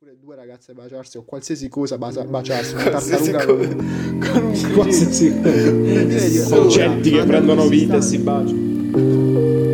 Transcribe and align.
Pure 0.00 0.16
due 0.20 0.36
ragazze 0.36 0.74
baciarsi 0.74 1.16
o 1.16 1.24
qualsiasi 1.24 1.68
cosa 1.68 1.98
basa- 1.98 2.22
baciarsi, 2.24 2.74
una 2.74 2.90
Qualsiasi 2.90 3.30
tartaruga 3.32 3.66
cosa. 3.66 3.74
con, 3.74 4.18
Con 4.30 4.44
un 4.44 4.72
qualsiasi 4.74 6.46
Concetti 6.48 7.10
che 7.10 7.24
prendono 7.24 7.66
vita 7.66 7.96
e 7.96 8.02
si 8.02 8.18
baciano. 8.18 9.66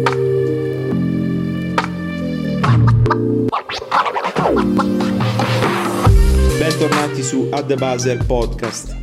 Bentornati 6.58 7.22
su 7.22 7.48
Ad 7.50 7.66
The 7.66 7.74
Buzzer 7.76 8.24
Podcast. 8.24 8.96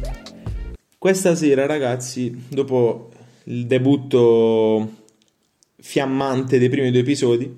Questa 0.98 1.36
sera, 1.36 1.66
ragazzi, 1.68 2.46
dopo 2.50 3.12
il 3.46 3.68
debutto 3.68 4.90
fiammante 5.80 6.58
dei 6.58 6.70
primi 6.70 6.90
due 6.92 7.02
episodi, 7.02 7.56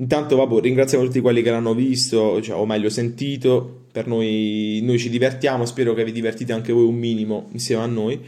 intanto 0.00 0.36
vabbè, 0.36 0.60
ringraziamo 0.60 1.04
tutti 1.04 1.20
quelli 1.20 1.42
che 1.42 1.50
l'hanno 1.50 1.74
visto, 1.74 2.40
cioè, 2.42 2.56
o 2.56 2.66
meglio 2.66 2.88
sentito. 2.90 3.74
Per 3.90 4.06
noi, 4.06 4.80
noi 4.82 4.98
ci 4.98 5.08
divertiamo, 5.10 5.64
spero 5.64 5.94
che 5.94 6.04
vi 6.04 6.12
divertite 6.12 6.52
anche 6.52 6.72
voi 6.72 6.84
un 6.86 6.94
minimo 6.96 7.48
insieme 7.52 7.82
a 7.82 7.86
noi. 7.86 8.20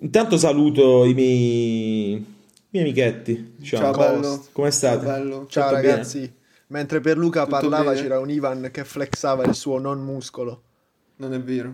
Intanto 0.00 0.36
saluto 0.36 1.04
i 1.04 1.14
miei, 1.14 2.12
i 2.12 2.24
miei 2.70 2.84
amichetti. 2.84 3.54
Ciao, 3.62 3.80
Ciao, 3.80 3.92
bello. 3.92 4.44
come 4.52 4.70
Ciao, 4.70 4.76
state? 4.78 5.04
bello. 5.06 5.46
Ciao 5.48 5.68
Tutto 5.68 5.74
ragazzi, 5.80 6.32
mentre 6.68 7.00
per 7.00 7.16
Luca 7.16 7.44
Tutto 7.44 7.52
parlava 7.58 7.90
bene? 7.92 8.02
c'era 8.02 8.18
un 8.18 8.28
Ivan 8.30 8.68
che 8.72 8.84
flexava 8.84 9.44
il 9.44 9.54
suo 9.54 9.78
non 9.78 10.00
muscolo. 10.02 10.62
Non 11.16 11.32
è 11.32 11.40
vero. 11.40 11.72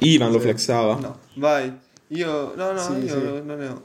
Ivan 0.00 0.30
lo 0.30 0.38
Sì. 0.38 0.44
flexava. 0.44 0.94
No, 0.96 1.18
vai. 1.34 1.72
Io, 2.08 2.54
no, 2.54 2.72
no, 2.72 2.78
Sì, 2.78 2.92
io 3.04 3.08
sì. 3.08 3.42
non 3.44 3.58
ne 3.58 3.66
ho. 3.68 3.82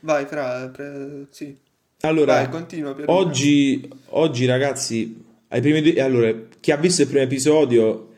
Vai, 0.00 0.26
fra, 0.26 0.68
pre- 0.72 1.26
sì. 1.30 1.56
Allora, 2.04 2.34
Vai, 2.34 2.48
continua. 2.48 2.96
Oggi, 3.06 3.88
oggi 4.10 4.44
ragazzi, 4.44 5.24
ai 5.48 5.60
primi 5.60 5.82
due, 5.82 6.02
allora, 6.02 6.34
chi 6.58 6.72
ha 6.72 6.76
visto 6.76 7.02
il 7.02 7.08
primo 7.08 7.22
episodio 7.22 8.08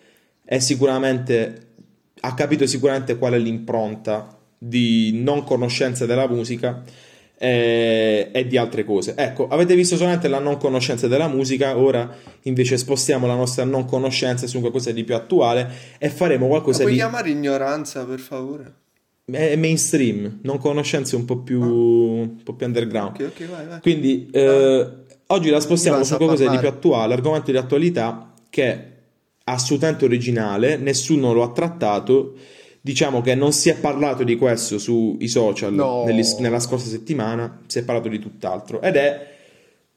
è 0.42 0.58
sicuramente, 0.58 1.66
ha 2.20 2.34
capito 2.34 2.66
sicuramente 2.66 3.18
qual 3.18 3.34
è 3.34 3.38
l'impronta 3.38 4.38
di 4.56 5.20
non 5.22 5.44
conoscenza 5.44 6.06
della 6.06 6.26
musica 6.26 6.82
eh, 7.36 8.30
e 8.32 8.46
di 8.46 8.56
altre 8.56 8.84
cose. 8.84 9.14
Ecco, 9.16 9.48
avete 9.48 9.74
visto 9.74 9.96
solamente 9.96 10.28
la 10.28 10.38
non 10.38 10.56
conoscenza 10.56 11.06
della 11.06 11.28
musica, 11.28 11.76
ora 11.76 12.10
invece 12.42 12.78
spostiamo 12.78 13.26
la 13.26 13.34
nostra 13.34 13.64
non 13.64 13.84
conoscenza 13.84 14.46
su 14.46 14.60
qualcosa 14.60 14.92
di 14.92 15.04
più 15.04 15.14
attuale 15.14 15.70
e 15.98 16.08
faremo 16.08 16.44
Ma 16.44 16.52
qualcosa 16.52 16.80
puoi 16.80 16.92
di 16.92 16.98
chiamare 16.98 17.28
ignoranza, 17.28 18.06
per 18.06 18.20
favore? 18.20 18.72
È 19.24 19.56
mainstream, 19.56 20.38
non 20.42 20.58
conoscenza 20.58 21.16
un 21.16 21.24
po' 21.24 21.38
più, 21.38 21.60
un 21.62 22.42
po' 22.42 22.54
più 22.54 22.66
underground. 22.66 23.14
Ok, 23.20 23.26
ok, 23.40 23.48
vai, 23.48 23.66
vai. 23.66 23.80
Quindi 23.80 24.28
eh, 24.30 24.86
oggi 25.28 25.48
la 25.50 25.60
spostiamo 25.60 25.98
su 25.98 26.04
sa 26.04 26.16
qualcosa 26.16 26.48
di 26.48 26.58
più 26.58 26.68
attuale, 26.68 27.14
argomento 27.14 27.50
di 27.50 27.56
attualità 27.56 28.32
che 28.50 28.64
è 28.64 28.86
assolutamente 29.44 30.04
originale, 30.04 30.76
nessuno 30.76 31.32
lo 31.32 31.42
ha 31.42 31.52
trattato. 31.52 32.34
Diciamo 32.80 33.22
che 33.22 33.34
non 33.34 33.52
si 33.52 33.70
è 33.70 33.76
parlato 33.78 34.24
di 34.24 34.36
questo 34.36 34.76
sui 34.78 35.26
social 35.26 35.72
No. 35.72 36.04
negli- 36.04 36.22
nella 36.40 36.60
scorsa 36.60 36.88
settimana, 36.90 37.60
si 37.66 37.78
è 37.78 37.82
parlato 37.82 38.08
di 38.08 38.18
tutt'altro. 38.18 38.82
Ed 38.82 38.96
è 38.96 39.26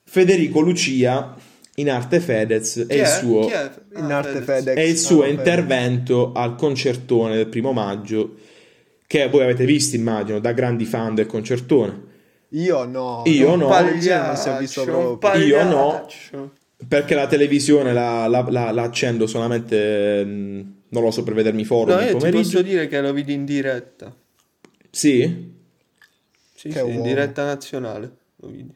Federico 0.06 0.62
Lucia 0.62 1.36
in 1.76 1.90
arte 1.92 2.22
Fedez 2.22 2.86
e 2.88 2.96
il 3.00 3.06
suo, 3.08 3.42
Chi 3.46 3.52
è? 3.52 3.70
In 3.98 4.06
Ah, 4.12 4.18
arte 4.20 4.40
Fedez. 4.42 4.46
Fedex. 4.64 4.78
e 4.78 4.88
il 4.90 4.98
suo 4.98 5.18
Ah, 5.20 5.26
Fedez. 5.26 5.38
intervento 5.38 6.32
al 6.34 6.56
concertone 6.56 7.36
del 7.36 7.48
primo 7.48 7.74
maggio, 7.74 8.36
che 9.08 9.28
voi 9.30 9.44
avete 9.44 9.66
visto, 9.66 9.96
immagino, 9.96 10.40
da 10.40 10.52
grandi 10.52 10.86
fan 10.86 11.16
del 11.16 11.26
concertone. 11.26 12.04
Io 12.50 12.86
no. 12.86 13.24
Io 13.26 13.56
no. 13.56 13.68
Pagliaccio. 13.68 14.50
Io 15.40 15.64
no. 15.64 16.08
Perché 16.88 17.16
la 17.16 17.26
televisione 17.28 17.92
la, 17.94 18.28
la- 18.28 18.46
la- 18.50 18.72
la 18.72 18.82
accendo 18.84 19.26
solamente, 19.26 20.24
mh, 20.24 20.74
non 20.90 21.04
lo 21.04 21.10
so, 21.12 21.24
per 21.24 21.34
vedermi 21.34 21.66
forum 21.66 21.96
No, 21.96 22.00
io 22.02 22.06
ti 22.08 22.12
pomeriggio. 22.14 22.42
posso 22.44 22.62
dire 22.62 22.88
che 22.88 23.02
lo 23.02 23.14
vidi 23.14 23.34
in 23.34 23.46
diretta. 23.46 24.14
Sì? 24.92 25.56
Sì, 26.54 26.72
sì, 26.72 26.80
in 26.80 27.02
diretta 27.02 27.44
nazionale. 27.46 28.12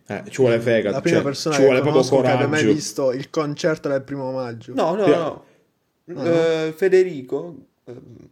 Eh, 0.07 0.23
ci 0.29 0.37
vuole 0.41 0.59
fegato, 0.59 0.95
La 0.95 1.01
prima 1.01 1.17
cioè, 1.17 1.25
persona 1.25 1.55
ci 1.55 1.61
che 1.61 1.67
vuole 1.67 1.81
proprio 1.81 2.01
conosco 2.03 2.21
che 2.27 2.33
mai 2.37 2.47
coraggio. 2.47 2.73
visto 2.73 3.11
il 3.11 3.29
concerto 3.29 3.89
del 3.89 4.01
primo 4.01 4.31
maggio. 4.31 4.73
No, 4.73 4.95
no, 4.95 5.05
Sì. 5.05 5.11
no. 5.11 6.25
Eh, 6.25 6.73
Federico, 6.75 7.55
eh, 7.59 7.63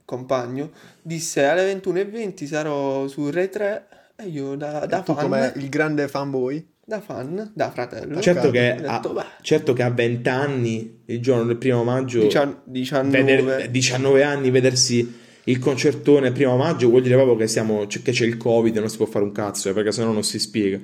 compagno, 0.06 0.72
disse 1.02 1.46
alle 1.46 1.74
21.20 1.74 2.46
sarò 2.46 3.08
su 3.08 3.30
Rai 3.30 3.50
3 3.50 3.88
e 4.18 4.28
io 4.28 4.56
da, 4.56 4.86
da 4.86 5.02
tu 5.02 5.14
fan, 5.14 5.24
come 5.24 5.54
il 5.56 5.70
grande 5.70 6.08
fanboy. 6.08 6.66
da 6.84 7.00
fan, 7.02 7.52
da 7.54 7.72
fratello, 7.72 8.20
Certo 8.20 8.50
che, 8.52 8.76
detto, 8.80 9.14
a, 9.16 9.26
certo 9.42 9.74
che 9.74 9.84
a 9.84 9.90
20 9.90 10.30
anni, 10.30 11.02
il 11.06 11.22
giorno 11.22 11.46
del 11.46 11.58
primo 11.58 11.84
maggio, 11.84 12.22
Dician- 12.22 12.62
19, 12.64 13.24
veder- 13.24 13.70
19 13.70 14.24
anni, 14.24 14.50
vedersi 14.52 15.18
il 15.46 15.58
concertone 15.60 16.28
il 16.28 16.34
primo 16.34 16.58
maggio 16.58 16.90
vuol 16.90 17.02
dire 17.02 17.16
proprio 17.16 17.36
che, 17.36 17.48
siamo, 17.48 17.86
che 17.88 18.12
c'è 18.12 18.26
il 18.26 18.38
covid 18.38 18.76
e 18.76 18.80
non 18.80 18.90
si 18.90 18.98
può 18.98 19.06
fare 19.06 19.24
un 19.26 19.32
cazzo, 19.32 19.70
eh, 19.70 19.74
perché 19.74 19.92
sennò 19.92 20.12
non 20.12 20.24
si 20.24 20.38
spiega. 20.40 20.80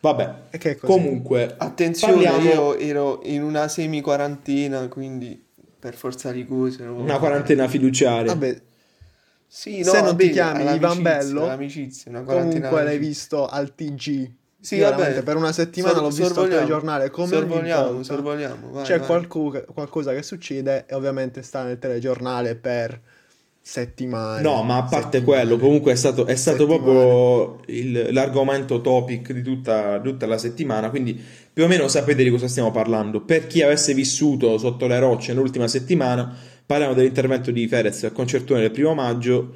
Vabbè, 0.00 0.34
E 0.50 0.76
comunque, 0.76 1.54
Attenzione, 1.58 2.22
parliamo- 2.22 2.74
io 2.74 2.78
ero 2.78 3.20
in 3.24 3.42
una 3.42 3.66
semi-quarantina, 3.66 4.86
quindi 4.88 5.44
per 5.88 5.96
forza 5.98 6.30
di 6.32 6.44
cose. 6.46 6.84
no? 6.84 6.96
una 6.96 7.18
quarantena 7.18 7.66
fiduciaria. 7.66 8.32
Vabbè, 8.32 8.60
Sì, 9.46 9.82
se 9.82 9.98
no, 10.00 10.06
non 10.08 10.16
ti 10.16 10.24
vabbè, 10.24 10.32
chiami 10.32 10.74
Ivan 10.74 11.00
Bello, 11.02 11.44
una 11.44 12.22
quarantina 12.22 12.68
comunque 12.68 12.82
l'hai 12.84 12.98
visto 12.98 13.46
al 13.46 13.74
TG. 13.74 14.32
Sì, 14.60 14.80
vabbè. 14.80 15.22
per 15.22 15.36
una 15.36 15.52
settimana 15.52 15.94
Sor- 15.94 16.02
l'ho 16.02 16.10
visto 16.10 16.40
al 16.42 16.48
telegiornale 16.48 17.10
come 17.10 17.28
Sorvoliamo, 17.28 18.02
sorvoliamo, 18.02 18.70
vai, 18.70 18.84
C'è 18.84 18.98
vai. 18.98 19.06
qualcu- 19.06 19.64
qualcosa 19.72 20.12
che 20.12 20.22
succede 20.22 20.84
e 20.86 20.94
ovviamente 20.94 21.42
sta 21.42 21.62
nel 21.62 21.78
telegiornale 21.78 22.56
per 22.56 23.00
settimane. 23.70 24.40
No, 24.40 24.62
ma 24.62 24.78
a 24.78 24.84
parte 24.84 25.22
quello, 25.22 25.58
comunque 25.58 25.92
è 25.92 25.94
stato, 25.94 26.24
è 26.24 26.36
stato 26.36 26.64
proprio 26.64 27.60
il- 27.66 28.08
l'argomento 28.12 28.80
topic 28.80 29.32
di 29.32 29.42
tutta, 29.42 30.00
tutta 30.00 30.24
la 30.24 30.38
settimana, 30.38 30.88
quindi 30.88 31.20
più 31.52 31.64
o 31.64 31.66
meno 31.66 31.86
sapete 31.86 32.24
di 32.24 32.30
cosa 32.30 32.48
stiamo 32.48 32.70
parlando. 32.70 33.20
Per 33.20 33.46
chi 33.46 33.60
avesse 33.60 33.92
vissuto 33.92 34.56
sotto 34.56 34.86
le 34.86 34.98
rocce 34.98 35.34
nell'ultima 35.34 35.68
settimana, 35.68 36.34
parliamo 36.64 36.94
dell'intervento 36.94 37.50
di 37.50 37.68
Ferez 37.68 38.04
al 38.04 38.12
concertone 38.12 38.62
del 38.62 38.70
primo 38.70 38.94
maggio, 38.94 39.52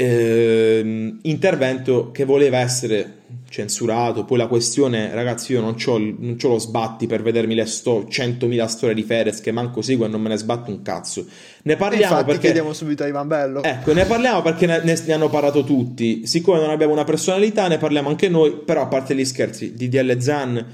ehm, 0.00 1.18
intervento 1.22 2.10
che 2.10 2.24
voleva 2.24 2.58
essere 2.58 3.18
censurato, 3.48 4.24
poi 4.24 4.38
la 4.38 4.46
questione, 4.46 5.12
ragazzi, 5.12 5.52
io 5.52 5.60
non 5.60 5.74
c'ho, 5.74 5.96
il- 5.96 6.14
non 6.18 6.36
c'ho 6.36 6.48
lo 6.48 6.58
sbatti 6.58 7.06
per 7.06 7.22
vedermi 7.22 7.54
le 7.54 7.66
sto- 7.66 8.06
100.000 8.08 8.66
storie 8.68 8.94
di 8.94 9.02
Ferez 9.02 9.40
che 9.40 9.50
manco 9.52 9.82
seguo 9.82 10.06
e 10.06 10.08
non 10.08 10.20
me 10.22 10.28
ne 10.28 10.36
sbatto 10.36 10.70
un 10.70 10.82
cazzo. 10.82 11.26
Ne 11.62 11.76
parliamo 11.76 12.04
infatti 12.04 12.24
perché... 12.26 12.40
chiediamo 12.42 12.72
subito 12.72 13.02
a 13.02 13.06
Ivan 13.08 13.26
Bello. 13.28 13.62
Ecco, 13.62 13.92
ne 13.92 14.04
parliamo 14.04 14.40
perché 14.42 14.66
ne, 14.66 14.80
ne- 14.84 15.02
ne 15.04 15.12
hanno 15.12 15.28
parlato 15.28 15.64
tutti. 15.64 16.26
Siccome 16.26 16.60
non 16.60 16.70
abbiamo 16.70 16.92
una 16.92 17.04
personalità, 17.04 17.66
ne 17.68 17.78
parliamo 17.78 18.08
anche 18.08 18.28
noi. 18.28 18.52
Però, 18.64 18.82
a 18.82 18.86
parte 18.86 19.14
gli 19.14 19.24
scherzi, 19.24 19.64
il 19.64 19.72
DDL 19.72 20.18
Zan 20.20 20.66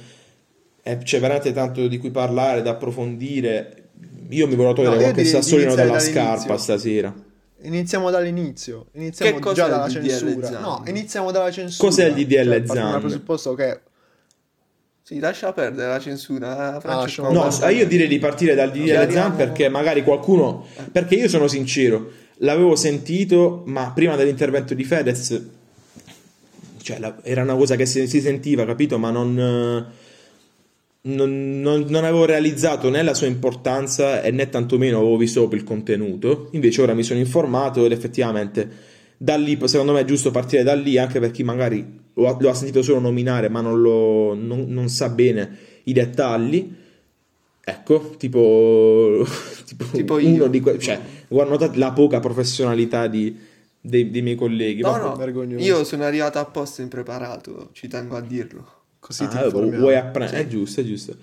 eh, 0.83 0.99
c'è 0.99 1.19
veramente 1.19 1.53
tanto 1.53 1.87
di 1.89 1.99
cui 1.99 2.11
parlare, 2.11 2.61
da 2.63 2.71
approfondire. 2.73 3.85
Io 4.31 4.47
mi 4.47 4.55
volevo 4.55 4.75
togliere 4.75 4.97
No, 4.97 5.01
qualche 5.03 5.23
di 5.23 5.29
sassolino 5.29 5.75
dalla 5.75 5.99
scarpa 5.99 6.57
stasera. 6.59 7.15
Iniziamo 7.63 8.11
dall'inizio. 8.11 8.87
Iniziamo 8.93 9.37
Che 9.37 9.41
cos'è 9.41 9.55
già 9.55 9.67
dalla 9.69 9.89
censura. 9.89 10.47
Zan? 10.47 10.61
No, 10.63 10.83
iniziamo 10.87 11.31
dalla 11.31 11.51
censura. 11.51 11.89
Cos'è 11.89 12.05
il 12.07 12.15
DDL 12.15 12.65
Cioè, 12.67 12.67
Zan? 12.67 12.91
dal 12.93 13.01
presupposto 13.01 13.55
che 13.55 13.81
Sì, 15.03 15.19
lascia 15.21 15.53
perdere 15.53 15.89
la 15.89 15.99
censura. 16.01 16.79
Francesco. 16.81 17.23
lasciamo 17.23 17.33
No, 17.33 17.49
Vabbè. 17.49 17.71
io 17.73 17.87
direi 17.87 18.09
di 18.09 18.19
partire 18.19 18.55
dal 18.55 18.71
DDL 18.71 19.11
Zan 19.11 19.37
perché 19.37 19.69
magari 19.69 20.03
qualcuno. 20.03 20.67
Perché 20.93 21.15
io 21.15 21.29
sono 21.29 21.49
sincero, 21.49 22.11
l'avevo 22.39 22.77
sentito, 22.77 23.63
ma 23.67 23.91
prima 23.95 24.17
dell'intervento 24.17 24.75
di 24.75 24.85
Fedez, 24.85 25.43
cioè, 26.83 26.99
la- 26.99 27.17
era 27.23 27.43
una 27.43 27.55
cosa 27.57 27.75
che 27.77 27.87
si, 27.87 28.07
si 28.07 28.21
sentiva, 28.21 28.65
capito? 28.67 28.99
Ma 28.99 29.11
non, 29.11 29.39
eh, 29.39 29.85
non, 31.09 31.61
non- 31.61 31.87
non 31.89 32.05
avevo 32.05 32.25
realizzato 32.25 32.89
né 32.91 33.03
la 33.03 33.15
sua 33.15 33.27
importanza 33.27 34.23
e 34.23 34.31
né 34.31 34.49
tantomeno 34.49 34.99
avevo 34.99 35.17
visto 35.17 35.41
proprio 35.41 35.61
il 35.61 35.67
contenuto. 35.67 36.49
Invece 36.53 36.83
ora 36.83 36.95
mi 36.95 37.03
sono 37.03 37.19
informato 37.19 37.85
ed 37.85 37.93
effettivamente 37.93 38.69
da 39.17 39.37
lì, 39.37 39.59
secondo 39.65 39.93
me 39.93 40.01
è 40.01 40.05
giusto 40.05 40.31
partire 40.31 40.63
da 40.63 40.75
lì, 40.75 40.99
anche 40.99 41.21
per 41.21 41.31
chi 41.31 41.43
magari 41.43 42.05
lo 42.15 42.29
ha, 42.29 42.37
lo 42.39 42.51
ha 42.51 42.55
sentito 42.55 42.83
solo 42.83 43.01
nominare, 43.01 43.49
ma 43.49 43.61
non, 43.61 43.81
lo- 43.81 44.35
non- 44.35 44.67
non 44.69 44.89
sa 44.89 45.09
bene 45.09 45.57
i 45.85 45.93
dettagli. 45.93 46.75
Ecco, 47.69 48.15
tipo, 48.17 49.25
tipo, 49.67 49.85
Tipo 49.93 50.15
uno 50.15 50.27
io. 50.29 50.47
di 50.49 50.61
que- 50.61 50.79
cioè, 50.79 51.01
guarda, 51.29 51.53
notate 51.53 51.79
la 51.79 51.93
poca 51.93 52.21
professionalità 52.21 53.07
di- 53.09 53.37
dei, 53.81 54.11
dei 54.11 54.23
miei 54.23 54.37
colleghi. 54.37 54.83
No, 54.83 54.97
no, 54.97 55.15
vergognoso. 55.17 55.65
io 55.65 55.83
sono 55.85 56.05
arrivato 56.05 56.39
apposta 56.39 56.83
impreparato, 56.83 57.71
ci 57.73 57.89
tengo 57.89 58.17
a 58.17 58.21
dirlo. 58.21 58.75
Così 59.07 59.29
ti 59.29 59.37
Ah, 59.37 59.45
informiamo. 59.45 59.79
vuoi 59.79 59.95
apprendere? 59.97 60.41
È 60.43 60.47
giusto, 60.49 60.81
è 60.81 60.85
giusto. 60.85 61.17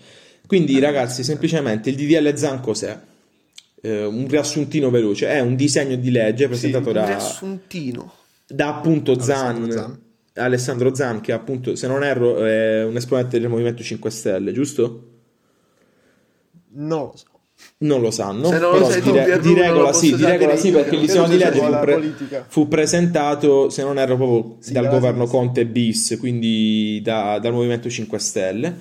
Quindi, 0.48 0.80
ragazzi, 0.80 1.22
semplicemente 1.24 1.90
il 1.90 1.98
DDL 1.98 2.34
Zan 2.36 2.62
cos'è? 2.62 2.98
Eh, 3.82 4.06
un 4.06 4.26
riassuntino 4.30 4.90
veloce. 4.90 5.28
È 5.28 5.42
un 5.42 5.56
disegno 5.58 5.98
di 5.98 6.10
legge 6.12 6.44
Sì, 6.44 6.48
presentato 6.50 6.88
un 6.88 6.94
da, 6.94 7.06
riassuntino. 7.06 8.14
da 8.48 8.78
appunto 8.78 9.20
Zan, 9.20 9.70
Zan. 9.70 10.00
Alessandro 10.36 10.96
Zan, 10.96 11.20
che 11.20 11.34
appunto, 11.34 11.76
se 11.76 11.88
non 11.88 12.04
erro, 12.04 12.46
è 12.46 12.86
un 12.86 12.96
esponente 12.96 13.38
del 13.40 13.50
Movimento 13.50 13.84
5 13.84 14.10
Stelle, 14.10 14.54
giusto? 14.54 15.10
So. 16.76 17.14
Non 17.80 18.02
lo 18.02 18.12
sanno, 18.12 18.46
Se 18.48 18.60
non 18.60 18.72
lo 18.72 18.78
però 18.78 18.90
sai 18.90 19.02
di, 19.02 19.12
re- 19.12 19.40
di 19.40 19.54
lo 19.54 19.62
regola 19.62 19.94
sì, 19.94 20.16
di 20.16 20.24
regola 20.24 20.56
sì, 20.56 20.72
perché 20.72 20.98
disegno 21.00 21.28
di 21.28 21.38
legge 21.38 21.60
fu, 21.60 21.70
pre- 21.80 22.46
fu 22.48 22.68
presentato, 22.68 23.70
se 23.70 23.84
non 23.84 23.98
erro, 24.00 24.16
proprio 24.16 24.56
Sì, 24.60 24.72
dal 24.74 24.88
governo. 24.90 25.26
Conte 25.26 25.66
bis, 25.66 26.16
quindi 26.20 27.02
da- 27.04 27.40
dal 27.40 27.52
Movimento 27.54 27.90
5 27.90 28.20
Stelle. 28.20 28.76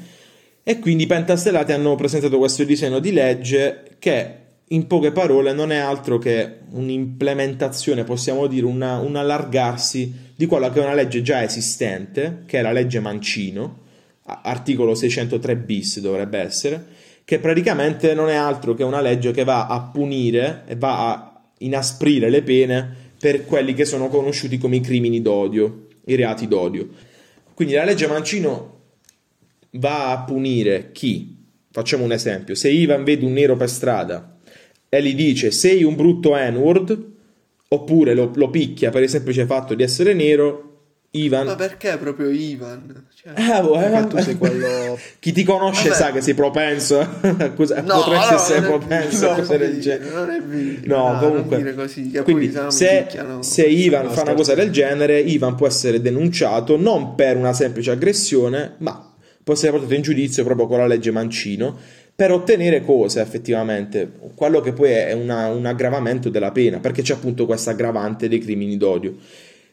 E 0.62 0.78
quindi 0.78 1.04
i 1.04 1.06
pentastellati 1.08 1.72
hanno 1.72 1.96
presentato 1.96 2.38
questo 2.38 2.62
disegno 2.62 3.00
di 3.00 3.12
legge 3.12 3.96
che, 3.98 4.34
in 4.68 4.86
poche 4.86 5.10
parole, 5.10 5.52
non 5.52 5.72
è 5.72 5.76
altro 5.78 6.18
che 6.18 6.58
un'implementazione, 6.70 8.04
possiamo 8.04 8.46
dire, 8.46 8.66
una- 8.66 8.98
un 8.98 9.16
allargarsi 9.16 10.30
di 10.36 10.46
quella 10.46 10.70
che 10.70 10.80
è 10.80 10.84
una 10.84 10.94
legge 10.94 11.22
già 11.22 11.42
esistente, 11.42 12.42
che 12.46 12.58
è 12.58 12.62
la 12.62 12.72
legge 12.72 13.00
Mancino, 13.00 13.78
articolo 14.24 14.94
603 14.94 15.56
bis 15.56 16.00
dovrebbe 16.00 16.38
essere, 16.38 16.84
che 17.32 17.38
praticamente 17.38 18.12
non 18.12 18.28
è 18.28 18.34
altro 18.34 18.74
che 18.74 18.84
una 18.84 19.00
legge 19.00 19.30
che 19.30 19.42
va 19.42 19.66
a 19.66 19.80
punire 19.80 20.64
e 20.66 20.76
va 20.76 21.08
a 21.08 21.42
inasprire 21.60 22.28
le 22.28 22.42
pene 22.42 22.94
per 23.18 23.46
quelli 23.46 23.72
che 23.72 23.86
sono 23.86 24.08
conosciuti 24.08 24.58
come 24.58 24.76
i 24.76 24.80
crimini 24.80 25.22
d'odio, 25.22 25.86
i 26.04 26.14
reati 26.14 26.46
d'odio. 26.46 26.86
Quindi 27.54 27.72
la 27.72 27.84
legge 27.84 28.06
Mancino 28.06 28.80
va 29.70 30.10
a 30.10 30.24
punire 30.24 30.90
chi? 30.92 31.34
Facciamo 31.70 32.04
un 32.04 32.12
esempio, 32.12 32.54
se 32.54 32.68
Ivan 32.68 33.02
vede 33.02 33.24
un 33.24 33.32
nero 33.32 33.56
per 33.56 33.70
strada 33.70 34.36
e 34.90 35.02
gli 35.02 35.14
dice 35.14 35.50
sei 35.52 35.84
un 35.84 35.96
brutto 35.96 36.34
N-word, 36.36 37.12
oppure 37.68 38.12
lo, 38.12 38.30
lo 38.34 38.50
picchia 38.50 38.90
per 38.90 39.04
il 39.04 39.08
semplice 39.08 39.46
fatto 39.46 39.72
di 39.72 39.82
essere 39.82 40.12
nero, 40.12 40.71
Ivan... 41.14 41.44
Ma 41.46 41.54
perché 41.56 41.98
proprio 41.98 42.30
Ivan? 42.30 43.04
Cioè, 43.14 43.32
Eh, 43.36 43.60
boh, 43.60 43.78
eh, 43.78 44.06
tu 44.06 44.18
sei 44.18 44.36
quello... 44.36 44.98
Chi 45.20 45.32
ti 45.32 45.44
conosce 45.44 45.88
Vabbè. 45.90 46.00
sa 46.00 46.10
che 46.12 46.20
sei 46.22 46.32
propenso 46.34 47.00
a 47.00 47.50
cosa- 47.54 47.82
No, 47.82 47.96
potresti 48.02 48.32
no, 48.32 48.38
essere 48.40 48.60
propenso 48.62 49.28
a 49.28 49.32
no, 49.32 49.38
cose 49.42 49.58
del 49.58 49.80
genere. 49.80 50.10
Non 50.14 50.30
è 50.30 50.40
vero. 50.42 50.80
No, 50.84 51.12
non 51.12 51.18
comunque. 51.20 51.56
dire 51.58 51.74
così, 51.74 52.10
Quindi, 52.24 52.50
se 52.68 53.08
no 53.22 53.42
se, 53.42 53.62
Ivan 53.66 54.06
No, 54.06 54.10
fa 54.12 54.22
una 54.22 54.32
cosa 54.34 54.54
del 54.54 54.70
genere, 54.70 55.20
Ivan 55.20 55.54
può 55.54 55.66
essere 55.66 56.00
denunciato 56.00 56.78
non 56.78 57.14
per 57.14 57.36
una 57.36 57.52
semplice 57.52 57.90
aggressione, 57.90 58.76
ma 58.78 59.12
può 59.44 59.52
essere 59.52 59.72
portato 59.72 59.92
in 59.94 60.02
giudizio 60.02 60.44
proprio 60.44 60.66
con 60.66 60.78
la 60.78 60.86
legge 60.86 61.10
Mancino 61.10 61.76
per 62.14 62.30
ottenere 62.32 62.82
cosa 62.82 63.20
effettivamente? 63.20 64.10
Quello 64.34 64.60
che 64.60 64.72
poi 64.72 64.90
è 64.92 65.12
una- 65.12 65.48
un 65.48 65.66
aggravamento 65.66 66.30
della 66.30 66.52
pena, 66.52 66.78
perché 66.78 67.02
c'è 67.02 67.12
appunto 67.12 67.44
questa 67.44 67.72
aggravante 67.72 68.28
dei 68.28 68.38
crimini 68.38 68.78
d'odio. 68.78 69.14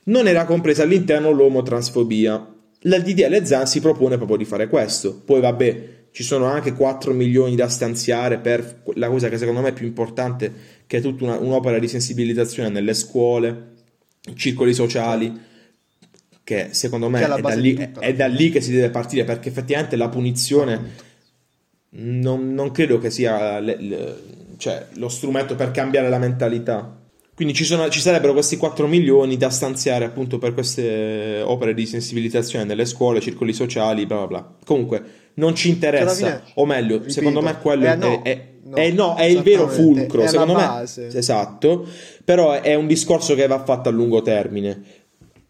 Non 0.06 0.28
era 0.28 0.46
compresa 0.46 0.84
all'interno 0.84 1.32
l'omotransfobia. 1.32 2.54
La 2.84 3.00
DDL 3.00 3.44
Zan 3.44 3.68
si 3.68 3.80
propone 3.82 4.18
proprio 4.18 4.38
di 4.38 4.46
fare 4.46 4.68
questo. 4.68 5.20
Poi 5.24 5.42
vabbè, 5.42 5.88
ci 6.12 6.24
sono 6.24 6.46
anche 6.46 6.74
4 6.74 7.14
milioni 7.14 7.56
da 7.56 7.68
stanziare 7.68 8.40
per 8.40 8.82
la 8.96 9.10
cosa 9.10 9.30
che 9.30 9.38
secondo 9.38 9.62
me 9.62 9.70
è 9.70 9.74
più 9.74 9.86
importante, 9.86 10.52
che 10.88 10.98
è 10.98 11.02
tutta 11.02 11.26
una- 11.26 11.38
un'opera 11.38 11.78
di 11.78 11.88
sensibilizzazione 11.88 12.70
nelle 12.70 12.94
scuole, 12.94 13.68
circoli 14.36 14.74
sociali, 14.74 15.32
che 16.44 16.70
secondo 16.72 17.10
me 17.10 17.20
Che 17.20 17.26
è 17.26 17.30
è 17.36 17.42
da, 17.42 17.54
lì, 17.54 17.74
tutto, 17.76 18.00
è 18.00 18.14
da 18.16 18.26
lì 18.28 18.50
che 18.50 18.62
si 18.62 18.72
deve 18.72 18.90
partire, 18.90 19.24
perché 19.24 19.50
effettivamente 19.50 19.96
la 19.96 20.10
punizione 20.10 21.08
non, 21.92 22.54
non 22.54 22.72
credo 22.72 22.98
che 23.00 23.10
sia 23.12 23.60
le- 23.60 23.78
le- 23.80 24.16
cioè, 24.58 24.88
lo 24.94 25.10
strumento 25.10 25.56
per 25.56 25.72
cambiare 25.72 26.10
la 26.10 26.18
mentalità. 26.18 26.99
Quindi 27.40 27.56
ci, 27.56 27.64
sono- 27.64 27.88
ci 27.88 28.02
sarebbero 28.02 28.34
questi 28.34 28.58
4 28.58 28.86
milioni 28.86 29.38
da 29.38 29.50
stanziare 29.50 30.04
appunto 30.04 30.40
per 30.40 30.54
queste 30.54 31.40
opere 31.42 31.74
di 31.74 31.86
sensibilizzazione 31.86 32.66
nelle 32.66 32.84
scuole, 32.84 33.22
circoli 33.22 33.54
sociali, 33.54 34.06
bla 34.06 34.18
bla 34.18 34.28
bla. 34.28 34.56
Comunque 34.66 35.04
non 35.36 35.56
ci 35.56 35.70
interessa, 35.70 36.04
alla 36.26 36.38
fine, 36.42 36.52
o 36.56 36.66
meglio, 36.66 36.96
ripeto, 36.96 37.12
secondo 37.14 37.42
me 37.42 37.58
quello 37.62 37.86
eh, 37.86 37.92
è, 37.92 37.96
no, 37.96 38.22
è- 38.24 38.46
no, 38.64 38.76
è- 38.76 38.92
no, 38.92 39.16
è 39.16 39.24
il 39.24 39.42
vero 39.42 39.70
fulcro, 39.70 40.20
è 40.20 40.24
la 40.26 40.30
secondo 40.30 40.54
me. 40.54 40.84
Esatto, 41.18 41.88
però 42.26 42.60
è 42.60 42.76
un 42.76 42.88
discorso 42.88 43.36
che 43.36 43.48
va 43.48 43.64
fatto 43.64 43.88
a 43.88 43.92
lungo 43.94 44.22
termine. 44.22 44.82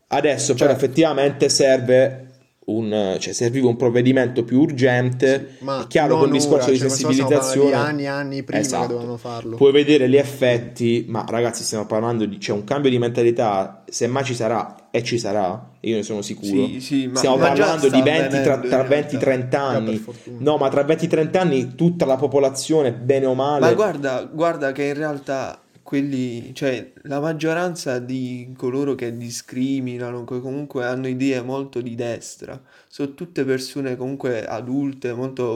Adesso 0.09 0.53
però 0.53 0.67
Certo. 0.69 0.85
effettivamente 0.85 1.49
serve 1.49 2.28
un, 2.75 3.17
cioè 3.19 3.33
serviva 3.33 3.67
un 3.67 3.75
provvedimento 3.75 4.43
più 4.43 4.59
urgente. 4.61 5.55
Ma 5.59 5.83
è 5.83 5.87
chiaro 5.87 6.13
che 6.15 6.19
non 6.19 6.25
un 6.25 6.31
discorso 6.31 6.63
ora, 6.65 6.71
di 6.71 6.77
cioè, 6.79 6.89
sensibilizzazione. 6.89 7.73
anni 7.73 8.03
e 8.03 8.07
anni 8.07 8.43
prima 8.43 8.59
che 8.61 8.65
Esatto. 8.65 8.87
dovevano 8.87 9.17
farlo. 9.17 9.55
Puoi 9.55 9.71
vedere 9.71 10.07
gli 10.09 10.15
effetti, 10.17 11.05
ma 11.07 11.25
ragazzi, 11.27 11.63
stiamo 11.63 11.85
parlando 11.85 12.25
di 12.25 12.37
c'è 12.37 12.51
un 12.51 12.63
cambio 12.63 12.89
di 12.89 12.97
mentalità. 12.99 13.83
Se 13.89 14.07
mai 14.07 14.23
ci 14.23 14.35
sarà, 14.35 14.75
e 14.91 15.03
ci 15.03 15.17
sarà, 15.19 15.69
io 15.81 15.95
ne 15.95 16.03
sono 16.03 16.21
sicuro. 16.21 16.65
Sì, 16.67 16.79
sì, 16.79 17.07
ma- 17.07 17.17
stiamo 17.17 17.37
ma 17.37 17.47
parlando 17.47 17.89
di 17.89 18.01
20 18.01 18.41
tra, 18.41 18.57
tra 18.59 18.81
in 18.81 18.87
20 18.87 18.89
realtà. 18.89 19.17
30 19.17 19.49
Già, 19.49 19.67
per 19.67 19.75
anni. 19.77 19.97
fortuna. 19.97 20.37
No, 20.39 20.57
ma 20.57 20.69
tra 20.69 20.83
20 20.83 21.07
30 21.07 21.39
anni 21.41 21.75
tutta 21.75 22.05
la 22.05 22.15
popolazione, 22.15 22.91
bene 22.93 23.25
o 23.25 23.33
male. 23.33 23.61
Ma 23.65 23.73
guarda, 23.73 24.29
guarda 24.31 24.71
che 24.71 24.83
in 24.85 24.93
realtà 24.95 25.59
quelli, 25.89 26.53
cioè 26.53 26.91
la 27.05 27.19
maggioranza 27.19 27.97
di 27.97 28.53
coloro 28.55 28.93
che 28.93 29.17
discriminano, 29.17 30.23
che 30.23 30.39
comunque 30.39 30.85
hanno 30.85 31.07
idee 31.07 31.41
molto 31.41 31.81
di 31.81 31.95
destra, 31.95 32.61
sono 32.87 33.15
tutte 33.15 33.43
persone 33.43 33.95
comunque 33.97 34.45
adulte, 34.45 35.13
molto 35.13 35.47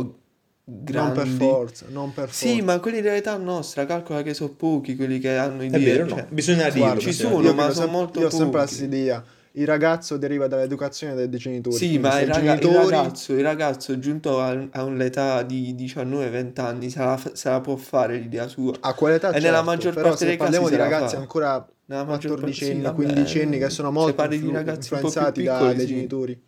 non 0.66 0.84
grandi. 0.84 1.20
per 1.20 1.28
forza, 1.28 1.86
non 1.90 2.12
per 2.16 2.30
forza. 2.30 2.48
Sì, 2.48 2.62
ma 2.64 2.80
quelli 2.80 3.02
dell'età 3.02 3.38
nostra, 3.38 3.86
calcola 3.86 4.24
che 4.24 4.34
sono 4.34 4.50
pochi 4.58 4.96
quelli 4.96 5.20
che 5.20 5.38
hanno 5.38 5.62
è 5.62 5.66
idee. 5.66 5.80
vero, 5.80 6.06
no? 6.06 6.16
cioè- 6.16 6.26
Bisogna 6.30 6.64
dirlo. 6.64 6.80
Guarda, 6.80 7.00
ci 7.00 7.06
bisogna 7.10 7.30
sono, 7.30 7.54
ma 7.54 7.64
sono 7.70 7.74
sem- 7.74 7.90
molto 7.92 8.20
Io 8.20 8.26
ho 8.26 8.30
sempre 8.32 8.46
la 8.60 8.64
pochi. 8.64 8.74
stessa 8.74 8.84
idea. 8.96 9.24
Il 9.56 9.68
ragazzo 9.68 10.18
deriva 10.18 10.48
dall'educazione 10.48 11.14
dei 11.14 11.30
genitori. 11.40 11.76
Sì, 11.76 12.00
ma 12.00 12.20
il, 12.20 12.28
raga- 12.28 12.54
il 12.54 12.60
genitori- 12.60 12.90
ragazzo, 12.90 13.34
il 13.34 13.44
ragazzo 13.44 14.00
giunto 14.00 14.40
a, 14.42 14.68
a 14.72 14.84
un'età 14.84 15.44
di 15.44 15.76
19-20 15.78 16.60
anni 16.60 16.90
se 16.90 16.98
la, 17.00 17.22
se 17.34 17.50
la 17.50 17.62
può 17.62 17.76
fare 17.76 18.18
l'idea 18.18 18.48
sua. 18.48 18.74
a 18.80 18.94
quell'età 18.96 19.30
E 19.30 19.34
nella 19.34 19.58
certo, 19.58 19.64
maggior 19.64 19.94
però 19.94 20.10
parte 20.10 20.26
dei 20.26 20.38
casi 20.38 20.52
parliamo 20.52 20.70
di 20.70 20.76
ragazzi 20.76 21.14
fa. 21.16 21.22
ancora 21.22 21.68
Nella 21.86 22.04
maggior 22.04 22.40
parte- 22.40 22.52
14 22.52 22.64
anni, 22.66 22.76
sì, 22.76 22.82
vabbè, 22.82 22.96
15 22.96 23.42
anni 23.42 23.58
che 23.60 23.70
sono 23.70 23.88
se 23.90 23.94
molto 23.94 24.14
parli 24.16 24.38
di 24.40 24.44
influ- 24.46 24.56
ragazzi 24.56 24.94
un 24.94 25.00
po' 25.00 25.08
più 25.08 25.20
influenzati 25.20 25.44
da- 25.44 25.54
piccoli, 25.58 25.76
dai 25.76 25.86
sì. 25.88 25.94
genitori. 25.94 26.42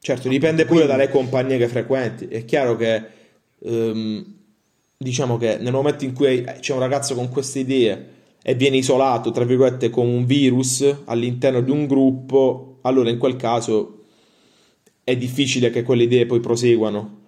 Certo, 0.00 0.28
dipende 0.30 0.64
pure 0.64 0.84
Quindi- 0.84 0.96
dalle 0.96 1.08
compagnie 1.10 1.58
che 1.58 1.68
frequenti. 1.68 2.26
È 2.28 2.44
chiaro 2.46 2.76
che, 2.76 3.04
ehm, 3.58 4.34
diciamo 4.96 5.36
che 5.36 5.58
nel 5.60 5.72
momento 5.72 6.04
in 6.04 6.14
cui 6.14 6.42
c'è 6.60 6.72
un 6.72 6.78
ragazzo 6.78 7.14
con 7.14 7.28
queste 7.28 7.58
idee 7.58 8.14
e 8.48 8.54
viene 8.54 8.76
isolato, 8.76 9.32
tra 9.32 9.42
virgolette, 9.42 9.90
con 9.90 10.06
un 10.06 10.24
virus 10.24 10.84
all'interno 11.06 11.60
di 11.62 11.72
un 11.72 11.88
gruppo, 11.88 12.78
allora 12.82 13.10
in 13.10 13.18
quel 13.18 13.34
caso 13.34 14.04
è 15.02 15.16
difficile 15.16 15.70
che 15.70 15.82
quelle 15.82 16.04
idee 16.04 16.26
poi 16.26 16.38
proseguano. 16.38 17.22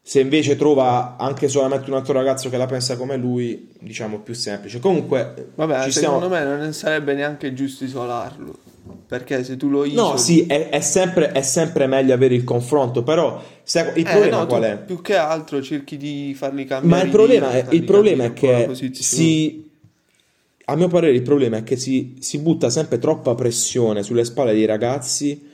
Se 0.00 0.18
invece 0.18 0.56
trova 0.56 1.16
anche 1.18 1.48
solamente 1.48 1.90
un 1.90 1.96
altro 1.96 2.14
ragazzo 2.14 2.48
che 2.48 2.56
la 2.56 2.64
pensa 2.64 2.96
come 2.96 3.18
lui, 3.18 3.68
diciamo 3.80 4.20
più 4.20 4.32
semplice. 4.32 4.78
Comunque, 4.78 5.50
Vabbè, 5.56 5.90
secondo 5.90 6.26
stiamo... 6.26 6.28
me 6.28 6.56
non 6.56 6.72
sarebbe 6.72 7.12
neanche 7.12 7.52
giusto 7.52 7.84
isolarlo. 7.84 8.56
Perché 9.06 9.44
se 9.44 9.58
tu 9.58 9.68
lo 9.68 9.84
isoli... 9.84 10.08
No, 10.08 10.16
sì, 10.16 10.46
è, 10.46 10.70
è 10.70 10.80
sempre, 10.80 11.32
è 11.32 11.42
sempre 11.42 11.86
meglio 11.86 12.14
avere 12.14 12.34
il 12.34 12.44
confronto, 12.44 13.02
però 13.02 13.42
sai, 13.62 14.00
il 14.00 14.06
Eh, 14.06 14.10
problema 14.10 14.38
no, 14.38 14.46
qual 14.46 14.62
è? 14.62 14.78
più 14.78 15.02
che 15.02 15.16
altro 15.16 15.60
cerchi 15.60 15.98
di 15.98 16.34
farli 16.34 16.64
cambiare 16.64 17.02
Ma 17.02 17.02
il 17.04 17.10
problema, 17.10 17.48
idea, 17.50 17.68
è, 17.68 17.74
il 17.74 17.84
problema 17.84 18.24
è 18.24 18.32
che 18.32 18.68
si, 18.92 19.65
a 20.68 20.76
mio 20.76 20.88
parere, 20.88 21.14
il 21.14 21.22
problema 21.22 21.58
è 21.58 21.62
che 21.62 21.76
si, 21.76 22.16
si 22.20 22.38
butta 22.38 22.70
sempre 22.70 22.98
troppa 22.98 23.34
pressione 23.34 24.02
sulle 24.02 24.24
spalle 24.24 24.52
dei 24.52 24.66
ragazzi 24.66 25.46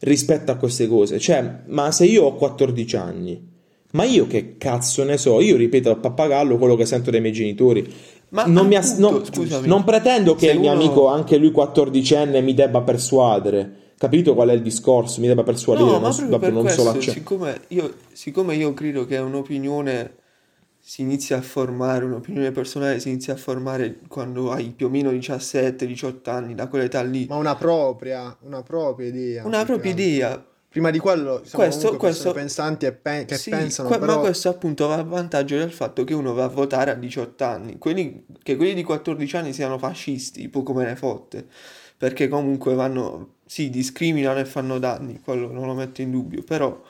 rispetto 0.00 0.50
a 0.50 0.56
queste 0.56 0.86
cose. 0.88 1.18
Cioè, 1.18 1.62
ma 1.66 1.90
se 1.90 2.04
io 2.06 2.24
ho 2.24 2.34
14 2.34 2.96
anni, 2.96 3.50
ma 3.92 4.04
io 4.04 4.26
che 4.26 4.56
cazzo 4.58 5.04
ne 5.04 5.18
so? 5.18 5.40
Io 5.40 5.56
ripeto 5.56 5.90
al 5.90 5.98
pappagallo 5.98 6.56
quello 6.58 6.76
che 6.76 6.86
sento 6.86 7.10
dai 7.10 7.20
miei 7.20 7.32
genitori. 7.32 7.92
Ma 8.30 8.44
non, 8.46 8.72
appunto, 8.72 9.10
non- 9.10 9.24
scusami, 9.24 9.66
non 9.68 9.84
pretendo 9.84 10.34
che 10.34 10.50
il 10.50 10.58
mio 10.60 10.70
uno- 10.72 10.80
amico, 10.80 11.06
anche 11.08 11.36
lui 11.36 11.50
14enne, 11.50 12.40
mi 12.42 12.54
debba 12.54 12.80
persuadere. 12.80 13.80
Capito 13.98 14.34
qual 14.34 14.48
è 14.48 14.52
il 14.54 14.62
discorso? 14.62 15.20
Mi 15.20 15.26
debba 15.26 15.42
persuadere, 15.42 15.84
No, 15.84 15.92
non, 15.92 16.00
ma 16.02 16.08
proprio 16.14 16.38
per 16.38 16.52
non 16.52 16.62
questo, 16.62 16.82
solo 16.82 16.96
acce- 16.96 17.10
siccome 17.12 17.60
io, 17.68 17.92
siccome 18.12 18.54
io 18.56 18.72
credo 18.74 19.04
che 19.06 19.18
un'opinione 19.18 20.14
si 20.84 21.02
inizia 21.02 21.36
a 21.38 21.42
formare, 21.42 22.04
un'opinione 22.04 22.50
personale 22.50 22.98
si 22.98 23.08
inizia 23.08 23.34
a 23.34 23.36
formare 23.36 24.00
quando 24.08 24.50
hai 24.50 24.70
più 24.74 24.86
o 24.86 24.88
meno 24.90 25.12
17-18 25.12 26.28
anni, 26.30 26.54
da 26.56 26.66
quell'età 26.66 27.02
lì. 27.02 27.26
Ma 27.28 27.36
una 27.36 27.54
propria, 27.54 28.36
una 28.40 28.62
propria 28.62 29.06
idea. 29.06 29.46
Una 29.46 29.64
propria 29.64 29.92
idea. 29.92 30.44
Prima 30.68 30.90
di 30.90 30.98
quello 30.98 31.42
siamo 31.44 31.64
Questo- 31.66 31.96
questo- 31.96 32.32
pensanti 32.32 32.86
e 32.86 32.92
pe- 32.92 33.26
che 33.26 33.36
Sì, 33.36 33.50
pensano, 33.50 33.88
que- 33.88 33.98
però 33.98 34.14
Ma 34.16 34.20
questo 34.22 34.48
appunto 34.48 34.86
va 34.88 34.96
a 34.96 35.02
vantaggio 35.04 35.56
del 35.56 35.70
fatto 35.70 36.02
che 36.02 36.14
uno 36.14 36.32
va 36.32 36.44
a 36.44 36.48
votare 36.48 36.90
a 36.90 36.94
18 36.94 37.44
anni. 37.44 37.78
Quelli, 37.78 38.24
che 38.42 38.56
quelli 38.56 38.74
di 38.74 38.82
14 38.82 39.36
anni 39.36 39.52
siano 39.52 39.78
fascisti, 39.78 40.48
poco 40.48 40.72
me 40.72 40.84
ne 40.84 40.96
fotte. 40.96 41.46
Perché 41.96 42.26
comunque 42.26 42.74
vanno, 42.74 43.34
sì, 43.46 43.70
discriminano 43.70 44.40
e 44.40 44.44
fanno 44.46 44.78
danni, 44.80 45.20
quello 45.22 45.52
non 45.52 45.66
lo 45.66 45.74
metto 45.74 46.00
in 46.02 46.10
dubbio, 46.10 46.42
però 46.42 46.82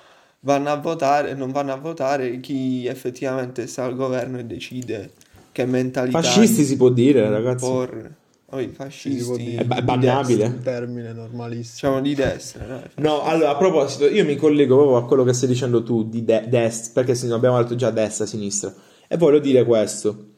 vanno 0.44 0.70
a 0.70 0.76
votare, 0.76 1.34
non 1.34 1.50
vanno 1.50 1.72
a 1.72 1.76
votare 1.76 2.40
chi 2.40 2.86
effettivamente 2.86 3.66
sta 3.66 3.84
al 3.84 3.94
governo 3.94 4.38
e 4.38 4.44
decide 4.44 5.10
che 5.52 5.66
mentalità 5.66 6.20
Fascisti 6.20 6.64
si 6.64 6.76
può 6.76 6.88
dire, 6.88 7.28
ragazzi. 7.28 7.64
Sì, 7.64 7.70
si 7.70 8.08
può 8.46 8.58
fascisti 8.72 9.36
dire. 9.36 9.66
È 9.66 9.82
bannabile. 9.82 10.44
un 10.46 10.60
termine 10.62 11.12
normalissimo. 11.12 11.72
Diciamo 11.74 12.00
di 12.00 12.14
destra, 12.14 12.64
dai. 12.64 12.80
No, 12.96 13.22
allora 13.22 13.50
a 13.50 13.56
proposito, 13.56 14.06
io 14.08 14.24
mi 14.24 14.36
collego 14.36 14.76
proprio 14.76 14.96
a 14.96 15.06
quello 15.06 15.24
che 15.24 15.32
stai 15.32 15.48
dicendo 15.48 15.82
tu 15.82 16.08
di 16.08 16.24
de- 16.24 16.44
destra, 16.48 16.92
perché 16.94 17.14
se 17.14 17.26
no 17.28 17.34
abbiamo 17.34 17.60
detto 17.62 17.74
già 17.76 17.90
destra, 17.90 18.26
sinistra. 18.26 18.72
E 19.08 19.16
voglio 19.16 19.38
dire 19.38 19.64
questo. 19.64 20.30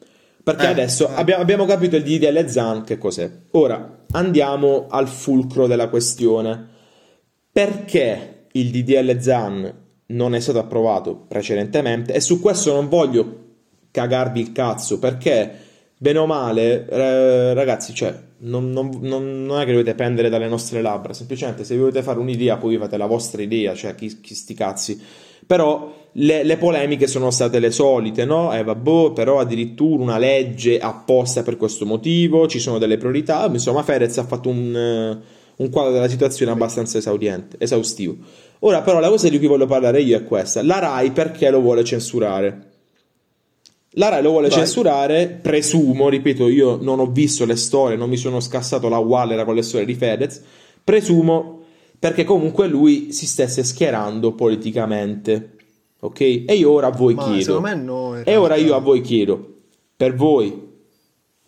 Perché 0.43 0.65
Eh, 0.65 0.69
adesso 0.69 1.09
eh. 1.09 1.13
abbiamo, 1.15 1.41
abbiamo 1.41 1.65
capito 1.65 1.95
il 1.95 2.03
DDL 2.03 2.47
Zan 2.47 2.83
che 2.83 2.97
cos'è. 2.97 3.29
Ora 3.51 4.03
andiamo 4.11 4.85
al 4.89 5.07
fulcro 5.07 5.65
della 5.65 5.89
questione. 5.89 6.67
Perché 7.51 8.47
il 8.51 8.69
DDL 8.69 9.19
Zan 9.19 9.73
non 10.07 10.35
è 10.35 10.39
stato 10.39 10.59
approvato 10.59 11.15
precedentemente? 11.15 12.13
E 12.13 12.19
su 12.19 12.39
questo 12.39 12.73
non 12.73 12.87
voglio 12.89 13.43
cagarvi 13.91 14.39
il 14.39 14.51
cazzo, 14.51 14.99
perché 14.99 15.51
bene 15.97 16.19
o 16.19 16.25
male, 16.25 16.87
eh, 16.87 17.53
ragazzi, 17.53 17.93
cioè, 17.93 18.13
non, 18.39 18.71
non- 18.71 18.99
non- 19.01 19.45
non 19.45 19.61
è 19.61 19.65
che 19.65 19.71
dovete 19.71 19.95
prendere 19.95 20.29
dalle 20.29 20.47
nostre 20.47 20.81
labbra, 20.81 21.13
semplicemente 21.13 21.63
se 21.63 21.73
vi 21.75 21.79
volete 21.81 22.03
fare 22.03 22.19
un'idea, 22.19 22.57
poi 22.57 22.77
fate 22.77 22.97
la 22.97 23.05
vostra 23.05 23.41
idea, 23.41 23.73
cioè 23.73 23.95
chi, 23.95 24.19
chi 24.19 24.35
sti 24.35 24.53
cazzi. 24.53 25.01
Però 25.47 25.93
le, 26.13 26.43
le 26.43 26.57
polemiche 26.57 27.07
sono 27.07 27.29
state 27.29 27.59
le 27.59 27.71
solite, 27.71 28.25
no? 28.25 28.53
Eh 28.53 28.63
vabbè, 28.63 29.13
però 29.13 29.39
addirittura 29.39 30.01
una 30.01 30.17
legge 30.17 30.79
apposta 30.79 31.43
per 31.43 31.55
questo 31.55 31.85
motivo, 31.85 32.47
ci 32.47 32.59
sono 32.59 32.77
delle 32.77 32.97
priorità, 32.97 33.45
insomma 33.45 33.83
Fedez 33.83 34.17
ha 34.17 34.25
fatto 34.25 34.49
un, 34.49 34.75
eh, 34.75 35.43
un 35.57 35.69
quadro 35.69 35.91
della 35.91 36.09
situazione 36.09 36.51
abbastanza 36.51 36.97
esaustivo. 37.57 38.15
Ora 38.59 38.81
però 38.81 38.99
la 38.99 39.09
cosa 39.09 39.29
di 39.29 39.37
cui 39.37 39.47
voglio 39.47 39.67
parlare 39.67 40.01
io 40.01 40.17
è 40.17 40.23
questa, 40.23 40.63
la 40.63 40.79
RAI 40.79 41.11
perché 41.11 41.49
lo 41.49 41.61
vuole 41.61 41.83
censurare? 41.83 42.73
La 43.97 44.09
Rai 44.09 44.21
lo 44.21 44.31
vuole 44.31 44.49
Vai. 44.49 44.57
censurare, 44.57 45.39
presumo, 45.41 46.09
ripeto, 46.09 46.49
io 46.49 46.77
non 46.81 46.99
ho 46.99 47.05
visto 47.05 47.45
le 47.45 47.55
storie, 47.55 47.95
non 47.95 48.09
mi 48.09 48.17
sono 48.17 48.41
scassato 48.41 48.89
la 48.89 48.97
Wallera 48.97 49.45
con 49.45 49.55
le 49.55 49.61
storie 49.61 49.85
di 49.85 49.93
Fedez, 49.93 50.41
presumo 50.83 51.61
perché 51.97 52.25
comunque 52.25 52.67
lui 52.67 53.13
si 53.13 53.25
stesse 53.25 53.63
schierando 53.63 54.33
politicamente, 54.33 55.55
ok? 56.01 56.19
E 56.19 56.55
io 56.55 56.71
ora 56.71 56.87
a 56.87 56.91
voi 56.91 57.13
Ma 57.13 57.23
chiedo, 57.23 57.41
secondo 57.41 57.67
me 57.67 57.75
no. 57.75 58.21
e 58.21 58.35
ora 58.35 58.55
io 58.55 58.75
a 58.75 58.79
voi 58.79 58.99
chiedo, 58.99 59.53
per 59.95 60.13
voi 60.13 60.73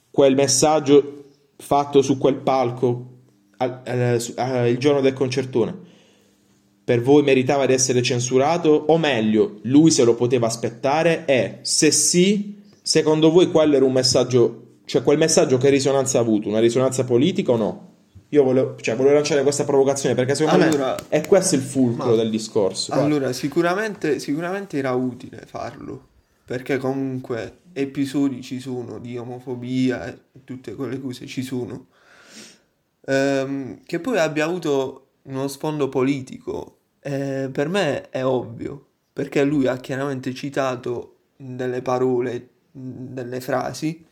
quel 0.09 0.35
messaggio 0.35 1.23
fatto 1.57 2.01
su 2.01 2.17
quel 2.17 2.35
palco 2.35 3.16
al- 3.57 3.81
al- 3.85 4.33
al- 4.35 4.67
il 4.67 4.77
giorno 4.77 5.01
del 5.01 5.13
concertone, 5.13 5.75
per 6.83 7.01
voi 7.01 7.21
meritava 7.23 7.65
di 7.65 7.73
essere 7.73 8.01
censurato 8.01 8.69
o 8.69 8.97
meglio, 8.97 9.59
lui 9.63 9.91
se 9.91 10.03
lo 10.03 10.15
poteva 10.15 10.47
aspettare 10.47 11.25
e 11.25 11.57
se 11.61 11.91
sì, 11.91 12.61
secondo 12.81 13.29
voi 13.29 13.51
quello 13.51 13.75
era 13.75 13.83
un 13.85 13.91
messaggio, 13.91 14.77
cioè 14.85 15.03
quel 15.03 15.17
messaggio 15.17 15.57
che 15.57 15.69
risonanza 15.69 16.17
ha 16.17 16.21
avuto, 16.21 16.47
una 16.47 16.59
risonanza 16.59 17.03
politica 17.03 17.51
o 17.51 17.57
no? 17.57 17.85
Io 18.29 18.43
volevo, 18.43 18.75
cioè, 18.81 18.95
volevo 18.95 19.15
lanciare 19.15 19.41
questa 19.41 19.63
provocazione 19.63 20.13
perché 20.13 20.35
secondo 20.35 20.63
Allora- 20.65 20.95
me 20.99 21.05
è 21.09 21.25
questo 21.25 21.55
il 21.55 21.61
fulcro 21.61 22.09
Ma- 22.11 22.15
del 22.15 22.29
discorso. 22.29 22.91
Allora, 22.91 23.31
sicuramente, 23.31 24.19
sicuramente 24.19 24.77
era 24.77 24.91
utile 24.93 25.43
farlo, 25.45 26.07
perché 26.45 26.77
comunque 26.77 27.59
episodi 27.73 28.41
ci 28.41 28.59
sono 28.59 28.99
di 28.99 29.17
omofobia 29.17 30.07
e 30.07 30.17
tutte 30.43 30.73
quelle 30.75 30.99
cose 30.99 31.25
ci 31.25 31.41
sono. 31.41 31.87
Ehm, 33.09 33.83
che 33.85 33.99
poi 33.99 34.17
abbia 34.19 34.45
avuto 34.45 35.07
uno 35.23 35.47
sfondo 35.47 35.87
politico, 35.87 36.77
eh, 36.99 37.49
per 37.51 37.69
me 37.69 38.09
è 38.09 38.25
ovvio, 38.25 38.85
perché 39.13 39.43
lui 39.43 39.67
ha 39.67 39.77
chiaramente 39.77 40.33
citato 40.33 41.15
delle 41.37 41.81
parole, 41.81 42.49
delle 42.71 43.39
frasi 43.39 44.05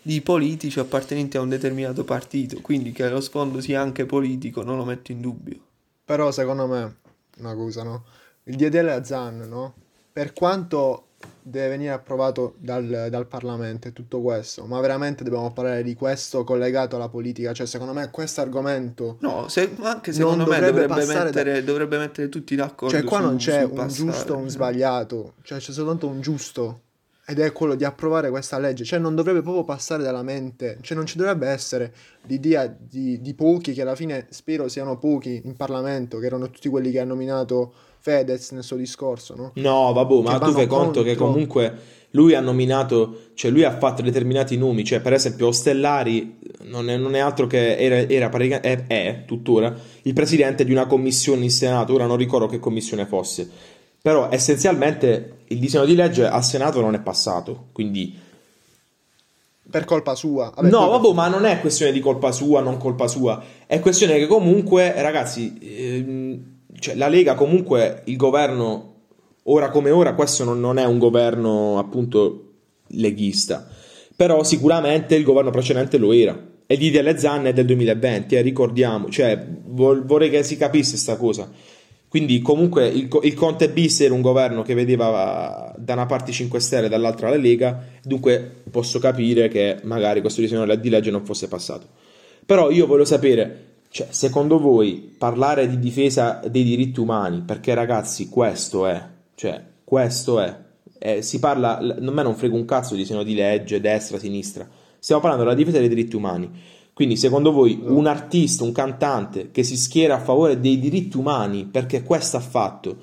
di 0.00 0.20
politici 0.20 0.78
appartenenti 0.78 1.36
a 1.36 1.40
un 1.40 1.48
determinato 1.48 2.04
partito, 2.04 2.60
quindi 2.60 2.92
che 2.92 3.08
lo 3.08 3.20
sfondo 3.20 3.60
sia 3.60 3.80
anche 3.80 4.06
politico 4.06 4.62
non 4.62 4.76
lo 4.76 4.84
metto 4.84 5.10
in 5.10 5.20
dubbio. 5.20 5.58
Però 6.04 6.30
secondo 6.30 6.68
me, 6.68 6.96
una 7.38 7.54
cosa, 7.54 7.82
no? 7.82 8.04
Il 8.44 8.54
DDL 8.54 9.02
Zan, 9.02 9.38
no? 9.48 9.74
Per 10.12 10.32
quanto 10.32 11.08
deve 11.42 11.68
venire 11.68 11.90
approvato 11.92 12.54
dal, 12.58 13.08
dal 13.10 13.26
Parlamento 13.26 13.88
e 13.88 13.92
tutto 13.92 14.20
questo, 14.20 14.64
ma 14.66 14.80
veramente 14.80 15.24
dobbiamo 15.24 15.52
parlare 15.52 15.82
di 15.82 15.94
questo 15.94 16.44
collegato 16.44 16.96
alla 16.96 17.08
politica? 17.08 17.52
Cioè, 17.52 17.66
secondo 17.66 17.92
me 17.92 18.10
questo 18.10 18.40
argomento... 18.40 19.16
No, 19.20 19.48
se- 19.48 19.74
anche 19.82 20.12
secondo 20.12 20.44
me 20.44 20.58
dovrebbe 20.58 20.70
dovrebbe 20.86 20.94
passare 20.94 21.18
da- 21.18 21.24
mettere, 21.24 21.64
dovrebbe 21.64 21.98
mettere 21.98 22.28
tutti 22.28 22.54
d'accordo. 22.56 22.94
Cioè, 22.96 23.04
qua 23.04 23.18
su- 23.18 23.24
non 23.24 23.36
c'è 23.36 23.62
un 23.64 23.72
passare. 23.72 23.92
giusto 23.92 24.34
o 24.34 24.36
un 24.38 24.48
sbagliato, 24.48 25.34
cioè 25.42 25.58
c'è 25.58 25.72
soltanto 25.72 26.08
un 26.08 26.20
giusto. 26.20 26.80
Ed 27.28 27.40
è 27.40 27.50
quello 27.52 27.74
di 27.74 27.84
approvare 27.84 28.30
questa 28.30 28.58
legge. 28.58 28.84
Cioè, 28.84 28.98
non 28.98 29.14
dovrebbe 29.14 29.42
proprio 29.42 29.64
passare 29.64 30.02
dalla 30.02 30.22
mente. 30.22 30.78
Cioè, 30.80 30.96
non 30.96 31.06
ci 31.06 31.16
dovrebbe 31.16 31.48
essere 31.48 31.92
l'idea 32.26 32.66
di, 32.66 33.20
di 33.20 33.34
pochi, 33.34 33.72
che 33.72 33.82
alla 33.82 33.96
fine 33.96 34.26
spero 34.30 34.68
siano 34.68 34.96
pochi 34.96 35.42
in 35.44 35.56
Parlamento, 35.56 36.18
che 36.18 36.26
erano 36.26 36.50
tutti 36.50 36.68
quelli 36.68 36.90
che 36.90 37.00
ha 37.00 37.04
nominato 37.04 37.72
Fedez 38.06 38.52
nel 38.52 38.62
suo 38.62 38.76
discorso, 38.76 39.34
no? 39.34 39.50
No, 39.54 39.92
vabbè, 39.92 40.22
ma 40.22 40.38
tu 40.38 40.52
fai 40.52 40.68
conto 40.68 41.02
che 41.02 41.16
comunque 41.16 42.04
lui 42.10 42.34
ha 42.34 42.40
nominato, 42.40 43.30
cioè 43.34 43.50
lui 43.50 43.64
ha 43.64 43.76
fatto 43.76 44.00
determinati 44.00 44.56
nomi, 44.56 44.84
cioè 44.84 45.00
per 45.00 45.12
esempio 45.12 45.48
Ostellari 45.48 46.38
non 46.62 46.88
è, 46.88 46.96
non 46.96 47.16
è 47.16 47.18
altro 47.18 47.48
che 47.48 47.76
era, 47.76 47.96
era 48.08 48.30
è, 48.60 48.86
è 48.86 49.22
tuttora 49.26 49.74
il 50.02 50.12
presidente 50.12 50.64
di 50.64 50.70
una 50.70 50.86
commissione 50.86 51.42
in 51.42 51.50
Senato, 51.50 51.92
ora 51.92 52.06
non 52.06 52.16
ricordo 52.16 52.46
che 52.46 52.60
commissione 52.60 53.06
fosse, 53.06 53.50
però 54.06 54.28
essenzialmente 54.30 55.38
il 55.48 55.58
disegno 55.58 55.84
di 55.84 55.96
legge 55.96 56.28
al 56.28 56.44
Senato 56.44 56.80
non 56.80 56.94
è 56.94 57.00
passato, 57.00 57.70
quindi 57.72 58.16
Per 59.68 59.84
colpa 59.84 60.14
sua. 60.14 60.52
Vabbè, 60.54 60.68
no, 60.68 60.88
vabbè, 60.90 61.12
ma 61.12 61.26
non 61.26 61.44
è 61.44 61.58
questione 61.58 61.90
di 61.90 61.98
colpa 61.98 62.30
sua, 62.30 62.60
non 62.60 62.76
colpa 62.76 63.08
sua. 63.08 63.42
È 63.66 63.80
questione 63.80 64.16
che 64.16 64.28
comunque, 64.28 64.94
ragazzi, 65.02 65.58
ehm, 65.60 66.40
cioè, 66.78 66.94
la 66.94 67.08
Lega 67.08 67.34
comunque, 67.34 68.02
il 68.04 68.14
governo, 68.14 68.94
ora 69.42 69.70
come 69.70 69.90
ora, 69.90 70.14
questo 70.14 70.44
non, 70.44 70.60
non 70.60 70.78
è 70.78 70.84
un 70.84 70.98
governo 70.98 71.76
appunto 71.80 72.52
leghista. 72.90 73.66
Però 74.14 74.44
sicuramente 74.44 75.16
il 75.16 75.24
governo 75.24 75.50
precedente 75.50 75.98
lo 75.98 76.12
era. 76.12 76.40
E 76.64 76.74
il 76.74 76.78
DDL 76.78 77.18
Zan 77.18 77.46
è 77.46 77.52
del 77.52 77.66
2020, 77.66 78.36
eh, 78.36 78.40
ricordiamo. 78.40 79.10
Cioè, 79.10 79.44
vorrei 79.64 80.30
che 80.30 80.44
si 80.44 80.56
capisse 80.56 80.96
sta 80.96 81.16
cosa. 81.16 81.50
Quindi 82.08 82.40
comunque 82.40 82.86
il, 82.86 83.08
il 83.22 83.34
Conte 83.34 83.68
bis 83.68 84.00
era 84.00 84.14
un 84.14 84.20
governo 84.20 84.62
che 84.62 84.74
vedeva 84.74 85.74
da 85.76 85.92
una 85.92 86.06
parte 86.06 86.30
i 86.30 86.34
5 86.34 86.60
Stelle 86.60 86.86
e 86.86 86.88
dall'altra 86.88 87.28
la 87.28 87.36
Lega, 87.36 87.82
dunque 88.02 88.62
posso 88.70 88.98
capire 88.98 89.48
che 89.48 89.78
magari 89.82 90.20
questo 90.20 90.40
disegno 90.40 90.72
di 90.74 90.88
legge 90.88 91.10
non 91.10 91.24
fosse 91.24 91.48
passato. 91.48 91.86
Però 92.46 92.70
io 92.70 92.86
voglio 92.86 93.04
sapere, 93.04 93.64
cioè, 93.90 94.06
secondo 94.10 94.58
voi 94.60 95.14
parlare 95.18 95.68
di 95.68 95.78
difesa 95.78 96.40
dei 96.48 96.62
diritti 96.62 97.00
umani, 97.00 97.42
perché 97.44 97.74
ragazzi 97.74 98.28
questo 98.28 98.86
è, 98.86 99.02
cioè 99.34 99.60
questo 99.84 100.40
è, 100.40 100.64
Eh, 100.98 101.20
si 101.22 101.38
parla, 101.38 101.78
a 101.78 102.10
me 102.10 102.22
non 102.22 102.34
frega 102.34 102.54
un 102.54 102.64
cazzo 102.64 102.94
di 102.94 103.00
disegno 103.02 103.22
di 103.22 103.34
legge, 103.34 103.80
destra, 103.80 104.18
sinistra, 104.18 104.66
stiamo 104.98 105.20
parlando 105.20 105.44
della 105.44 105.56
difesa 105.56 105.78
dei 105.78 105.88
diritti 105.88 106.16
umani. 106.16 106.50
Quindi, 106.96 107.18
secondo 107.18 107.52
voi, 107.52 107.78
un 107.84 108.06
artista, 108.06 108.64
un 108.64 108.72
cantante 108.72 109.50
che 109.50 109.62
si 109.62 109.76
schiera 109.76 110.14
a 110.14 110.18
favore 110.18 110.58
dei 110.58 110.78
diritti 110.78 111.18
umani 111.18 111.66
perché 111.66 112.02
questo 112.02 112.38
ha 112.38 112.40
fatto, 112.40 112.96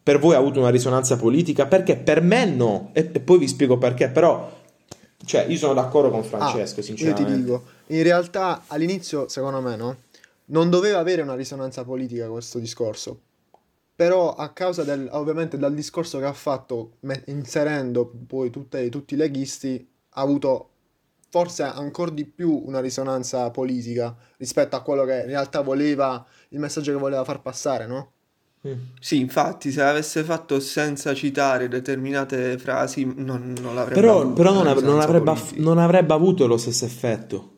per 0.00 0.20
voi 0.20 0.36
ha 0.36 0.38
avuto 0.38 0.60
una 0.60 0.68
risonanza 0.70 1.16
politica? 1.16 1.66
Perché 1.66 1.96
per 1.96 2.20
me 2.22 2.44
no, 2.44 2.90
e, 2.92 3.10
e 3.12 3.18
poi 3.18 3.38
vi 3.38 3.48
spiego 3.48 3.78
perché. 3.78 4.10
Però, 4.10 4.48
cioè, 5.24 5.44
io 5.48 5.56
sono 5.56 5.74
d'accordo 5.74 6.10
con 6.10 6.22
Francesco, 6.22 6.74
Ah, 6.78 6.78
Io 6.78 6.82
sinceramente. 6.84 7.24
ti 7.34 7.36
dico, 7.40 7.64
in 7.88 8.04
realtà 8.04 8.62
all'inizio, 8.68 9.26
secondo 9.26 9.60
me, 9.60 9.74
no? 9.74 9.96
Non 10.44 10.70
doveva 10.70 11.00
avere 11.00 11.22
una 11.22 11.34
risonanza 11.34 11.82
politica 11.82 12.28
questo 12.28 12.60
discorso. 12.60 13.18
Però 13.96 14.36
a 14.36 14.50
causa 14.50 14.84
del, 14.84 15.08
ovviamente 15.10 15.58
dal 15.58 15.74
discorso 15.74 16.20
che 16.20 16.26
ha 16.26 16.32
fatto, 16.32 16.92
inserendo 17.24 18.08
poi 18.28 18.50
tutte- 18.50 18.88
tutti 18.88 19.14
i 19.14 19.16
leghisti, 19.16 19.84
ha 20.10 20.20
avuto 20.20 20.68
forse 21.36 21.64
ancora 21.64 22.10
di 22.10 22.24
più 22.24 22.62
una 22.64 22.80
risonanza 22.80 23.50
politica 23.50 24.16
rispetto 24.38 24.74
a 24.74 24.80
quello 24.80 25.04
che 25.04 25.20
in 25.20 25.26
realtà 25.26 25.60
voleva, 25.60 26.24
il 26.48 26.58
messaggio 26.58 26.92
che 26.92 26.98
voleva 26.98 27.24
far 27.24 27.42
passare, 27.42 27.86
no? 27.86 28.12
Mm. 28.66 28.72
Sì, 28.98 29.20
infatti, 29.20 29.70
se 29.70 29.82
l'avesse 29.82 30.24
fatto 30.24 30.58
senza 30.60 31.12
citare 31.12 31.68
determinate 31.68 32.56
frasi, 32.56 33.04
non, 33.04 33.54
non 33.60 33.74
l'avrebbe 33.74 34.00
Però, 34.00 34.20
avuto 34.22 34.32
però 34.32 34.52
non, 34.54 34.66
av- 34.66 34.82
non 34.82 34.98
avrebbe, 34.98 35.32
politica. 35.32 35.62
non 35.62 35.76
avrebbe 35.78 36.14
avuto 36.14 36.46
lo 36.46 36.56
stesso 36.56 36.86
effetto. 36.86 37.50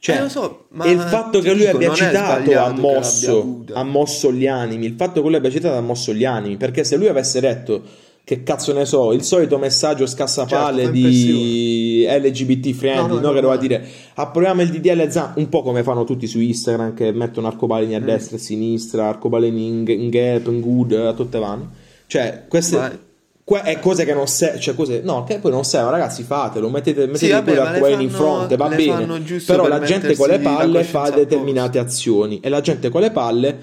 Cioè, 0.00 0.16
Eh, 0.16 0.20
lo 0.22 0.28
so, 0.28 0.66
ma 0.70 0.86
il 0.86 0.98
fatto 0.98 1.38
che 1.40 1.52
lui 1.52 1.66
dico, 1.66 1.76
abbia 1.76 1.94
citato 1.94 2.58
ha 2.58 2.72
mosso, 2.72 3.64
ha 3.72 3.84
mosso 3.84 4.32
gli 4.32 4.48
animi. 4.48 4.86
Il 4.86 4.94
fatto 4.96 5.22
che 5.22 5.28
lui 5.28 5.36
abbia 5.36 5.50
citato 5.50 5.76
ha 5.76 5.80
mosso 5.82 6.12
gli 6.12 6.24
animi. 6.24 6.56
Perché 6.56 6.82
se 6.82 6.96
lui 6.96 7.06
avesse 7.06 7.38
detto, 7.38 7.82
che 8.30 8.44
cazzo 8.44 8.72
ne 8.72 8.84
so, 8.84 9.10
il 9.10 9.24
solito 9.24 9.58
messaggio 9.58 10.06
scassapalle 10.06 10.82
Certo, 10.82 10.92
di 10.92 12.06
LGBT 12.08 12.70
friendly, 12.72 13.14
No, 13.14 13.14
no, 13.14 13.20
no, 13.20 13.30
è 13.30 13.34
che 13.34 13.40
doveva 13.40 13.56
dire 13.56 13.84
approviamo 14.14 14.62
il 14.62 14.70
DDL 14.70 15.10
Zan, 15.10 15.32
un 15.34 15.48
po' 15.48 15.62
come 15.62 15.82
fanno 15.82 16.04
tutti 16.04 16.28
su 16.28 16.38
Instagram 16.38 16.94
che 16.94 17.10
mettono 17.10 17.48
arcobaleni 17.48 17.96
a 17.96 17.98
Mm. 17.98 18.04
destra 18.04 18.36
e 18.36 18.38
a 18.38 18.42
sinistra, 18.42 19.08
arcobaleni 19.08 19.66
in, 19.66 19.84
in 19.88 20.10
gap, 20.10 20.46
in 20.46 20.60
good, 20.60 20.92
a 20.92 21.12
tutte 21.12 21.40
vanno. 21.40 21.70
Cioè, 22.06 22.44
queste 22.46 22.76
Ma- 22.76 22.98
que- 23.42 23.62
è 23.62 23.80
cose 23.80 24.04
che 24.04 24.14
non 24.14 24.28
servono, 24.28 24.60
cioè 24.60 24.74
cose, 24.76 25.00
no, 25.02 25.24
che 25.24 25.40
poi 25.40 25.50
non 25.50 25.64
servono, 25.64 25.90
ragazzi, 25.90 26.22
fatelo, 26.22 26.70
mettete, 26.70 27.06
mettete 27.06 27.18
Sì, 27.26 27.30
vabbè, 27.32 27.52
l'arcobaleno 27.52 28.02
in 28.02 28.10
fronte, 28.10 28.56
va 28.56 28.68
bene. 28.68 29.06
Però 29.44 29.62
per 29.62 29.70
la 29.70 29.80
gente 29.80 30.14
con 30.14 30.28
le 30.28 30.38
palle 30.38 30.84
fa 30.84 31.10
determinate 31.10 31.80
azioni 31.80 32.38
e 32.40 32.48
la 32.48 32.60
gente 32.60 32.90
con 32.90 33.00
le 33.00 33.10
palle 33.10 33.58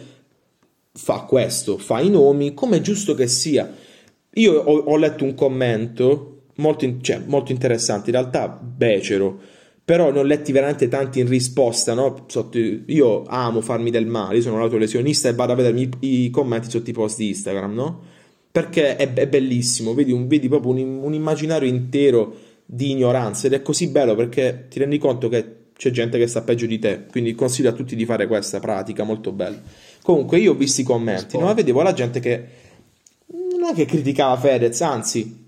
fa 0.94 1.20
questo, 1.22 1.78
fa 1.78 2.02
i 2.02 2.10
nomi 2.10 2.54
come 2.54 2.76
è 2.78 2.82
giusto 2.82 3.14
che 3.14 3.28
sia. 3.28 3.86
Io 4.39 4.53
ho, 4.53 4.77
ho 4.77 4.98
letto 4.98 5.24
un 5.24 5.34
commento 5.36 6.41
molto, 6.56 6.86
in- 6.86 7.01
cioè, 7.01 7.22
molto 7.25 7.51
interessanti, 7.51 8.10
in 8.10 8.15
realtà 8.15 8.48
becero, 8.50 9.39
però 9.84 10.12
ne 10.12 10.20
ho 10.20 10.24
letti 10.24 10.51
veramente 10.51 10.88
tanti 10.88 11.20
in 11.20 11.27
risposta, 11.27 11.94
no? 11.94 12.25
Sotto- 12.27 12.58
io 12.58 13.24
amo 13.25 13.62
farmi 13.62 13.89
del 13.89 14.06
male, 14.06 14.36
io 14.36 14.41
sono 14.41 14.56
un 14.56 14.62
autolesionista 14.62 15.29
e 15.29 15.34
vado 15.34 15.53
a 15.53 15.56
vedermi 15.56 15.89
i, 16.01 16.24
i 16.25 16.29
commenti 16.29 16.70
sotto 16.70 16.89
i 16.89 16.94
post 16.94 17.17
di 17.17 17.29
Instagram, 17.29 17.74
no? 17.74 18.01
Perché 18.51 18.96
è, 18.96 19.13
è 19.13 19.27
bellissimo, 19.27 19.94
vedi, 19.94 20.12
un, 20.12 20.27
vedi 20.27 20.48
proprio 20.48 20.72
un, 20.72 21.00
un 21.03 21.13
immaginario 21.13 21.67
intero 21.67 22.34
di 22.65 22.91
ignoranza 22.91 23.48
ed 23.48 23.53
è 23.53 23.62
così 23.62 23.88
bello 23.88 24.13
perché 24.15 24.65
ti 24.70 24.79
rendi 24.79 24.98
conto 24.98 25.29
che 25.29 25.56
c'è 25.77 25.91
gente 25.91 26.17
che 26.17 26.27
sta 26.27 26.41
peggio 26.41 26.65
di 26.65 26.79
te, 26.79 27.06
quindi 27.10 27.36
consiglio 27.36 27.70
a 27.70 27.74
tutti 27.74 27.96
di 27.96 28.03
fare 28.03 28.25
questa 28.27 28.60
pratica 28.60 29.03
molto 29.03 29.32
bella. 29.32 29.62
Comunque 30.01 30.39
io 30.39 30.51
ho 30.51 30.56
visto 30.56 30.82
i 30.82 30.84
commenti, 30.84 31.38
no? 31.38 31.53
Vedevo 31.53 31.82
la 31.84 31.94
gente 31.94 32.20
che 32.20 32.44
non 33.58 33.72
è 33.72 33.74
che 33.74 33.86
criticava 33.86 34.38
Fedez, 34.38 34.82
anzi 34.82 35.46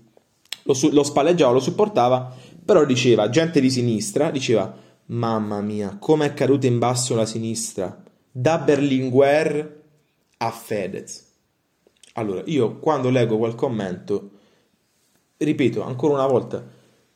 lo, 0.64 0.74
su- 0.74 0.90
lo 0.90 1.02
spalleggiava, 1.02 1.52
lo 1.52 1.60
supportava, 1.60 2.34
però 2.64 2.84
diceva, 2.84 3.28
gente 3.30 3.60
di 3.60 3.70
sinistra, 3.70 4.30
diceva, 4.30 4.74
mamma 5.06 5.60
mia, 5.60 5.96
come 5.98 6.26
è 6.26 6.34
caduta 6.34 6.66
in 6.66 6.78
basso 6.78 7.14
la 7.14 7.26
sinistra, 7.26 8.02
da 8.30 8.58
Berlinguer 8.58 9.82
a 10.36 10.50
Fedez. 10.50 11.28
Allora, 12.14 12.42
io 12.46 12.78
quando 12.78 13.10
leggo 13.10 13.38
quel 13.38 13.54
commento, 13.54 14.30
ripeto 15.36 15.82
ancora 15.82 16.14
una 16.14 16.26
volta, 16.26 16.64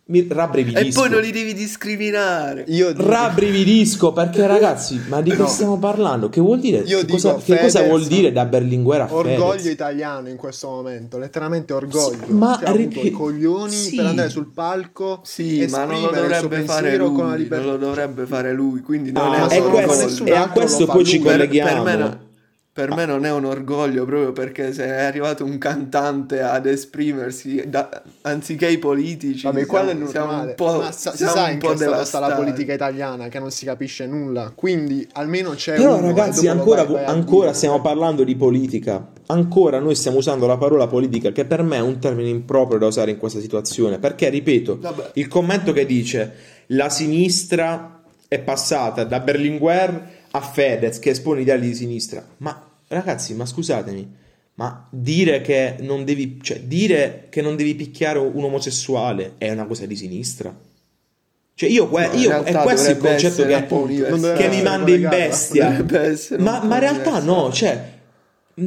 mi 0.07 0.19
E 0.19 0.27
rabbrividisco. 0.29 1.01
poi 1.01 1.09
non 1.11 1.21
li 1.23 1.31
devi 1.31 1.55
discriminare. 1.55 2.65
Io 2.69 2.93
dico, 2.93 3.09
Rabbrividisco 3.09 4.13
perché 4.13 4.47
ragazzi, 4.47 5.01
ma 5.09 5.23
di 5.23 5.31
che 5.31 5.37
No. 5.39 5.47
stiamo 5.47 5.79
parlando? 5.79 6.29
Che 6.29 6.41
vuol 6.41 6.61
dire? 6.61 6.79
Io 6.81 6.99
Che 6.99 7.05
dico 7.07 7.13
cosa, 7.17 7.35
che 7.43 7.57
cosa 7.59 7.79
Fedez, 7.79 7.89
vuol 7.89 8.05
dire 8.07 8.31
da 8.33 8.45
Berlinguer 8.45 9.01
a 9.03 9.09
orgoglio 9.11 9.51
Fedez? 9.59 9.65
italiano 9.73 10.29
in 10.29 10.37
questo 10.37 10.69
momento, 10.69 11.17
letteralmente 11.19 11.73
orgoglio. 11.73 12.25
Sì, 12.27 12.33
ma 12.33 12.61
Cioè, 12.63 12.77
ripeto- 12.77 13.07
i 13.07 13.11
coglioni 13.11 13.73
sì. 13.73 13.97
per 13.97 14.07
andare 14.07 14.29
sul 14.29 14.51
palco 14.53 15.21
Sì, 15.25 15.67
ma 15.71 15.85
non 15.85 16.01
lo 16.03 16.11
dovrebbe 16.11 16.61
fare 16.65 16.97
lui, 16.97 17.07
con 17.15 17.19
la 17.25 17.29
non 17.31 17.39
libertà. 17.39 17.65
lo 17.65 17.77
dovrebbe 17.79 18.27
fare 18.27 18.53
lui, 18.53 18.81
quindi 18.83 19.11
non 19.13 19.33
Ah, 19.33 19.49
è 19.49 19.57
e, 19.57 19.63
questo- 19.63 20.25
e 20.27 20.33
a 20.35 20.49
questo 20.51 20.85
poi 20.87 20.95
lui. 20.97 21.05
ci 21.07 21.19
Per- 21.19 21.27
Per, 21.29 21.37
colleghiamo. 21.39 21.83
per 21.83 21.97
me, 21.97 22.03
no- 22.03 22.19
per 22.75 22.93
me 22.93 23.07
non 23.07 23.25
è 23.25 23.31
un 23.31 23.45
orgoglio 23.45 24.04
proprio 24.04 24.33
perché 24.33 24.73
se 24.73 24.85
è 24.85 25.02
arrivato 25.04 25.45
un 25.45 25.59
cantante 25.59 26.40
ad 26.43 26.66
esprimersi 26.66 27.62
da- 27.69 28.02
anziché 28.23 28.69
i 28.69 28.78
politici 28.78 29.45
Vabbè, 29.45 29.61
è 29.61 29.64
siamo, 29.64 30.07
siamo 30.09 30.40
un 30.43 30.52
po', 30.57 30.78
Ma 30.78 30.90
sa- 30.90 31.12
si 31.12 31.19
siamo 31.19 31.33
sa 31.35 31.45
un 31.45 31.59
po' 31.59 32.02
sta 32.04 32.19
la 32.19 32.35
politica 32.35 32.73
italiana 32.73 33.28
che 33.28 33.38
non 33.38 33.52
si 33.52 33.64
capisce 33.64 34.07
nulla. 34.07 34.50
Quindi 34.57 35.07
almeno 35.12 35.50
c'è 35.50 35.76
Però 35.76 35.99
uno 35.99 36.09
ragazzi, 36.09 36.49
ancora, 36.49 36.83
vai- 36.83 36.95
vai 36.95 37.04
ancora 37.04 37.45
dire. 37.45 37.54
stiamo 37.57 37.81
parlando 37.81 38.25
di 38.25 38.35
politica. 38.35 39.07
Ancora 39.26 39.78
noi 39.78 39.95
stiamo 39.95 40.16
usando 40.19 40.49
la 40.49 40.57
parola 40.57 40.88
politica, 40.88 41.31
che 41.31 41.45
per 41.45 41.62
me 41.62 41.76
è 41.76 41.81
un 41.81 42.00
termine 42.00 42.28
improprio 42.28 42.78
da 42.81 42.87
usare 42.87 43.12
in 43.12 43.19
questa 43.19 43.38
situazione. 43.38 44.00
Perché, 44.00 44.28
ripeto, 44.31 44.78
Vabbè. 44.81 45.11
il 45.14 45.28
commento 45.28 45.73
che 45.73 45.87
dice 45.87 46.33
la 46.66 46.88
sinistra 46.88 48.02
è 48.26 48.40
passata 48.40 49.04
da 49.04 49.21
Berlinguer 49.21 50.13
a 50.37 50.41
Fedez, 50.41 50.99
che 50.99 51.11
espone 51.11 51.43
ideali 51.43 51.69
di 51.69 51.75
sinistra. 51.75 52.26
Ma 52.38 52.71
ragazzi, 52.88 53.35
ma 53.35 53.47
scusatemi, 53.47 54.14
ma 54.55 54.87
dire 54.91 55.41
che 55.41 55.76
non 55.81 56.05
devi, 56.05 56.38
cioè, 56.43 56.61
dire 56.61 57.26
che 57.31 57.41
non 57.41 57.55
devi 57.55 57.75
picchiare 57.76 58.19
un 58.19 58.43
omosessuale 58.43 59.35
è 59.38 59.50
una 59.50 59.64
cosa 59.64 59.87
di 59.87 59.95
sinistra? 59.95 60.53
Cioè, 61.57 61.69
io, 61.69 61.88
que- 61.88 62.09
No, 62.09 62.14
io- 62.14 62.43
è 62.43 62.53
questo 62.53 62.91
il 62.91 62.97
concetto 62.99 63.47
che, 63.47 63.67
che 64.35 64.49
mi 64.49 64.62
manda 64.62 64.91
in 64.91 65.09
bestia. 65.09 65.71
Ma, 66.38 66.64
ma 66.64 66.75
in 66.75 66.81
realtà 66.81 67.21
no, 67.21 67.53
cioè, 67.53 67.93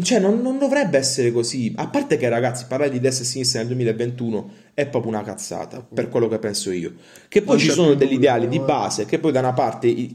cioè, 0.02 0.20
non, 0.20 0.42
non 0.42 0.58
dovrebbe 0.58 0.98
essere 0.98 1.32
così. 1.32 1.72
A 1.78 1.88
parte 1.88 2.18
che, 2.18 2.28
ragazzi, 2.28 2.66
parlare 2.68 2.92
di 2.92 3.00
destra 3.00 3.24
e 3.24 3.28
sinistra 3.28 3.60
nel 3.60 3.70
2021 3.70 4.50
è 4.74 4.86
proprio 4.86 5.12
una 5.12 5.24
cazzata, 5.24 5.82
per 5.82 6.10
quello 6.10 6.28
che 6.28 6.40
penso 6.40 6.72
io. 6.72 6.94
Che 7.30 7.42
poi 7.42 7.56
Non 7.58 7.66
ci 7.66 7.72
sono 7.72 7.94
degli 7.94 8.14
ideali 8.14 8.50
di 8.50 8.58
no? 8.58 8.66
base, 8.66 9.06
che 9.06 9.18
poi 9.18 9.32
da 9.32 9.40
una 9.40 9.54
parte 9.54 10.14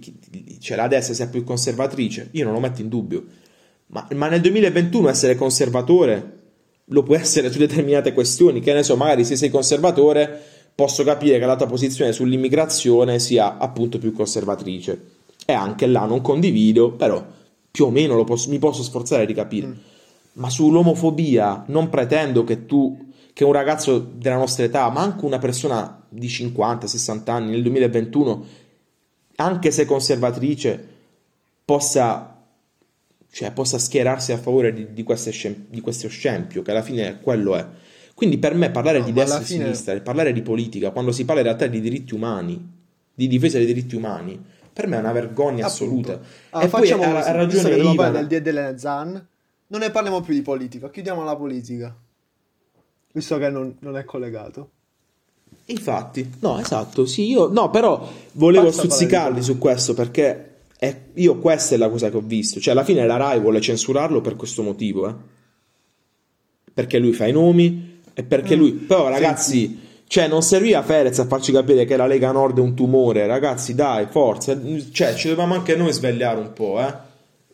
cioè, 0.59 0.77
la 0.77 0.89
destra 0.89 1.15
sia 1.15 1.27
più 1.29 1.43
conservatrice, 1.43 2.29
io 2.33 2.45
non 2.45 2.53
lo 2.53 2.61
metto 2.61 2.83
in 2.83 2.89
dubbio. 2.89 3.25
Ma, 3.87 4.07
ma 4.15 4.29
nel 4.29 4.41
2021 4.43 5.09
essere 5.09 5.37
conservatore 5.37 6.41
lo 6.87 7.03
può 7.03 7.17
essere 7.17 7.51
su 7.51 7.59
determinate 7.59 8.13
questioni, 8.13 8.61
che 8.61 8.75
ne 8.75 8.83
so, 8.83 8.97
magari 8.97 9.25
se 9.25 9.37
sei 9.37 9.49
conservatore 9.49 10.41
posso 10.75 11.03
capire 11.03 11.39
che 11.39 11.47
la 11.47 11.57
tua 11.57 11.67
posizione 11.67 12.13
sull'immigrazione 12.13 13.19
sia 13.19 13.57
appunto 13.57 13.99
più 13.99 14.13
conservatrice. 14.13 15.21
E 15.47 15.53
anche 15.55 15.87
là 15.87 16.05
non 16.05 16.21
condivido, 16.21 16.93
però 16.93 17.25
più 17.73 17.87
o 17.87 17.91
meno 17.91 18.15
lo 18.15 18.23
posso- 18.25 18.49
mi 18.51 18.59
posso 18.61 18.85
sforzare 18.85 19.27
di 19.27 19.35
capire. 19.35 19.67
Mm. 19.67 19.73
Ma 20.35 20.49
sull'omofobia 20.49 21.65
non 21.69 21.89
pretendo 21.89 22.45
che 22.45 22.67
tu, 22.67 23.11
che 23.33 23.45
un 23.45 23.53
ragazzo 23.53 23.99
della 23.99 24.37
nostra 24.37 24.65
età, 24.65 24.89
ma 24.91 25.01
anche 25.01 25.25
una 25.25 25.39
persona 25.39 26.05
di 26.09 26.29
50-60 26.29 27.33
anni 27.33 27.51
nel 27.51 27.63
2021, 27.63 28.45
anche 29.37 29.71
se 29.71 29.85
conservatrice, 29.87 30.89
possa, 31.65 32.45
cioè, 33.31 33.53
possa 33.53 33.79
schierarsi 33.79 34.33
a 34.33 34.37
favore 34.39 34.73
di, 34.73 34.93
di, 34.93 35.03
queste 35.03 35.31
scem- 35.31 35.69
di 35.69 35.81
questo 35.81 36.09
scempio, 36.09 36.63
che 36.63 36.71
alla 36.71 36.83
fine 36.83 37.21
quello 37.21 37.57
è. 37.57 37.67
Quindi 38.15 38.37
per 38.39 38.55
me 38.55 38.71
parlare 38.71 38.99
No, 38.99 39.05
di 39.07 39.13
destra 39.13 39.41
e 39.41 39.45
fine- 39.45 39.65
sinistra, 39.65 39.99
parlare 40.01 40.33
di 40.35 40.43
politica, 40.43 40.91
quando 40.91 41.13
si 41.13 41.25
parla 41.25 41.41
in 41.41 41.47
realtà 41.47 41.67
di 41.67 41.81
diritti 41.81 42.15
umani, 42.15 42.71
di 43.15 43.27
difesa 43.27 43.57
dei 43.57 43.67
diritti 43.67 43.97
umani, 43.97 44.39
per 44.73 44.87
me 44.87 44.97
è 44.97 45.01
una 45.01 45.13
vergogna 45.13 45.67
assoluta. 45.67 46.19
Allora, 46.51 46.67
e 46.67 46.71
poi 46.71 46.91
ha, 46.91 47.25
ha 47.25 47.31
ragione 47.33 47.77
Ivan. 47.77 47.97
parlare 47.97 48.27
del 48.27 48.43
DDL 48.43 48.77
Zan, 48.79 49.27
non 49.67 49.81
ne 49.81 49.91
parliamo 49.91 50.21
più 50.21 50.35
di 50.35 50.43
politica, 50.43 50.91
chiudiamo 50.91 51.25
la 51.25 51.37
politica. 51.37 51.95
Visto 53.13 53.39
che 53.39 53.51
non, 53.51 53.77
non 53.81 53.97
è 53.97 54.05
collegato. 54.05 54.71
Infatti, 55.67 56.29
no, 56.41 56.59
esatto, 56.59 57.07
sì, 57.07 57.29
io 57.31 57.49
no, 57.53 57.71
però 57.71 58.11
volevo 58.33 58.67
Basta 58.67 58.83
stuzzicarli 58.83 59.43
su 59.43 59.59
questo 59.59 59.95
perché 59.95 60.55
è- 60.77 61.01
io 61.15 61.39
questa 61.39 61.75
è 61.75 61.79
la 61.79 61.89
cosa 61.89 62.11
che 62.11 62.17
ho 62.17 62.23
visto, 62.23 62.59
cioè 62.59 62.73
alla 62.73 62.85
fine 62.85 63.07
la 63.07 63.17
Rai 63.17 63.39
vuole 63.39 63.61
censurarlo 63.61 64.21
per 64.21 64.37
questo 64.37 64.63
motivo, 64.63 65.09
eh. 65.09 65.15
Perché 66.75 66.99
lui 66.99 67.13
fa 67.13 67.27
i 67.27 67.33
nomi 67.33 68.01
e 68.15 68.23
perché 68.23 68.55
lui 68.55 68.73
però 68.73 69.09
ragazzi, 69.09 69.79
cioè 70.13 70.29
non 70.29 70.43
serviva 70.43 70.83
Ferez 70.83 71.19
a 71.21 71.25
farci 71.25 71.53
capire 71.53 71.87
che 71.87 71.97
la 71.97 72.07
Lega 72.07 72.33
Nord 72.33 72.59
è 72.59 72.61
un 72.61 72.75
tumore, 72.75 73.27
ragazzi, 73.27 73.75
dai, 73.75 74.09
forza, 74.11 74.55
cioè 74.91 75.15
ci 75.15 75.29
dovevamo 75.29 75.55
anche 75.55 75.75
noi 75.75 75.91
svegliare 75.91 76.39
un 76.39 76.53
po', 76.53 76.87
eh. 76.87 76.95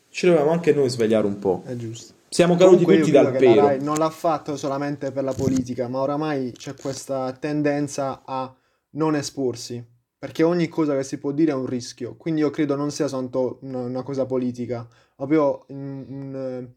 Ci 0.09 0.27
dovevamo 0.27 0.51
anche 0.51 0.73
noi 0.73 0.89
svegliare 0.89 1.25
un 1.25 1.39
po'. 1.39 1.63
È 1.65 1.77
giusto. 1.77 2.15
Siamo 2.29 2.57
caduti 2.57 2.83
Comunque 2.83 2.99
tutti 2.99 3.13
dal 3.13 3.27
che 3.27 3.33
la 3.33 3.39
pelo. 3.39 3.61
Rai 3.61 3.81
non 3.81 3.95
l'ha 3.95 4.11
fatto 4.11 4.57
solamente 4.57 5.13
per 5.13 5.23
la 5.23 5.35
politica, 5.35 5.87
ma 5.87 6.01
oramai 6.01 6.51
c'è 6.51 6.75
questa 6.75 7.31
tendenza 7.39 8.23
a 8.25 8.53
non 8.95 9.15
esporsi, 9.15 9.81
perché 10.19 10.43
ogni 10.43 10.67
cosa 10.67 10.97
che 10.97 11.05
si 11.05 11.19
può 11.19 11.31
dire 11.31 11.53
è 11.53 11.55
un 11.55 11.67
rischio, 11.67 12.17
quindi 12.17 12.41
io 12.41 12.51
credo 12.51 12.75
non 12.75 12.91
sia 12.91 13.07
soltanto 13.07 13.61
una, 13.61 14.03
cosa 14.03 14.27
politica, 14.27 14.85
proprio 15.15 15.65
eh, 15.69 15.75
il 15.75 16.75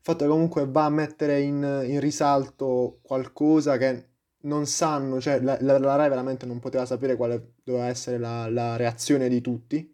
fatto 0.00 0.24
che 0.24 0.30
comunque 0.30 0.64
va 0.68 0.84
a 0.84 0.90
mettere 0.90 1.40
in, 1.40 1.86
in 1.88 1.98
risalto 1.98 3.00
qualcosa 3.02 3.76
che 3.78 4.12
non 4.44 4.66
sanno, 4.66 5.20
cioè 5.20 5.40
la, 5.40 5.56
la- 5.60 5.78
la 5.78 5.96
Rai 5.96 6.08
veramente 6.08 6.46
non 6.46 6.60
poteva 6.60 6.86
sapere 6.86 7.16
quale 7.16 7.54
doveva 7.62 7.86
essere 7.86 8.18
la, 8.18 8.48
la 8.50 8.76
reazione 8.76 9.28
di 9.28 9.40
tutti. 9.40 9.92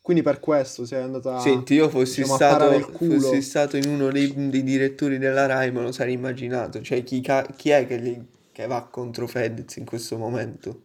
Quindi 0.00 0.22
per 0.22 0.40
questo 0.40 0.86
si 0.86 0.94
è 0.94 0.98
andata 1.00 1.64
Senti, 1.64 1.72
io 1.72 1.88
fossi 1.88 2.22
diciamo, 2.22 2.34
a 2.34 2.38
stato, 2.44 2.82
fossi 2.92 3.40
stato 3.40 3.78
in 3.78 3.86
uno 3.88 4.10
dei, 4.10 4.50
dei 4.50 4.62
direttori 4.62 5.16
della 5.16 5.46
Rai, 5.46 5.70
me 5.72 5.80
lo 5.80 5.90
sarei 5.90 6.12
immaginato. 6.12 6.82
Cioè, 6.82 7.02
chi, 7.02 7.22
ca- 7.22 7.46
chi 7.56 7.70
è 7.70 7.86
che, 7.86 7.98
gli- 7.98 8.22
che 8.52 8.66
va 8.66 8.82
contro 8.88 9.26
Fedez 9.26 9.76
in 9.76 9.86
questo 9.86 10.18
momento? 10.18 10.82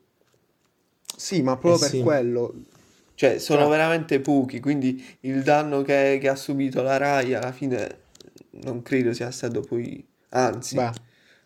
Sì, 1.16 1.42
ma 1.42 1.56
proprio 1.58 1.64
Eh 1.64 1.74
per 1.80 1.96
sì. 1.96 1.98
quello. 1.98 2.54
Cioè, 3.16 3.40
sono 3.40 3.68
Ah. 3.68 3.70
veramente 3.70 4.20
pochi, 4.22 4.60
quindi 4.60 5.04
il 5.22 5.44
danno 5.44 5.82
che, 5.84 6.18
che 6.20 6.28
ha 6.30 6.36
subito 6.36 6.82
la 6.82 6.98
Rai 6.98 7.34
alla 7.36 7.52
fine 7.52 8.02
non 8.64 8.82
credo 8.82 9.14
sia 9.14 9.32
stato 9.32 9.62
poi... 9.62 10.06
Anzi, 10.36 10.78
Beh, 10.78 10.94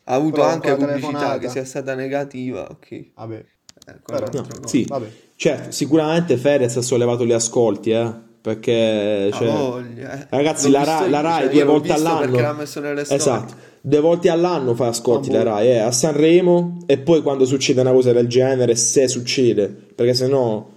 ha 0.09 0.13
avuto 0.15 0.35
però 0.35 0.47
anche 0.47 0.69
pubblicità 0.75 0.99
telefonata. 1.09 1.37
che 1.37 1.49
sia 1.49 1.65
stata 1.65 1.93
negativa, 1.95 2.67
ok. 2.69 3.05
vabbè, 3.15 3.45
Eh, 3.89 3.93
Però- 4.05 4.25
No, 4.33 4.67
sì. 4.67 4.83
vabbè. 4.85 5.07
Certo, 5.35 5.71
sicuramente 5.71 6.35
Fedez 6.35 6.75
ha 6.75 6.81
sollevato 6.81 7.25
gli 7.25 7.31
ascolti, 7.31 7.91
eh, 7.91 8.11
perché 8.41 9.29
cioè, 9.33 9.47
voglia, 9.47 10.19
eh. 10.19 10.27
ragazzi, 10.29 10.69
la, 10.69 10.79
visto 10.79 10.93
Ra- 11.03 11.07
la 11.09 11.21
Rai 11.21 11.43
cioè, 11.43 11.51
due 11.53 11.63
volte 11.63 11.93
all'anno 11.93 12.19
perché 12.19 12.41
l'ha 12.41 12.53
messo 12.53 12.79
nelle 12.81 13.03
storie. 13.05 13.21
Esatto, 13.21 13.53
due 13.81 13.99
volte 14.01 14.29
all'anno 14.29 14.73
fa 14.75 14.87
ascolti 14.87 15.29
Ah, 15.29 15.33
la 15.33 15.43
boh. 15.43 15.49
Rai, 15.49 15.67
eh, 15.67 15.77
a 15.79 15.91
Sanremo 15.91 16.79
e 16.85 16.97
poi 16.97 17.21
quando 17.21 17.45
succede 17.45 17.79
una 17.81 17.91
cosa 17.93 18.11
del 18.11 18.27
genere, 18.27 18.75
se 18.75 19.07
succede, 19.07 19.67
perché 19.67 20.13
se 20.13 20.27
no 20.27 20.71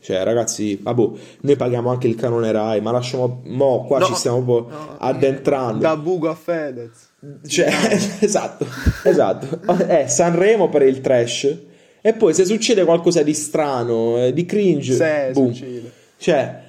cioè 0.00 0.22
ragazzi, 0.22 0.76
vabbè, 0.82 1.08
noi 1.40 1.56
paghiamo 1.56 1.90
anche 1.90 2.06
il 2.06 2.14
canone 2.14 2.52
Rai, 2.52 2.80
ma 2.82 2.90
lasciamo 2.92 3.40
mo 3.44 3.84
qua 3.86 3.98
No, 4.00 4.04
ci 4.06 4.14
stiamo 4.14 4.36
un 4.38 4.44
po' 4.44 4.66
no, 4.70 4.96
addentrando. 4.98 5.78
Da 5.80 5.96
Bugo 5.96 6.28
a 6.28 6.34
Fedez. 6.34 7.12
Cioè, 7.46 7.68
esatto, 8.20 8.66
esatto. 9.04 9.60
È 9.86 10.06
Sanremo 10.06 10.68
per 10.68 10.82
il 10.82 11.00
trash. 11.00 11.56
E 12.00 12.12
poi 12.12 12.34
se 12.34 12.44
succede 12.44 12.84
qualcosa 12.84 13.22
di 13.22 13.32
strano, 13.32 14.18
eh, 14.18 14.32
di 14.32 14.44
cringe, 14.44 14.94
Se 14.94 15.30
boom. 15.32 15.52
succede. 15.52 15.92
Cioè, 16.18 16.60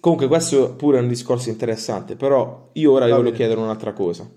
comunque 0.00 0.26
questo 0.26 0.74
pure 0.74 0.98
è 0.98 1.00
un 1.00 1.08
discorso 1.08 1.48
interessante, 1.48 2.16
però 2.16 2.70
io 2.72 2.92
ora 2.92 3.06
vi 3.06 3.12
voglio 3.12 3.30
chiedere 3.32 3.60
un'altra 3.60 3.92
cosa. 3.92 4.28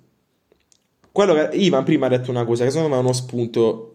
Quello 1.11 1.33
che 1.33 1.49
Ivan 1.57 1.83
prima 1.83 2.05
ha 2.05 2.09
detto 2.09 2.29
una 2.31 2.45
cosa 2.45 2.63
che 2.65 2.69
secondo 2.71 2.93
me 2.93 2.99
è 2.99 3.03
uno 3.03 3.13
spunto 3.13 3.89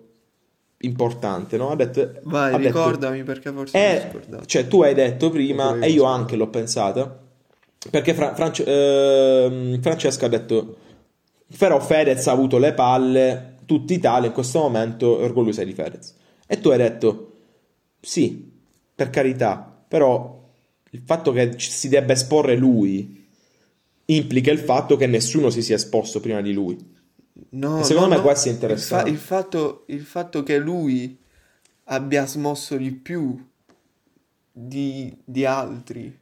importante, 0.79 1.57
no? 1.57 1.71
Ha 1.71 1.77
detto, 1.77 2.13
Vai, 2.23 2.55
ha 2.55 2.57
detto, 2.59 2.69
ricordami 2.79 3.23
perché 3.25 3.51
forse 3.53 3.77
mi 3.79 3.85
eh, 3.85 3.97
ho 3.97 4.11
scordato. 4.11 4.45
cioè 4.47 4.69
tu 4.69 4.83
hai 4.83 4.95
detto 4.95 5.31
prima, 5.31 5.69
Oppure 5.71 5.87
e 5.87 5.91
io 5.91 6.03
so. 6.03 6.07
anche 6.07 6.37
l'ho 6.37 6.49
pensata, 6.49 7.19
perché 7.91 8.15
Fra- 8.15 8.35
France- 8.35 8.65
ehm, 8.65 9.81
Francesca 9.81 10.27
ha 10.27 10.29
detto, 10.29 10.77
però 11.57 11.81
Fedez 11.81 12.27
ha 12.27 12.33
avuto 12.33 12.59
le 12.59 12.73
palle, 12.75 13.57
tutta 13.65 13.93
Italia 13.93 14.29
in 14.29 14.35
questo 14.35 14.59
momento 14.61 15.21
è 15.21 15.25
orgogliosa 15.25 15.65
di 15.65 15.73
Fedez. 15.73 16.15
E 16.47 16.61
tu 16.61 16.69
hai 16.71 16.79
detto, 16.79 17.33
sì, 18.01 18.51
per 18.95 19.11
carità, 19.11 19.57
però 19.87 20.37
il 20.91 21.03
fatto 21.05 21.33
che 21.33 21.57
ci 21.57 21.71
si 21.71 21.89
debba 21.89 22.13
esporre 22.13 22.57
lui 22.57 23.27
implica 24.07 24.51
il 24.51 24.59
fatto 24.59 24.97
che 24.97 25.07
nessuno 25.07 25.51
si 25.51 25.63
sia 25.63 25.77
esposto 25.77 26.21
prima 26.21 26.41
di 26.41 26.53
lui. 26.53 26.97
No, 27.51 27.81
E 27.81 27.85
secondo 27.85 28.09
no, 28.09 28.15
me 28.15 28.17
no. 28.17 28.23
questo 28.23 28.49
è 28.49 28.51
Il, 28.51 28.55
interessante. 28.57 29.05
fa- 29.05 29.11
il 29.11 29.19
fatto, 29.19 29.85
il 29.89 30.01
fatto 30.01 30.43
che 30.43 30.59
lui 30.59 31.17
abbia 31.85 32.27
smosso 32.27 32.77
di 32.77 32.91
più 32.93 33.39
di, 34.51 35.15
di 35.25 35.45
altri 35.45 36.19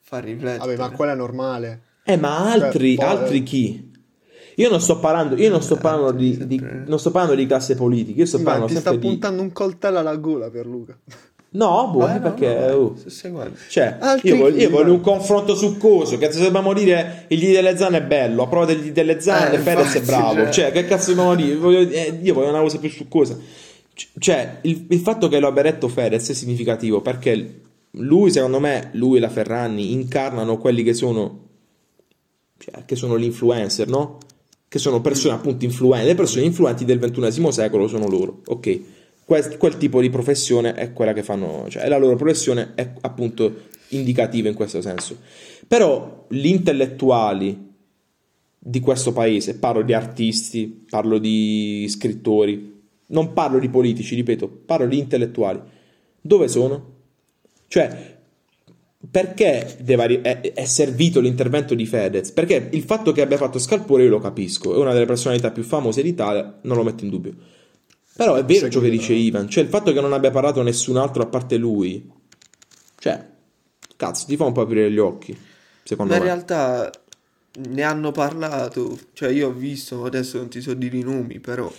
fa 0.00 0.20
riflettere. 0.20 0.76
Vabbè, 0.76 0.90
ma 0.90 0.96
quello 0.96 1.12
è 1.12 1.16
normale. 1.16 1.82
Eh, 2.04 2.16
ma 2.16 2.50
altri, 2.50 2.94
poi- 2.94 3.04
altri 3.04 3.42
chi? 3.42 3.90
Io 4.58 4.68
non 4.70 4.80
sto 4.80 4.98
parlando, 4.98 5.36
io 5.36 5.50
non 5.50 5.62
sto 5.62 5.76
parlando 5.76 6.10
di, 6.12 6.46
di- 6.46 6.60
non 6.86 6.98
sto 6.98 7.10
parlando 7.12 7.36
di 7.36 7.46
classe 7.46 7.74
politica, 7.76 8.18
io 8.20 8.26
sto 8.26 8.38
Ma 8.38 8.44
parlando 8.44 8.66
ti 8.66 8.74
sta 8.76 8.90
sempre 8.90 9.00
di... 9.00 9.06
puntando 9.14 9.42
un 9.42 9.52
coltello 9.52 9.98
alla 9.98 10.16
gola 10.16 10.50
per 10.50 10.66
Luca. 10.66 10.98
No, 11.50 11.90
boh, 11.92 12.06
Eh, 12.08 12.12
no, 12.14 12.20
perché... 12.20 12.54
no, 12.70 12.74
oh. 12.74 12.94
stesse 12.96 13.28
uguali. 13.28 13.54
Cioè, 13.68 13.96
Altri 14.00 14.28
io, 14.30 14.36
voglio, 14.36 14.56
io 14.60 14.68
voglio 14.70 14.92
un 14.92 15.00
confronto 15.00 15.54
su 15.54 15.76
coso. 15.78 16.18
Cazzo, 16.18 16.40
dobbiamo 16.40 16.72
dire 16.74 17.24
il 17.28 17.38
Gli 17.38 17.52
delle 17.52 17.74
Zanne 17.76 17.98
è 17.98 18.02
bello. 18.02 18.42
A 18.42 18.48
prova 18.48 18.66
degli 18.66 18.90
delle 18.90 19.18
Zanne, 19.20 19.54
Eh, 19.54 19.58
Fedez 19.58 19.94
è 19.94 20.02
bravo. 20.02 20.34
cioè. 20.34 20.50
Cioè, 20.50 20.72
che 20.72 20.84
cazzo 20.86 21.10
dobbiamo 21.14 21.34
dire? 21.36 21.54
Voglio- 21.56 21.88
eh, 21.88 22.18
io 22.20 22.34
voglio 22.34 22.50
una 22.50 22.60
cosa 22.60 22.78
più 22.78 22.90
su 22.90 23.08
cosa. 23.08 23.38
C- 23.94 24.08
Cioè, 24.18 24.58
il, 24.62 24.86
il 24.90 24.98
fatto 24.98 25.28
che 25.28 25.38
lo 25.38 25.46
abbia 25.46 25.62
detto 25.62 25.88
Fedez 25.88 26.28
è 26.28 26.34
significativo 26.34 27.00
perché 27.00 27.60
lui, 27.92 28.30
secondo 28.30 28.58
me, 28.60 28.90
lui 28.92 29.16
e 29.16 29.20
la 29.20 29.30
Ferragni 29.30 29.92
incarnano 29.92 30.58
quelli 30.58 30.82
che 30.82 30.92
sono, 30.92 31.46
cioè, 32.58 32.84
che 32.84 32.94
sono 32.96 33.18
gli 33.18 33.24
influencer, 33.24 33.88
no? 33.88 34.18
Che 34.68 34.78
sono 34.78 35.00
persone 35.00 35.34
appunto 35.34 35.64
influenti. 35.64 36.06
Le 36.06 36.14
persone 36.14 36.44
influenti 36.44 36.84
del 36.84 36.98
XXI 36.98 37.52
secolo 37.52 37.88
sono 37.88 38.06
loro. 38.06 38.42
Ok. 38.46 38.80
Quel, 39.24 39.56
quel 39.56 39.76
tipo 39.76 40.00
di 40.00 40.10
professione 40.10 40.74
è 40.74 40.92
quella 40.92 41.12
che 41.12 41.22
fanno, 41.22 41.66
cioè 41.68 41.86
la 41.88 41.98
loro 41.98 42.16
professione 42.16 42.72
è 42.74 42.92
appunto 43.02 43.66
indicativa 43.88 44.48
in 44.48 44.54
questo 44.54 44.80
senso. 44.80 45.18
Però 45.66 46.26
gli 46.28 46.46
intellettuali 46.46 47.66
di 48.58 48.80
questo 48.80 49.12
paese, 49.12 49.58
parlo 49.58 49.82
di 49.82 49.92
artisti, 49.92 50.84
parlo 50.88 51.18
di 51.18 51.86
scrittori, 51.88 52.80
non 53.06 53.32
parlo 53.32 53.58
di 53.58 53.68
politici, 53.68 54.14
ripeto, 54.14 54.48
parlo 54.48 54.86
di 54.86 54.98
intellettuali. 54.98 55.60
Dove 56.20 56.48
sono? 56.48 56.96
Cioè, 57.68 58.17
perché 59.10 59.76
deve 59.80 60.20
è, 60.22 60.52
è 60.52 60.64
servito 60.64 61.20
l'intervento 61.20 61.74
di 61.74 61.86
Fedez? 61.86 62.32
Perché 62.32 62.68
il 62.72 62.82
fatto 62.82 63.12
che 63.12 63.22
abbia 63.22 63.36
fatto 63.36 63.58
Scalpore 63.58 64.02
io 64.02 64.10
lo 64.10 64.18
capisco, 64.18 64.74
è 64.74 64.76
una 64.76 64.92
delle 64.92 65.06
personalità 65.06 65.52
più 65.52 65.62
famose 65.62 66.02
d'Italia, 66.02 66.58
non 66.62 66.76
lo 66.76 66.82
metto 66.82 67.04
in 67.04 67.10
dubbio. 67.10 67.34
Però 68.16 68.34
è 68.34 68.44
vero 68.44 68.68
ciò 68.68 68.80
che 68.80 68.90
dice 68.90 69.12
Ivan, 69.12 69.48
cioè 69.48 69.62
il 69.62 69.68
fatto 69.68 69.92
che 69.92 70.00
non 70.00 70.12
abbia 70.12 70.32
parlato 70.32 70.62
nessun 70.62 70.96
altro 70.96 71.22
a 71.22 71.26
parte 71.26 71.56
lui, 71.56 72.10
cioè, 72.98 73.24
cazzo, 73.96 74.26
ti 74.26 74.36
fa 74.36 74.44
un 74.44 74.52
po' 74.52 74.62
aprire 74.62 74.90
gli 74.90 74.98
occhi, 74.98 75.38
secondo 75.84 76.12
Ma 76.12 76.18
in 76.18 76.24
me. 76.24 76.28
realtà 76.30 76.90
ne 77.68 77.82
hanno 77.82 78.10
parlato, 78.10 78.98
cioè 79.12 79.30
io 79.30 79.48
ho 79.48 79.52
visto, 79.52 80.04
adesso 80.04 80.38
non 80.38 80.48
ti 80.48 80.60
so 80.60 80.74
dire 80.74 80.96
i 80.96 81.02
nomi, 81.02 81.38
però 81.38 81.72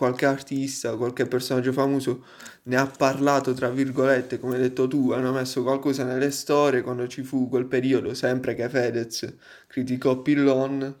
qualche 0.00 0.24
artista, 0.24 0.96
qualche 0.96 1.26
personaggio 1.26 1.72
famoso 1.72 2.24
ne 2.62 2.76
ha 2.76 2.86
parlato, 2.86 3.52
tra 3.52 3.68
virgolette, 3.68 4.40
come 4.40 4.54
hai 4.54 4.62
detto 4.62 4.88
tu, 4.88 5.10
hanno 5.10 5.30
messo 5.30 5.62
qualcosa 5.62 6.04
nelle 6.04 6.30
storie 6.30 6.80
quando 6.80 7.06
ci 7.06 7.22
fu 7.22 7.50
quel 7.50 7.66
periodo, 7.66 8.14
sempre 8.14 8.54
che 8.54 8.70
Fedez 8.70 9.30
criticò 9.66 10.22
Pillon, 10.22 11.00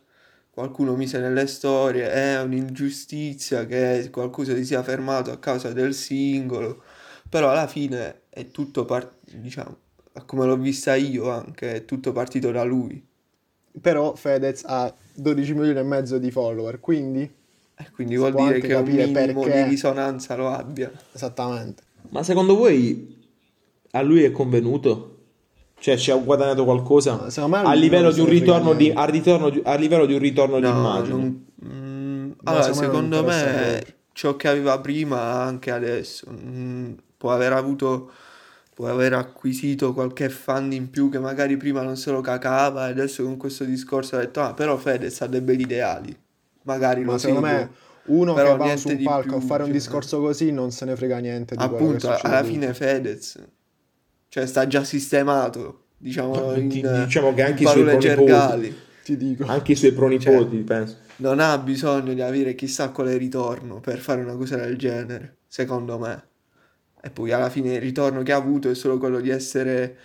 qualcuno 0.50 0.96
mise 0.96 1.18
nelle 1.18 1.46
storie, 1.46 2.12
è 2.12 2.42
un'ingiustizia 2.42 3.64
che 3.64 4.10
qualcosa 4.12 4.54
si 4.54 4.66
sia 4.66 4.82
fermato 4.82 5.30
a 5.30 5.38
causa 5.38 5.72
del 5.72 5.94
singolo, 5.94 6.82
però 7.26 7.48
alla 7.48 7.66
fine 7.66 8.24
è 8.28 8.50
tutto, 8.50 8.84
par- 8.84 9.14
diciamo, 9.32 9.78
come 10.26 10.44
l'ho 10.44 10.58
vista 10.58 10.94
io 10.94 11.30
anche, 11.30 11.72
è 11.72 11.84
tutto 11.86 12.12
partito 12.12 12.50
da 12.50 12.64
lui. 12.64 13.02
Però 13.80 14.14
Fedez 14.14 14.62
ha 14.66 14.94
12 15.14 15.54
milioni 15.54 15.78
e 15.78 15.84
mezzo 15.84 16.18
di 16.18 16.30
follower, 16.30 16.80
quindi 16.80 17.38
quindi 17.92 18.14
Si 18.14 18.18
vuol 18.20 18.34
dire 18.34 18.60
che 18.60 18.74
un 18.74 18.84
minimo 18.84 19.40
perché. 19.42 19.62
di 19.64 19.68
risonanza 19.70 20.36
lo 20.36 20.48
abbia. 20.50 20.90
esattamente. 21.12 21.82
Ma 22.10 22.22
secondo 22.22 22.56
voi 22.56 23.18
a 23.92 24.02
lui 24.02 24.22
è 24.24 24.30
convenuto? 24.30 25.16
Cioè 25.78 25.96
ci 25.96 26.10
ha 26.10 26.16
guadagnato 26.16 26.64
qualcosa 26.64 27.16
No, 27.16 27.30
secondo 27.30 27.56
me 27.56 27.62
a 27.64 27.72
livello 27.72 28.12
di 28.12 28.20
un 28.20 28.28
ritorno 28.28 28.74
di, 28.74 28.90
a, 28.94 29.04
ritorno 29.06 29.48
di- 29.48 29.62
a 29.64 29.74
livello 29.76 30.04
di 30.04 30.12
un 30.12 30.18
ritorno 30.18 30.56
di 30.56 30.66
No, 30.66 30.76
immagine? 30.76 31.16
non- 31.16 31.44
mm, 31.64 32.30
allora, 32.44 32.72
secondo 32.74 33.24
me 33.24 33.42
me 33.44 33.84
ciò 34.12 34.36
che 34.36 34.48
aveva 34.48 34.78
prima 34.78 35.18
anche 35.42 35.70
adesso 35.70 36.26
mm, 36.30 36.92
può 37.16 37.30
aver 37.32 37.54
avuto 37.54 38.10
può 38.74 38.88
aver 38.88 39.14
acquisito 39.14 39.94
qualche 39.94 40.28
fan 40.28 40.70
in 40.72 40.90
più 40.90 41.08
che 41.10 41.18
magari 41.18 41.56
prima 41.56 41.80
non 41.82 41.96
se 41.96 42.10
lo 42.10 42.20
cacava 42.20 42.88
e 42.88 42.90
adesso 42.90 43.22
con 43.24 43.38
questo 43.38 43.64
discorso 43.64 44.16
ha 44.16 44.18
detto 44.20 44.42
ah 44.42 44.52
però 44.52 44.76
Fedez 44.76 45.20
ha 45.22 45.26
dei 45.26 45.40
belli 45.40 45.62
ideali 45.62 46.14
magari 46.62 47.02
Ma 47.02 47.12
lo 47.12 47.18
secondo 47.18 47.46
seguo 47.46 47.62
me 47.62 47.70
uno 48.02 48.34
Però 48.34 48.52
che 48.52 48.68
va 48.68 48.76
su 48.76 48.88
un 48.88 49.02
palco 49.02 49.36
a 49.36 49.38
più, 49.38 49.46
fare 49.46 49.62
un 49.62 49.68
cioè, 49.68 49.78
discorso 49.78 50.20
così 50.20 50.50
non 50.50 50.70
se 50.72 50.84
ne 50.84 50.96
frega 50.96 51.18
niente 51.18 51.54
di 51.54 51.62
appunto 51.62 52.08
alla 52.08 52.42
fine 52.42 52.72
Fedez 52.74 53.38
cioè 54.28 54.46
sta 54.46 54.66
già 54.66 54.84
sistemato 54.84 55.84
diciamo 55.96 56.54
in, 56.54 56.68
Di- 56.68 56.82
diciamo 56.82 57.34
che 57.34 57.42
anche 57.42 57.62
i 57.62 57.66
suoi 57.66 57.98
gergali 57.98 58.76
Ti 59.02 59.16
dico. 59.16 59.44
Anche 59.46 59.72
i 59.72 59.74
suoi 59.76 59.92
pronipoti, 59.92 60.56
penso. 60.58 60.96
non 61.16 61.40
ha 61.40 61.56
bisogno 61.58 62.12
di 62.12 62.20
avere 62.20 62.54
chissà 62.54 62.90
quale 62.90 63.16
ritorno 63.16 63.80
per 63.80 63.98
fare 63.98 64.20
una 64.22 64.36
cosa 64.36 64.56
del 64.56 64.76
genere, 64.76 65.38
secondo 65.46 65.98
me. 65.98 66.28
E 67.02 67.10
poi 67.10 67.32
alla 67.32 67.48
fine 67.48 67.74
il 67.74 67.80
ritorno 67.80 68.22
che 68.22 68.32
ha 68.32 68.36
avuto 68.36 68.68
è 68.70 68.74
solo 68.74 68.98
quello 68.98 69.20
di 69.20 69.30
essere 69.30 69.96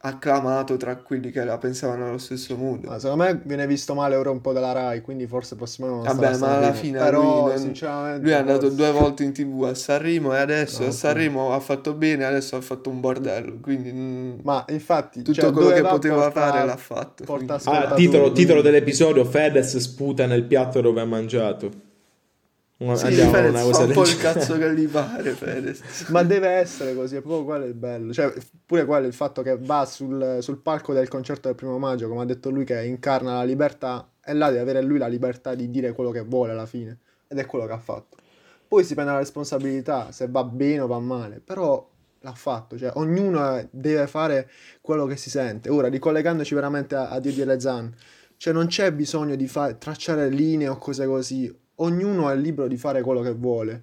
acclamato 0.00 0.76
tra 0.76 0.96
quelli 0.96 1.30
che 1.30 1.44
la 1.44 1.58
pensavano 1.58 2.08
allo 2.08 2.18
stesso 2.18 2.56
modo. 2.56 2.88
Ma 2.88 2.98
secondo 2.98 3.24
me 3.24 3.40
viene 3.44 3.66
visto 3.66 3.94
male 3.94 4.14
ora 4.16 4.30
un 4.30 4.40
po' 4.40 4.52
dalla 4.52 4.72
Rai, 4.72 5.00
quindi 5.00 5.26
forse 5.26 5.56
prossimo 5.56 5.86
anno 5.86 5.96
non 6.02 6.04
Vabbè, 6.16 6.38
ma 6.38 6.56
alla 6.58 6.72
fine 6.72 6.98
Però 6.98 7.22
lui, 7.42 7.50
non- 7.52 7.58
sinceramente 7.58 8.22
lui 8.22 8.30
è 8.32 8.34
andato 8.34 8.60
forse- 8.60 8.76
due 8.76 8.90
volte 8.92 9.24
in 9.24 9.32
tv 9.32 9.64
a 9.64 9.74
Sanremo 9.74 10.34
e 10.34 10.38
adesso 10.38 10.82
No, 10.82 10.88
a 10.88 10.90
sì. 10.90 10.98
Sanremo 10.98 11.52
ha 11.52 11.60
fatto 11.60 11.94
bene, 11.94 12.24
adesso 12.24 12.56
ha 12.56 12.60
fatto 12.60 12.90
un 12.90 13.00
bordello. 13.00 13.58
Quindi 13.60 13.92
mm, 13.92 14.38
Ma 14.42 14.64
infatti 14.68 15.22
tutto 15.22 15.40
cioè, 15.40 15.52
quello 15.52 15.70
che 15.70 15.80
va 15.80 15.88
poteva 15.90 16.22
porta- 16.22 16.40
fare 16.50 16.64
l'ha 16.66 16.76
fatto. 16.76 17.24
porta 17.24 17.60
Ah, 17.64 17.94
titolo, 17.94 18.32
titolo 18.32 18.60
dell'episodio: 18.62 19.24
Fedez 19.24 19.76
sputa 19.78 20.26
nel 20.26 20.44
piatto 20.44 20.80
dove 20.80 21.00
ha 21.00 21.04
mangiato. 21.04 21.84
Sì, 22.78 23.06
andiamo 23.06 23.32
Fedez 23.32 23.50
una 23.50 23.58
fa 23.60 23.64
cosa 23.64 23.80
un 23.80 23.86
del 23.86 23.94
po' 23.94 24.02
il 24.02 24.16
cazzo 24.18 24.58
che 24.58 24.74
gli 24.74 24.86
pare, 24.86 25.30
Fedez. 25.30 26.08
Ma 26.10 26.22
deve 26.22 26.48
essere 26.48 26.94
così, 26.94 27.16
è 27.16 27.20
proprio 27.22 27.44
quello 27.44 27.64
il 27.64 27.74
bello. 27.74 28.12
Cioè, 28.12 28.34
pure 28.66 28.84
quello 28.84 29.06
il 29.06 29.14
fatto 29.14 29.40
che 29.40 29.56
va 29.58 29.86
sul, 29.86 30.38
sul 30.40 30.58
palco 30.58 30.92
del 30.92 31.08
concerto 31.08 31.48
del 31.48 31.56
primo 31.56 31.78
maggio, 31.78 32.06
come 32.08 32.20
ha 32.20 32.26
detto 32.26 32.50
lui, 32.50 32.64
che 32.64 32.84
incarna 32.84 33.36
la 33.36 33.44
libertà, 33.44 34.10
e 34.22 34.34
là 34.34 34.48
deve 34.48 34.60
avere 34.60 34.82
lui 34.82 34.98
la 34.98 35.06
libertà 35.06 35.54
di 35.54 35.70
dire 35.70 35.92
quello 35.92 36.10
che 36.10 36.20
vuole 36.20 36.52
alla 36.52 36.66
fine. 36.66 36.98
Ed 37.28 37.38
è 37.38 37.46
quello 37.46 37.64
che 37.64 37.72
ha 37.72 37.78
fatto. 37.78 38.16
Poi 38.68 38.84
si 38.84 38.92
prende 38.94 39.12
la 39.12 39.18
responsabilità, 39.18 40.12
se 40.12 40.26
va 40.28 40.44
bene 40.44 40.80
o 40.80 40.86
va 40.86 40.98
male, 40.98 41.40
però 41.42 41.88
l'ha 42.20 42.34
fatto. 42.34 42.76
Cioè, 42.76 42.90
ognuno 42.96 43.66
deve 43.70 44.06
fare 44.06 44.50
quello 44.82 45.06
che 45.06 45.16
si 45.16 45.30
sente. 45.30 45.70
Ora, 45.70 45.88
ricollegandoci 45.88 46.54
veramente 46.54 46.94
a, 46.94 47.08
a 47.08 47.20
Didier 47.20 47.46
Lezan, 47.46 47.94
cioè 48.36 48.52
non 48.52 48.66
c'è 48.66 48.92
bisogno 48.92 49.34
di 49.34 49.48
fa- 49.48 49.72
tracciare 49.74 50.28
linee 50.28 50.68
o 50.68 50.76
cose 50.76 51.06
così. 51.06 51.64
Ognuno 51.76 52.30
è 52.30 52.36
libero 52.36 52.68
di 52.68 52.76
fare 52.76 53.02
quello 53.02 53.20
che 53.20 53.32
vuole. 53.32 53.82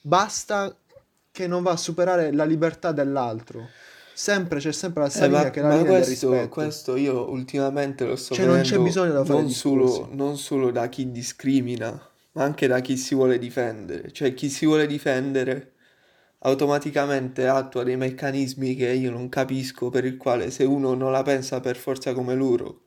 Basta 0.00 0.74
che 1.30 1.46
non 1.46 1.62
va 1.62 1.72
a 1.72 1.76
superare 1.76 2.32
la 2.32 2.44
libertà 2.44 2.92
dell'altro. 2.92 3.68
Sempre 4.14 4.58
c'è 4.58 4.72
sempre 4.72 5.02
la 5.02 5.08
stessa 5.08 5.24
Eh, 5.24 5.28
ma, 5.28 5.36
linea 5.38 5.50
che 5.50 5.60
è 5.60 5.62
la 5.62 5.68
ma 5.70 5.76
linea 5.76 5.90
questo, 5.90 6.48
questo 6.48 6.96
io 6.96 7.30
ultimamente 7.30 8.04
lo 8.04 8.14
sto 8.16 8.34
Cioè, 8.34 8.44
non 8.44 8.60
c'è 8.60 8.78
bisogno 8.78 9.12
da 9.12 9.24
fare 9.24 9.40
non 9.40 9.50
solo, 9.50 10.08
non 10.12 10.36
solo 10.36 10.70
da 10.70 10.88
chi 10.88 11.10
discrimina, 11.10 12.08
ma 12.32 12.42
anche 12.44 12.66
da 12.66 12.80
chi 12.80 12.96
si 12.96 13.14
vuole 13.14 13.38
difendere. 13.38 14.12
Cioè, 14.12 14.34
chi 14.34 14.50
si 14.50 14.66
vuole 14.66 14.86
difendere 14.86 15.72
automaticamente 16.40 17.46
attua 17.46 17.84
dei 17.84 17.96
meccanismi 17.96 18.74
che 18.74 18.90
io 18.92 19.10
non 19.10 19.28
capisco, 19.28 19.90
per 19.90 20.04
il 20.04 20.16
quale 20.16 20.50
se 20.50 20.64
uno 20.64 20.94
non 20.94 21.10
la 21.12 21.22
pensa 21.22 21.60
per 21.60 21.76
forza 21.76 22.12
come 22.12 22.34
loro, 22.34 22.82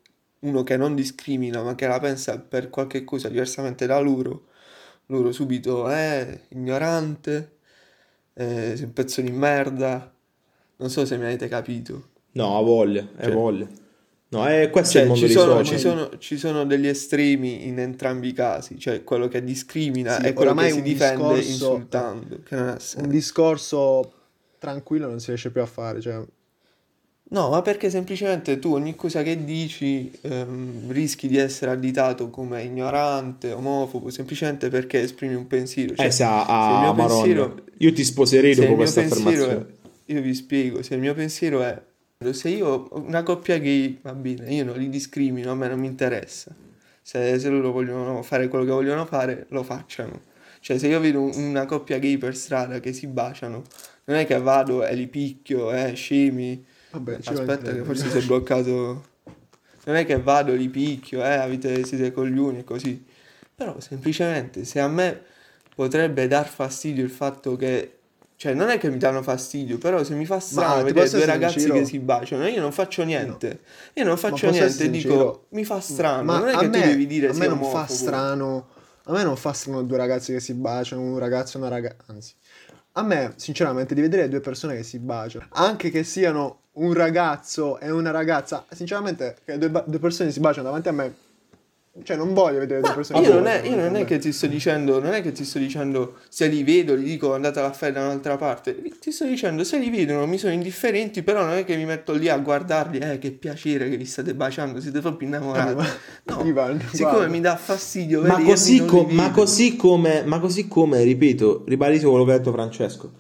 uno 0.46 0.64
che 0.64 0.78
non 0.78 0.96
discrimina, 0.96 1.62
ma 1.64 1.76
che 1.76 1.88
la 1.88 2.00
pensa 2.00 2.38
per 2.40 2.70
qualche 2.70 3.04
cosa 3.04 3.28
diversamente 3.30 3.86
da 3.86 4.00
loro, 4.00 4.46
loro 5.08 5.32
subito 5.32 5.88
è 5.90 6.42
ignorante, 6.50 7.58
eh, 8.34 8.74
sei 8.76 8.84
un 8.86 8.94
pezzo 8.94 9.22
di 9.22 9.32
merda. 9.32 10.12
Non 10.78 10.90
so 10.90 11.06
se 11.06 11.18
mi 11.18 11.24
avete 11.26 11.48
capito. 11.48 12.10
No, 12.34 12.58
ha 12.58 12.62
voglia, 12.62 13.08
è 13.18 13.24
Cioè- 13.26 13.34
voglia. 13.34 13.68
No, 14.28 14.46
è, 14.48 14.70
questo 14.70 14.98
è 14.98 15.02
il 15.02 15.08
Cioè, 15.08 15.14
mondo 15.18 15.28
ci 15.28 15.32
sono, 15.34 15.52
social. 15.52 15.66
ci, 15.66 15.80
sono, 15.80 16.18
ci 16.18 16.38
sono 16.38 16.66
degli 16.66 16.88
estremi 16.88 17.68
in 17.68 17.80
entrambi 17.80 18.30
i 18.30 18.34
casi, 18.34 18.78
cioè 18.78 19.04
quello 19.04 19.28
che 19.30 19.42
discrimina 19.44 20.20
Sì, 20.20 20.26
e 20.26 20.34
quello 20.34 20.54
che 20.56 20.72
si 20.72 20.82
difende 20.82 21.36
discorso- 21.36 21.50
insultando. 21.50 22.40
Che 22.44 22.56
Un 22.98 23.08
discorso 23.08 24.14
tranquillo 24.58 25.08
non 25.08 25.20
si 25.20 25.28
riesce 25.28 25.52
più 25.52 25.62
a 25.62 25.66
fare, 25.66 26.02
cioè... 26.02 26.22
No, 27.28 27.50
ma 27.50 27.62
perché 27.64 27.90
semplicemente 27.90 28.60
tu 28.60 28.74
ogni 28.74 28.96
cosa 28.96 29.24
che 29.24 29.44
dici 29.44 30.12
ehm, 30.22 30.92
rischi 30.92 31.28
di 31.28 31.38
essere 31.38 31.72
additato 31.72 32.30
come 32.30 32.64
ignorante, 32.64 33.52
omofobo, 33.52 34.10
semplicemente 34.12 34.70
perché 34.70 35.02
esprimi 35.02 35.34
un 35.34 35.48
pensiero. 35.48 35.96
Cioè, 35.96 36.06
Eh, 36.06 36.12
sa, 36.12 36.46
se 36.46 36.52
il 36.74 36.80
mio 36.80 36.90
a 36.90 36.94
Maronna. 36.94 37.22
pensiero- 37.24 37.64
Io 37.78 37.94
ti 37.94 38.04
sposerei 38.04 38.54
se 38.54 38.62
dopo 38.62 38.76
questa 38.76 39.02
pensiero 39.02 39.44
affermazione. 39.44 39.66
è- 40.06 40.14
io 40.14 40.22
vi 40.22 40.34
spiego, 40.36 40.84
se 40.84 40.94
il 40.94 41.00
mio 41.02 41.14
pensiero 41.16 41.62
è 41.64 41.82
se 42.32 42.50
io 42.50 42.88
una 42.92 43.24
coppia 43.24 43.58
gay, 43.58 44.00
va 44.02 44.14
bene, 44.14 44.52
io 44.54 44.64
non 44.64 44.78
li 44.78 44.90
discrimino, 44.90 45.52
a 45.52 45.56
me 45.56 45.68
non 45.68 45.80
mi 45.80 45.88
interessa. 45.88 46.56
Se, 47.02 47.38
se 47.40 47.50
loro 47.50 47.72
vogliono 47.72 48.22
fare 48.24 48.48
quello 48.48 48.66
che 48.66 48.72
vogliono 48.72 49.06
fare, 49.06 49.46
lo 49.50 49.64
facciano. 49.64 50.22
Cioè, 50.60 50.78
se 50.80 50.88
io 50.88 51.00
vedo 51.00 51.22
un- 51.22 51.32
una 51.36 51.66
coppia 51.66 52.00
gay 52.00 52.18
per 52.18 52.36
strada 52.36 52.80
che 52.80 52.94
si 52.94 53.06
baciano, 53.08 53.64
non 54.06 54.18
è 54.18 54.26
che 54.26 54.40
vado 54.40 54.86
e 54.86 54.96
li 54.96 55.08
picchio, 55.08 55.72
eh, 55.74 55.94
scemi. 55.94 56.64
Vabbè, 56.96 57.20
Aspetta, 57.26 57.74
che 57.74 57.84
forse 57.84 58.10
si 58.10 58.18
è 58.20 58.22
bloccato. 58.22 59.04
Non 59.86 59.96
è 59.98 60.06
che 60.06 60.20
vado, 60.20 60.54
li 60.54 60.70
picchio, 60.70 61.22
eh, 61.22 61.36
avete, 61.36 61.84
siete 61.84 62.12
coglioni 62.14 62.60
e 62.60 62.64
così. 62.64 63.06
Però 63.54 63.80
semplicemente 63.80 64.64
se 64.64 64.80
a 64.80 64.88
me 64.88 65.22
potrebbe 65.76 66.28
dar 66.28 66.48
fastidio 66.48 67.04
il 67.04 67.10
fatto 67.10 67.56
che. 67.56 67.92
Cioè, 68.38 68.54
non 68.54 68.70
è 68.70 68.78
che 68.78 68.90
mi 68.90 68.98
danno 68.98 69.22
fastidio, 69.22 69.78
però 69.78 70.04
se 70.04 70.14
mi 70.14 70.26
fa 70.26 70.40
strano 70.40 70.84
vedere 70.84 71.10
due 71.10 71.26
ragazzi 71.26 71.60
sincero? 71.60 71.80
che 71.80 71.86
si 71.86 72.00
baciano, 72.00 72.48
io 72.48 72.60
non 72.60 72.74
faccio 72.74 73.04
niente. 73.04 73.62
Io 73.94 74.04
non 74.04 74.18
faccio 74.18 74.50
niente, 74.50 74.90
dico, 74.90 75.46
mi 75.50 75.64
fa 75.64 75.80
strano. 75.80 76.24
Ma 76.24 76.40
non 76.40 76.50
è 76.50 76.58
che 76.58 76.68
me, 76.68 76.82
tu 76.82 76.88
devi 76.88 77.08
dire 77.08 77.30
a 77.30 77.34
me 77.34 77.48
non 77.48 77.64
fa 77.64 77.88
strano. 77.88 78.68
A 79.04 79.14
me 79.14 79.24
non 79.24 79.38
fa 79.38 79.54
strano 79.54 79.84
due 79.84 79.98
ragazzi 79.98 80.34
che 80.34 80.40
si 80.40 80.54
baciano, 80.54 81.02
un 81.02 81.18
ragazzo 81.18 81.58
e 81.58 81.60
una 81.62 81.70
ragazza. 81.70 82.04
Anzi, 82.08 82.34
a 82.94 83.04
me, 83.04 83.34
sinceramente, 83.36 83.94
di 83.94 84.02
vedere 84.02 84.28
due 84.28 84.42
persone 84.42 84.76
che 84.76 84.84
si 84.84 85.00
baciano, 85.00 85.46
anche 85.52 85.90
che 85.90 86.04
siano 86.04 86.64
un 86.76 86.94
ragazzo 86.94 87.80
e 87.80 87.90
una 87.92 88.12
ragazza, 88.12 88.66
sinceramente, 88.72 89.38
che 89.46 89.58
due, 89.58 89.70
ba- 89.70 89.84
due 89.86 90.00
persone 90.00 90.32
si 90.32 90.40
baciano 90.40 90.66
davanti 90.68 90.88
a 90.90 90.92
me, 90.92 91.14
cioè, 92.04 92.18
non 92.18 92.34
voglio 92.34 92.60
vedere 92.60 92.82
due 92.82 92.90
Ma 92.90 92.96
persone 92.96 93.26
io 93.26 93.34
non, 93.36 93.48
è, 93.48 93.62
io 93.66 93.78
non 93.78 93.96
è 93.96 94.04
che 94.04 94.18
ti 94.18 94.34
sto 94.34 94.48
dicendo, 94.48 95.00
non 95.00 95.14
è 95.14 95.22
che 95.22 95.32
ti 95.32 95.46
sto 95.46 95.60
dicendo 95.60 96.16
se 96.28 96.48
li 96.48 96.62
vedo, 96.62 96.98
gli 96.98 97.06
dico 97.06 97.34
andate 97.34 97.62
a 97.62 97.72
fare 97.72 97.94
da 97.94 98.02
un'altra 98.02 98.36
parte. 98.36 98.82
Ti 99.00 99.12
sto 99.14 99.24
dicendo 99.24 99.64
se 99.64 99.78
li 99.78 99.90
vedono 99.90 100.26
mi 100.28 100.38
sono 100.38 100.52
indifferenti, 100.52 101.24
però 101.24 101.46
non 101.46 101.54
è 101.54 101.64
che 101.64 101.78
mi 101.78 101.86
metto 101.86 102.12
lì 102.12 102.28
a 102.28 102.38
guardarli, 102.38 102.98
eh 102.98 103.18
che 103.18 103.32
piacere 103.32 103.90
che 103.90 103.96
vi 103.96 104.04
state 104.04 104.36
baciando, 104.36 104.82
siete 104.82 105.00
proprio 105.00 105.30
innamorati. 105.30 105.74
Ma- 105.76 105.88
No, 106.24 106.42
Ivan, 106.46 106.82
siccome 106.92 107.12
guarda. 107.14 107.28
mi 107.30 107.40
dà 107.40 107.56
fastidio 107.56 108.22
Ma 108.24 108.42
così, 108.42 108.80
non 108.80 108.88
co- 108.88 109.06
li 109.08 109.16
ma, 109.16 109.32
così 109.32 109.76
come, 109.78 110.24
ma 110.26 110.40
così 110.40 110.68
come, 110.68 111.02
ripeto, 111.04 111.64
ribadisco 111.66 112.10
quello 112.10 112.26
che 112.26 112.34
ha 112.34 112.38
detto 112.40 112.52
Francesco. 112.52 113.12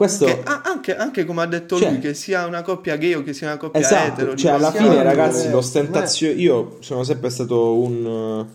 Questo, 0.00 0.24
Che- 0.24 0.42
anche, 0.64 0.96
anche 0.96 1.26
come 1.26 1.42
ha 1.42 1.46
detto 1.46 1.76
Cioè- 1.76 1.90
lui, 1.90 1.98
che 1.98 2.14
sia 2.14 2.46
una 2.46 2.62
coppia 2.62 2.96
gay 2.96 3.12
o 3.12 3.22
che 3.22 3.34
sia 3.34 3.48
una 3.48 3.58
coppia 3.58 3.80
esatto, 3.82 4.22
etero. 4.22 4.34
cioè 4.34 4.52
alla 4.52 4.72
fine 4.72 5.02
ragazzi 5.02 5.48
eh, 5.48 5.50
l'ostentazione, 5.50 6.32
io 6.40 6.78
sono 6.80 7.04
sempre 7.04 7.28
stato 7.28 7.74
un, 7.78 8.46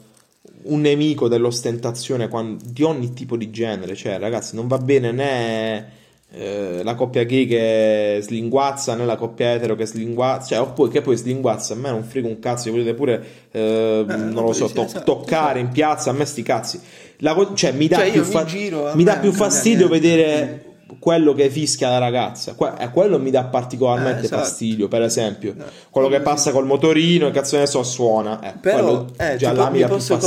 un 0.63 0.81
nemico 0.81 1.27
dell'ostentazione 1.27 2.29
quan- 2.29 2.57
di 2.65 2.81
ogni 2.81 3.13
tipo 3.13 3.37
di 3.37 3.51
genere, 3.51 3.93
cioè 3.93 4.17
ragazzi 4.17 4.55
non 4.55 4.65
va 4.65 4.79
bene 4.79 5.11
né 5.11 5.89
eh, 6.31 6.81
la 6.83 6.95
coppia 6.95 7.23
gay 7.25 7.45
che 7.45 8.17
slinguazza 8.23 8.95
né 8.95 9.05
la 9.05 9.15
coppia 9.15 9.53
etero 9.53 9.75
che 9.75 9.85
slinguazza, 9.85 10.55
cioè 10.55 10.59
oppure 10.61 10.89
che 10.89 11.01
poi 11.01 11.15
slinguazza, 11.15 11.75
a 11.75 11.77
me 11.77 11.91
non 11.91 12.01
frega 12.03 12.27
un 12.27 12.39
cazzo, 12.39 12.71
volete 12.71 12.95
pure 12.95 13.23
eh, 13.51 14.03
non 14.07 14.45
lo 14.45 14.51
so, 14.51 14.65
to- 14.67 14.85
esatto, 14.85 15.03
toccare 15.03 15.59
in 15.59 15.69
piazza, 15.69 16.09
a 16.09 16.13
me 16.13 16.25
sti 16.25 16.41
cazzi. 16.41 16.79
Co- 17.21 17.53
cioè 17.53 17.71
mi 17.71 17.87
dà 17.87 17.97
Cioè, 17.97 18.05
io 18.07 18.11
più, 18.13 18.21
mi 18.23 18.31
fa- 18.31 18.89
a 18.91 18.95
mi 18.95 19.03
dà 19.03 19.17
più 19.17 19.31
fastidio 19.31 19.87
vedere 19.87 20.73
quello 20.99 21.33
che 21.33 21.49
fischia 21.49 21.89
la 21.89 21.97
ragazza, 21.97 22.53
Que- 22.53 22.73
eh, 22.79 22.89
quello 22.89 23.19
mi 23.19 23.31
dà 23.31 23.43
particolarmente 23.45 24.21
Eh, 24.21 24.25
esatto. 24.25 24.41
fastidio, 24.43 24.87
per 24.87 25.01
esempio. 25.01 25.53
No. 25.55 25.63
Quello 25.89 26.07
che 26.07 26.19
passa 26.21 26.51
col 26.51 26.65
motorino, 26.65 27.27
e 27.27 27.31
cazzo 27.31 27.57
ne 27.57 27.65
so, 27.65 27.83
suona. 27.83 28.39
Eh, 28.41 28.53
Però 28.59 29.05
eh, 29.17 29.35
già 29.37 29.51
ti 29.51 29.55
là 29.55 29.65
po- 29.67 29.71
mi 29.71 29.85
posso 29.85 30.17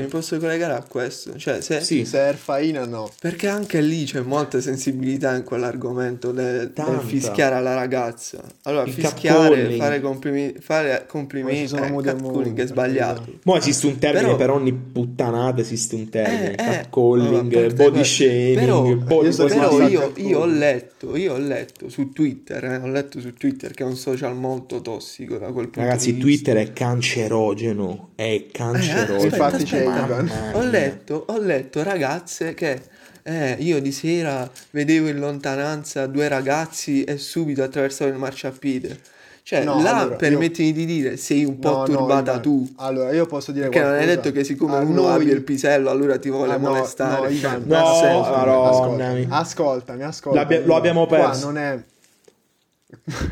mi 0.00 0.06
posso 0.06 0.38
collegare 0.38 0.72
a 0.74 0.82
questo. 0.88 1.36
Cioè, 1.36 1.60
se, 1.60 1.80
Sì. 1.80 2.04
Se 2.04 2.18
Erfaina 2.28 2.84
no. 2.86 3.10
Perché 3.20 3.48
anche 3.48 3.80
lì 3.80 4.04
c'è 4.04 4.20
molta 4.20 4.60
sensibilità 4.60 5.34
in 5.34 5.44
quell'argomento 5.44 6.32
del, 6.32 6.70
del 6.72 7.00
fischiare 7.04 7.54
alla 7.56 7.74
ragazza. 7.74 8.38
Allora, 8.62 8.84
Il 8.86 8.92
fischiare, 8.92 9.38
catcalling. 9.48 9.78
fare, 9.80 10.00
complimi- 10.00 10.54
fare 10.60 11.04
complimenti, 11.06 11.68
sono 11.68 11.84
eh, 11.86 12.02
catcalling 12.02 12.52
è 12.52 12.54
per 12.54 12.66
sbagliato. 12.66 13.24
Mo 13.44 13.56
esiste 13.56 13.86
un 13.86 13.98
termine 13.98 14.24
Però- 14.24 14.36
per 14.36 14.50
ogni 14.50 14.72
puttanata, 14.72 15.60
esiste 15.60 15.94
un 15.94 16.08
termine, 16.08 16.54
Eh, 16.54 16.62
eh, 16.62 16.70
catcalling, 16.80 17.52
allora, 17.54 17.74
body 17.74 18.04
shaming, 18.04 18.94
body 19.04 19.30
Però 19.36 19.88
io? 19.88 20.12
Io 20.16 20.40
ho 20.40 20.46
letto, 20.46 21.16
io 21.16 21.34
ho 21.34 21.38
letto 21.38 21.88
su 21.88 22.12
Twitter, 22.12 22.64
eh, 22.64 22.76
ho 22.76 22.88
letto 22.88 23.20
su 23.20 23.32
Twitter 23.34 23.72
che 23.72 23.82
è 23.82 23.86
un 23.86 23.96
social 23.96 24.34
molto 24.34 24.80
tossico 24.80 25.38
da 25.38 25.52
quel 25.52 25.68
punto 25.68 25.88
Ragazzi, 25.88 26.14
di 26.14 26.20
Twitter 26.20 26.56
è 26.56 26.72
cancerogeno, 26.72 28.10
è 28.14 28.46
cancerogeno. 28.50 29.22
Eh, 29.22 29.26
aspetta, 29.26 29.44
Infatti 29.44 29.64
c'è 29.64 30.52
Ho 30.54 30.62
letto, 30.62 31.24
ho 31.28 31.38
letto 31.38 31.82
ragazze 31.82 32.54
che 32.54 32.80
eh, 33.22 33.56
io 33.58 33.80
di 33.80 33.92
sera 33.92 34.50
vedevo 34.70 35.08
in 35.08 35.18
lontananza 35.18 36.06
due 36.06 36.28
ragazzi 36.28 37.04
e 37.04 37.18
subito 37.18 37.62
attraversavo 37.62 38.10
il 38.10 38.16
marciapiede. 38.16 39.14
Cioè, 39.46 39.62
No, 39.62 39.80
là 39.80 39.98
allora, 39.98 40.16
permettimi 40.16 40.72
di 40.72 40.84
dire, 40.84 41.16
sei 41.16 41.44
un 41.44 41.60
po' 41.60 41.70
No, 41.70 41.76
no, 41.76 41.84
turbata 41.84 42.30
Ivan. 42.32 42.42
tu. 42.42 42.72
Allora, 42.78 43.12
io 43.12 43.26
posso 43.26 43.52
dire 43.52 43.68
Perché 43.68 43.78
non 43.78 43.90
hai 43.90 43.98
qualcosa. 44.02 44.20
detto 44.20 44.36
che 44.36 44.42
siccome 44.44 44.74
A 44.74 44.78
uno 44.80 45.02
noi- 45.02 45.12
abbia 45.20 45.32
il 45.34 45.42
pisello 45.42 45.88
allora 45.88 46.18
ti 46.18 46.30
vuole 46.30 46.54
Ah, 46.54 46.56
no, 46.56 46.68
molestare. 46.70 47.28
no, 47.28 47.32
Ivan, 47.32 47.62
No, 47.64 47.76
ascoltami, 47.76 49.26
ascoltami, 49.30 50.02
ascoltami. 50.02 50.34
L'abbia- 50.44 50.66
lo 50.66 50.74
abbiamo 50.74 51.06
Qua 51.06 51.16
perso. 51.16 51.44
non 51.46 51.58
è 51.58 51.80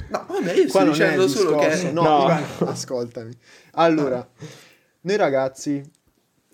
No, 0.08 0.24
vabbè, 0.28 0.52
io 0.52 0.66
Qua 0.68 0.80
sto 0.82 0.90
dicendo 0.90 1.26
solo 1.26 1.56
che... 1.56 1.90
No, 1.90 2.02
No. 2.02 2.22
Ivan, 2.26 2.44
ascoltami. 2.68 3.36
Allora, 3.72 4.24
noi 5.00 5.16
ragazzi 5.16 5.82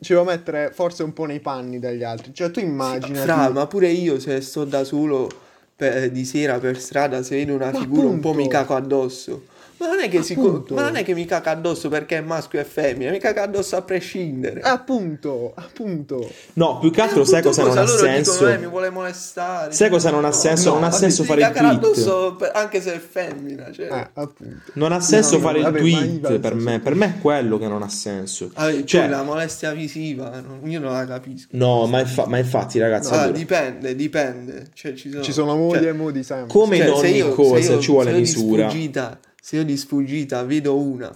ci 0.01 0.13
devo 0.15 0.25
mettere 0.25 0.71
forse 0.73 1.03
un 1.03 1.13
po' 1.13 1.27
nei 1.27 1.41
panni 1.41 1.79
degli 1.79 2.03
altri. 2.03 2.33
Cioè, 2.33 2.51
tu 2.51 2.61
immaginati... 2.61 3.25
Fra, 3.27 3.51
ma 3.51 3.67
pure 3.67 3.89
io 3.89 4.19
se 4.19 4.41
sto 4.41 4.65
da 4.65 4.85
solo 4.85 5.29
per- 5.77 6.11
di 6.11 6.25
sera 6.25 6.59
per 6.59 6.81
strada, 6.81 7.23
se 7.23 7.37
vedo 7.37 7.55
una 7.55 7.71
Ma 7.71 7.79
figura 7.79 8.07
un 8.07 8.21
po' 8.21 8.31
appunto. 8.31 8.39
mi 8.47 8.49
caco 8.49 8.75
addosso. 8.75 9.43
Ma 9.81 9.87
non 9.87 10.01
è 10.01 10.09
che, 10.11 10.23
si 10.23 10.35
ma 10.37 10.83
non 10.83 10.97
è 10.97 11.03
che 11.03 11.15
mi 11.15 11.25
caca 11.25 11.53
addosso 11.53 11.89
perché 11.89 12.19
è 12.19 12.21
maschio 12.21 12.61
e 12.61 12.65
femmina, 12.65 13.11
mi 13.11 13.19
caca 13.19 13.43
addosso 13.45 13.77
a 13.77 13.83
prescindere. 13.83 14.61
Appunto, 14.61 15.53
appunto. 15.57 16.31
No, 16.55 16.79
più 16.79 16.91
che 16.91 17.01
altro 17.01 17.25
sai 17.25 17.39
appunto, 17.41 17.63
cosa 17.63 17.73
non 17.75 17.85
ha 17.85 17.87
senso? 17.87 18.33
Dicono, 18.33 18.51
eh, 18.51 18.59
mi 18.59 18.67
vuole 18.67 18.91
molestare. 18.91 19.73
Sai 19.73 19.89
cosa 19.89 20.11
non 20.11 20.25
ha 20.27 20.33
senso? 20.33 20.69
No, 20.69 20.75
Non 20.75 20.85
ha 20.85 20.89
vabbè, 20.89 21.01
senso 21.01 21.25
fare 21.25 21.41
il 21.43 21.51
tweet. 21.51 21.73
addosso 21.73 22.35
per- 22.37 22.51
anche 22.55 22.81
se 22.83 22.95
è 22.95 22.99
femmina. 22.99 23.71
Cioè. 23.73 23.87
Eh, 23.91 24.09
appunto. 24.15 24.71
Non 24.75 24.93
ha 24.93 25.01
senso 25.01 25.37
No, 25.37 25.41
fare 25.43 25.59
il 25.59 25.65
vabbè, 25.65 25.79
tweet 25.79 26.39
per 26.39 26.55
me. 26.55 26.79
Per 26.81 26.95
me 26.95 27.07
è 27.07 27.21
quello 27.21 27.57
che 27.59 27.67
non 27.67 27.83
ha 27.83 27.89
senso. 27.89 28.51
Ah, 28.55 28.65
poi 28.65 28.87
Cioè, 28.87 29.09
la 29.09 29.23
molestia 29.23 29.73
visiva, 29.73 30.41
no, 30.41 30.61
io 30.69 30.79
non 30.81 30.93
la 30.93 31.07
capisco. 31.07 31.49
no, 31.53 31.87
ma, 31.87 32.01
infa- 32.01 32.27
ma 32.27 32.37
infatti, 32.39 32.79
ragazzi, 32.79 33.13
Ah, 33.15 33.23
allora, 33.23 33.37
dipende, 33.39 33.97
dipende. 33.97 34.69
Cioè, 34.75 34.93
ci 34.95 35.11
sono, 35.11 35.23
Ci 35.23 35.33
sono 35.33 35.57
modi 35.57 35.79
cioè, 35.79 35.89
e 35.89 35.93
modi 35.93 36.23
sempre. 36.23 36.49
come 36.49 36.77
Cioè, 36.77 36.87
in 36.87 36.93
ogni 36.93 37.17
io- 37.17 37.35
cosa 37.35 37.73
io- 37.73 37.81
ci 37.81 37.91
vuole 37.91 38.13
misura. 38.13 38.69
sfuggita- 38.69 39.19
se 39.41 39.57
io 39.57 39.65
di 39.65 39.77
sfuggita 39.77 40.43
vedo 40.45 40.77
una 40.79 41.11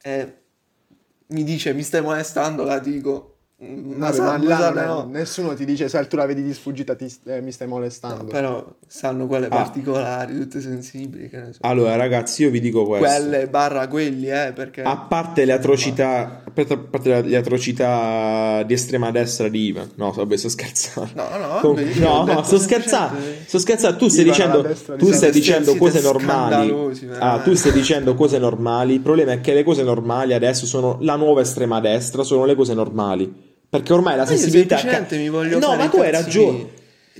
e 0.00 0.42
mi 1.28 1.42
dice 1.42 1.72
mi 1.72 1.82
stai 1.82 2.02
molestando, 2.02 2.62
la 2.64 2.78
dico. 2.78 3.35
"Mm, 3.64 3.94
Ma, 3.94 4.10
Vabbè, 4.10 4.44
ma 4.44 4.58
là 4.70 4.84
no. 4.84 5.08
nessuno 5.10 5.54
ti 5.54 5.64
dice 5.64 5.88
se 5.88 6.06
tu 6.08 6.16
la 6.16 6.26
vedi 6.26 6.42
di 6.42 6.52
sfuggita 6.52 6.94
ti, 6.94 7.10
eh, 7.24 7.40
mi 7.40 7.50
stai 7.50 7.66
molestando. 7.66 8.24
No, 8.24 8.28
però 8.28 8.62
sanno 8.86 9.26
quelle 9.26 9.46
Ah. 9.46 9.48
particolari, 9.48 10.38
tutte 10.40 10.60
sensibili, 10.60 11.30
che 11.30 11.38
ne 11.38 11.52
so. 11.54 11.60
Allora, 11.62 11.96
ragazzi, 11.96 12.42
io 12.42 12.50
vi 12.50 12.60
dico 12.60 12.84
questo. 12.84 13.06
Quelle 13.06 13.46
barra 13.48 13.88
quelli, 13.88 14.28
eh, 14.28 14.52
perché... 14.54 14.82
A 14.82 14.98
parte 14.98 15.46
le 15.46 15.52
atrocità, 15.52 16.42
a 16.44 16.50
parte- 16.50 17.22
le 17.22 17.36
atrocità 17.36 18.62
di 18.62 18.74
estrema 18.74 19.10
destra 19.10 19.48
di 19.48 19.64
Ivan, 19.68 19.90
no, 19.94 20.10
vabbè, 20.12 20.36
sto 20.36 20.50
scherzando. 20.50 21.10
No, 21.14 21.38
no, 21.38 21.58
Com- 21.60 21.74
vabbè, 21.76 21.94
no, 21.98 22.24
no, 22.24 22.42
sto 22.42 22.58
scherzando, 22.58 23.18
sto 23.46 23.58
scherzando. 23.58 23.96
Tu 23.96 24.08
stai 24.08 24.24
dicendo, 24.24 24.60
destra 24.60 24.96
tu 24.96 25.10
stai 25.12 25.30
dicendo 25.30 25.74
cose 25.76 26.02
normali. 26.02 26.74
Ah, 27.18 27.40
tu 27.40 27.54
stai 27.54 27.72
dicendo 27.72 28.14
cose 28.14 28.38
normali. 28.38 28.92
Il 28.92 29.00
problema 29.00 29.32
è 29.32 29.40
che 29.40 29.54
le 29.54 29.64
cose 29.64 29.82
normali 29.82 30.34
adesso 30.34 30.66
sono 30.66 30.98
la 31.00 31.16
nuova 31.16 31.40
estrema 31.40 31.80
destra, 31.80 32.22
sono 32.22 32.44
le 32.44 32.54
cose 32.54 32.74
normali. 32.74 33.44
Perché 33.68 33.92
ormai 33.92 34.16
la 34.16 34.24
Ma 34.24 34.30
io 34.30 34.36
sensibilità. 34.36 34.76
semplicemente 34.76 35.16
mi 35.18 35.28
voglio 35.28 35.58
no, 35.58 35.66
fare 35.68 35.76
ma 35.82 35.88
tu 35.88 35.96
hai 35.98 36.10
ragione. 36.10 36.74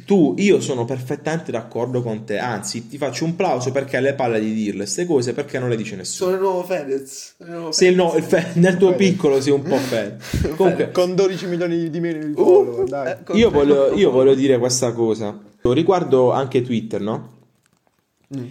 Tu, 0.05 0.35
io 0.37 0.61
sono 0.61 0.85
perfettamente 0.85 1.51
d'accordo 1.51 2.03
con 2.03 2.25
te. 2.25 2.39
Anzi, 2.39 2.87
ti 2.87 2.99
faccio 2.99 3.25
un 3.25 3.35
plauso 3.35 3.73
perché 3.73 3.97
hai 3.97 4.03
le 4.03 4.13
palle 4.15 4.39
di 4.41 4.53
dirle 4.53 4.81
queste 4.83 5.07
cose 5.07 5.33
perché 5.33 5.59
non 5.59 5.71
le 5.71 5.77
dice 5.77 5.97
nessuno. 5.97 6.31
Sono 6.31 6.35
il 6.37 6.43
nuovo 6.43 6.65
Fedez. 6.65 7.35
il 7.39 7.47
nuovo 7.51 7.73
Se 7.73 7.87
il 7.87 7.97
no- 7.97 8.11
Fedez. 8.11 8.25
il 8.25 8.29
fe- 8.53 8.61
nel 8.61 8.77
tuo 8.77 8.95
piccolo 8.95 9.41
sei 9.41 9.53
un 9.53 9.63
po' 9.63 9.77
fed. 9.79 10.21
Comunque, 10.55 10.91
Con 10.91 11.15
12 11.15 11.47
milioni 11.47 11.89
di 11.89 12.01
meno 12.01 12.25
di 12.27 12.35
follower, 12.35 12.81
Uh, 12.81 12.85
dai. 12.89 13.13
eh, 13.27 13.37
io 13.39 13.51
voglio, 13.51 13.95
io 13.95 14.11
voglio 14.13 14.35
dire 14.35 14.59
questa 14.59 14.93
cosa. 14.93 15.37
Riguardo 15.63 16.31
anche 16.31 16.61
Twitter, 16.63 17.01
no? 17.01 17.33
Mm. 18.37 18.45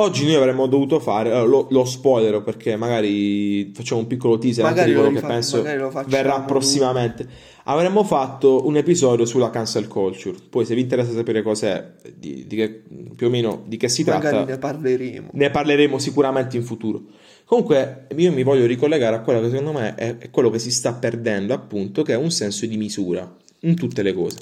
Oggi 0.00 0.24
noi 0.24 0.34
avremmo 0.36 0.66
dovuto 0.66 0.98
fare, 0.98 1.30
allora, 1.30 1.46
lo, 1.46 1.66
lo 1.68 1.84
spoiler 1.84 2.40
perché 2.40 2.74
magari 2.74 3.70
facciamo 3.74 4.00
un 4.00 4.06
piccolo 4.06 4.38
teaser 4.38 4.64
anche 4.64 4.84
di 4.84 4.92
Magari 4.92 5.04
lo 5.04 5.10
quello 5.10 5.20
che 5.20 5.26
penso 5.26 5.56
magari 5.58 6.04
verrà 6.06 6.40
prossimamente. 6.40 7.28
Avremmo 7.64 8.02
fatto 8.02 8.66
un 8.66 8.78
episodio 8.78 9.26
sulla 9.26 9.50
cancel 9.50 9.88
culture. 9.88 10.38
Poi 10.48 10.64
se 10.64 10.74
vi 10.74 10.80
interessa 10.80 11.12
sapere 11.12 11.42
cos'è, 11.42 11.96
di, 12.16 12.46
di 12.46 12.56
che, 12.56 12.82
più 13.14 13.26
o 13.26 13.30
meno 13.30 13.62
di 13.66 13.76
che 13.76 13.90
si 13.90 14.02
Magari 14.04 14.36
tratta, 14.36 14.50
ne 14.50 14.58
parleremo. 14.58 15.28
ne 15.32 15.50
parleremo 15.50 15.98
sicuramente 15.98 16.56
in 16.56 16.62
futuro. 16.62 17.02
Comunque, 17.44 18.06
io 18.16 18.32
mi 18.32 18.42
voglio 18.42 18.64
ricollegare 18.64 19.16
a 19.16 19.20
quello 19.20 19.42
che 19.42 19.50
secondo 19.50 19.72
me 19.72 19.94
è, 19.96 20.16
è 20.16 20.30
quello 20.30 20.48
che 20.48 20.58
si 20.58 20.70
sta 20.70 20.94
perdendo, 20.94 21.52
appunto, 21.52 22.02
che 22.02 22.14
è 22.14 22.16
un 22.16 22.30
senso 22.30 22.64
di 22.64 22.78
misura 22.78 23.30
in 23.60 23.74
tutte 23.74 24.00
le 24.00 24.14
cose. 24.14 24.38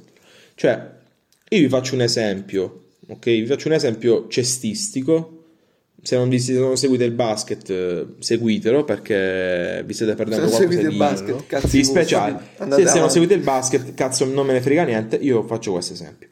Cioè, 0.54 0.88
io 1.48 1.58
vi 1.58 1.68
faccio 1.68 1.94
un 1.94 2.02
esempio, 2.02 2.84
ok? 3.08 3.24
Vi 3.24 3.46
faccio 3.46 3.66
un 3.66 3.74
esempio 3.74 4.28
cestistico. 4.28 5.32
Se 6.08 6.16
non, 6.16 6.30
vi, 6.30 6.40
se 6.40 6.54
non 6.54 6.78
seguite 6.78 7.04
il 7.04 7.12
basket, 7.12 7.68
eh, 7.68 8.06
seguitelo 8.18 8.82
perché 8.82 9.82
vi 9.84 9.92
state 9.92 10.12
Se 10.12 10.16
perdendo 10.16 10.46
non 10.46 10.48
qualcosa 10.48 10.70
seguite 10.70 10.82
il 10.86 10.88
di, 10.88 10.96
basket, 10.96 11.46
cazzi 11.46 11.76
di 11.76 11.84
speciale. 11.84 12.40
Se, 12.56 12.86
se 12.86 12.98
non 12.98 13.10
seguite 13.10 13.34
il 13.34 13.42
basket, 13.42 13.92
cazzo, 13.92 14.24
non 14.24 14.46
me 14.46 14.54
ne 14.54 14.62
frega 14.62 14.84
niente. 14.84 15.16
Io 15.16 15.42
faccio 15.42 15.72
questo 15.72 15.92
esempio. 15.92 16.28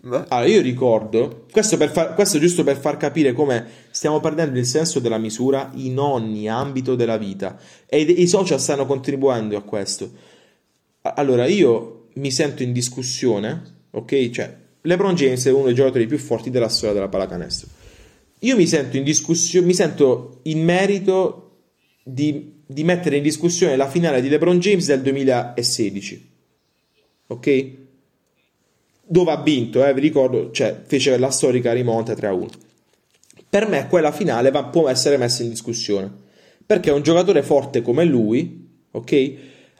Va? 0.00 0.24
Allora, 0.28 0.48
io 0.48 0.62
ricordo, 0.62 1.44
questo, 1.52 1.76
per 1.76 1.90
far- 1.90 2.14
questo 2.14 2.38
giusto 2.38 2.64
per 2.64 2.78
far 2.78 2.96
capire 2.96 3.34
come 3.34 3.66
stiamo 3.90 4.18
perdendo 4.18 4.58
il 4.58 4.64
senso 4.64 4.98
della 4.98 5.18
misura 5.18 5.72
in 5.74 5.98
ogni 5.98 6.48
ambito 6.48 6.94
della 6.94 7.18
vita 7.18 7.58
e 7.84 8.00
i, 8.00 8.26
social 8.26 8.58
stanno 8.58 8.86
contribuendo 8.86 9.58
a 9.58 9.60
questo. 9.60 10.10
Allora, 11.02 11.44
io 11.44 12.06
mi 12.14 12.30
sento 12.30 12.62
in 12.62 12.72
discussione, 12.72 13.62
ok? 13.90 14.30
Cioè, 14.30 14.56
LeBron 14.80 15.14
James 15.14 15.44
è 15.44 15.52
uno 15.52 15.66
dei 15.66 15.74
giocatori 15.74 16.06
più 16.06 16.16
forti 16.16 16.48
della 16.48 16.70
storia 16.70 16.94
della 16.94 17.08
pallacanestro. 17.08 17.75
Io 18.46 18.56
mi 18.56 18.66
sento 18.66 18.96
in 18.96 19.04
discussione, 19.04 19.66
mi 19.66 19.74
sento 19.74 20.40
in 20.44 20.62
merito 20.62 21.58
di, 22.02 22.60
di 22.66 22.84
mettere 22.84 23.16
in 23.16 23.22
discussione 23.22 23.76
la 23.76 23.88
finale 23.88 24.20
di 24.20 24.28
LeBron 24.28 24.58
James 24.58 24.86
del 24.86 25.02
2016, 25.02 26.30
ok? 27.28 27.74
dove 29.08 29.30
ha 29.30 29.40
vinto, 29.40 29.84
eh, 29.84 29.94
vi 29.94 30.00
ricordo, 30.00 30.50
cioè 30.50 30.82
fece 30.84 31.16
la 31.16 31.30
storica 31.30 31.72
rimonta 31.72 32.14
3 32.14 32.26
a 32.26 32.32
1. 32.32 32.48
Per 33.48 33.68
me 33.68 33.86
quella 33.86 34.10
finale 34.10 34.50
va- 34.50 34.64
può 34.64 34.88
essere 34.88 35.16
messa 35.16 35.42
in 35.42 35.50
discussione 35.50 36.24
perché 36.66 36.90
un 36.90 37.02
giocatore 37.02 37.42
forte 37.42 37.80
come 37.80 38.04
lui, 38.04 38.68
ok? 38.90 39.34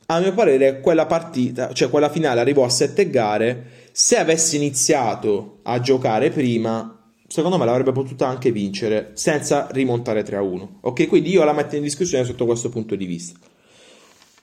A 0.06 0.20
mio 0.20 0.32
parere 0.32 0.78
quella 0.80 1.06
partita, 1.06 1.72
cioè 1.72 1.90
quella 1.90 2.08
finale 2.08 2.38
arrivò 2.38 2.64
a 2.64 2.68
7 2.68 3.10
gare, 3.10 3.64
se 3.90 4.16
avesse 4.16 4.54
iniziato 4.54 5.58
a 5.64 5.80
giocare 5.80 6.30
prima, 6.30 6.95
secondo 7.26 7.58
me 7.58 7.64
l'avrebbe 7.64 7.92
potuta 7.92 8.26
anche 8.28 8.52
vincere 8.52 9.10
senza 9.14 9.68
rimontare 9.70 10.22
3 10.22 10.36
a 10.36 10.42
1. 10.42 10.78
Ok? 10.82 11.06
Quindi 11.08 11.30
io 11.30 11.44
la 11.44 11.52
metto 11.52 11.76
in 11.76 11.82
discussione 11.82 12.24
sotto 12.24 12.46
questo 12.46 12.68
punto 12.68 12.94
di 12.94 13.06
vista. 13.06 13.38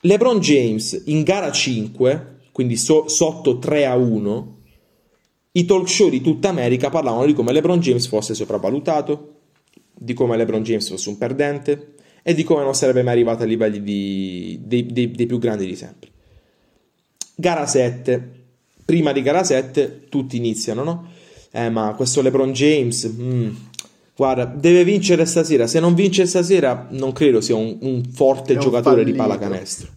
LeBron 0.01 0.39
James 0.39 1.03
in 1.05 1.23
gara 1.23 1.51
5, 1.51 2.39
quindi 2.51 2.75
so- 2.75 3.07
sotto 3.07 3.57
3 3.57 3.85
a 3.85 3.95
1, 3.95 4.57
i 5.53 5.65
talk 5.65 5.87
show 5.87 6.09
di 6.09 6.19
tutta 6.21 6.49
America 6.49 6.89
parlavano 6.89 7.25
di 7.25 7.33
come 7.33 7.53
LeBron 7.53 7.79
James 7.79 8.07
fosse 8.07 8.33
sopravvalutato, 8.33 9.35
di 9.93 10.13
come 10.13 10.35
LeBron 10.35 10.63
James 10.63 10.89
fosse 10.89 11.09
un 11.09 11.17
perdente 11.17 11.93
e 12.23 12.33
di 12.33 12.43
come 12.43 12.63
non 12.63 12.73
sarebbe 12.73 13.03
mai 13.03 13.13
arrivato 13.13 13.43
ai 13.43 13.49
livelli 13.49 13.81
di- 13.81 14.59
dei, 14.63 14.85
dei- 14.87 15.11
dei 15.11 15.25
più 15.25 15.37
grandi 15.39 15.65
di 15.65 15.75
sempre. 15.75 16.09
Gara 17.35 17.65
7. 17.65 18.41
Prima 18.85 19.11
di 19.13 19.21
gara 19.21 19.43
7 19.43 20.07
tutti 20.09 20.35
iniziano, 20.35 20.83
no? 20.83 21.11
Eh, 21.55 21.69
ma 21.69 21.93
questo 21.95 22.21
LeBron 22.21 22.51
James, 22.51 23.07
mm, 23.07 23.49
guarda, 24.15 24.45
deve 24.45 24.83
vincere 24.83 25.25
stasera. 25.25 25.67
Se 25.67 25.79
non 25.79 25.93
vince 25.93 26.25
stasera, 26.25 26.87
non 26.89 27.11
credo 27.11 27.41
sia 27.41 27.55
un, 27.55 27.77
un 27.81 28.03
forte 28.11 28.53
un 28.53 28.59
giocatore 28.59 29.03
di 29.03 29.13
fallito. 29.13 29.37
pallacanestro. 29.37 29.87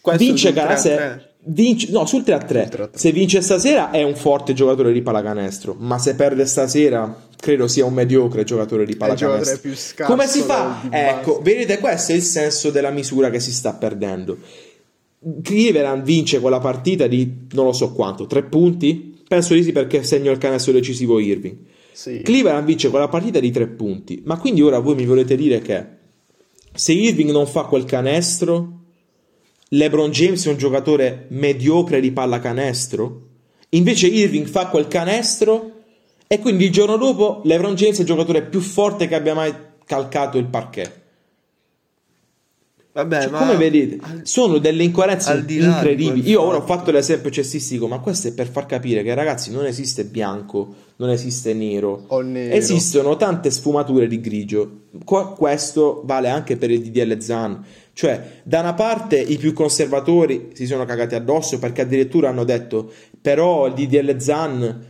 Questo 0.00 0.24
vince 0.24 0.52
3-3. 0.52 0.76
7. 0.76 1.30
Vince, 1.48 1.92
no, 1.92 2.04
sul 2.06 2.24
3 2.24 2.40
Sul 2.40 2.56
3-3. 2.56 2.88
Se 2.94 3.12
vince 3.12 3.40
stasera 3.40 3.90
è 3.92 4.02
un 4.02 4.16
forte 4.16 4.52
giocatore 4.52 4.92
di 4.92 5.00
pallacanestro, 5.02 5.76
ma 5.78 5.96
se 5.98 6.16
perde 6.16 6.44
stasera 6.46 7.24
credo 7.38 7.68
sia 7.68 7.84
un 7.84 7.94
mediocre 7.94 8.42
giocatore 8.42 8.84
di 8.84 8.96
pallacanestro. 8.96 9.58
più 9.60 9.74
scarso 9.76 10.12
Come 10.12 10.26
si 10.26 10.40
fa? 10.40 10.80
di 10.82 10.88
Ecco, 10.90 11.38
base. 11.38 11.42
vedete, 11.54 11.78
questo 11.78 12.10
è 12.10 12.14
il 12.16 12.22
senso 12.22 12.70
della 12.70 12.90
misura 12.90 13.30
che 13.30 13.38
si 13.38 13.52
sta 13.52 13.72
perdendo. 13.74 14.36
Cleveland 15.42 16.02
vince 16.02 16.40
quella 16.40 16.58
partita 16.58 17.06
di 17.06 17.46
non 17.52 17.66
lo 17.66 17.72
so 17.72 17.92
quanto, 17.92 18.26
tre 18.26 18.42
punti? 18.42 19.15
Penso 19.28 19.54
di 19.54 19.62
sì 19.62 19.72
perché 19.72 20.02
segno 20.04 20.30
il 20.30 20.38
canestro 20.38 20.72
decisivo 20.72 21.18
Irving. 21.18 21.56
Sì. 21.92 22.20
Cleveland 22.22 22.66
vince 22.66 22.90
quella 22.90 23.08
partita 23.08 23.40
di 23.40 23.50
tre 23.50 23.66
punti, 23.66 24.22
ma 24.24 24.38
quindi 24.38 24.62
ora 24.62 24.78
voi 24.78 24.94
mi 24.94 25.06
volete 25.06 25.34
dire 25.34 25.60
che 25.60 25.84
se 26.74 26.92
Irving 26.92 27.30
non 27.30 27.46
fa 27.46 27.64
quel 27.64 27.84
canestro, 27.84 28.80
LeBron 29.68 30.10
James 30.10 30.46
è 30.46 30.50
un 30.50 30.58
giocatore 30.58 31.26
mediocre 31.30 32.00
di 32.00 32.12
pallacanestro? 32.12 33.22
Invece 33.70 34.06
Irving 34.06 34.46
fa 34.46 34.68
quel 34.68 34.88
canestro 34.88 35.72
e 36.26 36.38
quindi 36.38 36.64
il 36.64 36.72
giorno 36.72 36.96
dopo 36.96 37.40
LeBron 37.44 37.74
James 37.74 37.96
è 37.96 38.00
il 38.00 38.06
giocatore 38.06 38.42
più 38.42 38.60
forte 38.60 39.08
che 39.08 39.14
abbia 39.14 39.34
mai 39.34 39.54
calcato 39.84 40.38
il 40.38 40.46
parquet. 40.46 41.04
Vabbè, 42.96 43.22
Cioè, 43.24 43.30
come 43.30 43.56
vedete, 43.56 43.98
al- 44.00 44.20
sono 44.22 44.56
delle 44.56 44.82
incoerenze 44.82 45.30
incredibili. 45.76 46.30
Io 46.30 46.40
ora 46.40 46.56
ho 46.56 46.62
fatto- 46.62 46.90
l'esempio 46.90 47.28
cestistico, 47.28 47.86
ma 47.88 47.98
questo 47.98 48.28
è 48.28 48.32
per 48.32 48.48
far 48.48 48.64
capire 48.64 49.02
che 49.02 49.12
ragazzi 49.12 49.50
non 49.52 49.66
esiste 49.66 50.04
bianco, 50.04 50.74
non 50.96 51.10
esiste 51.10 51.52
nero. 51.52 52.06
Nero. 52.22 52.54
Esistono 52.54 53.16
tante 53.16 53.50
sfumature 53.50 54.06
di 54.06 54.18
grigio. 54.18 54.70
Qua- 55.04 55.28
questo 55.28 56.00
vale 56.06 56.30
anche 56.30 56.56
per 56.56 56.70
il 56.70 56.80
DDL 56.80 57.18
Zan. 57.20 57.62
Cioè, 57.92 58.40
da 58.42 58.60
una 58.60 58.72
parte 58.72 59.18
i 59.18 59.36
più 59.36 59.52
conservatori 59.52 60.48
si 60.54 60.64
sono 60.64 60.86
cagati 60.86 61.14
addosso 61.14 61.58
perché 61.58 61.82
addirittura 61.82 62.30
hanno 62.30 62.44
detto 62.44 62.90
però 63.20 63.66
il 63.66 63.74
DDL 63.74 64.18
Zan 64.18 64.84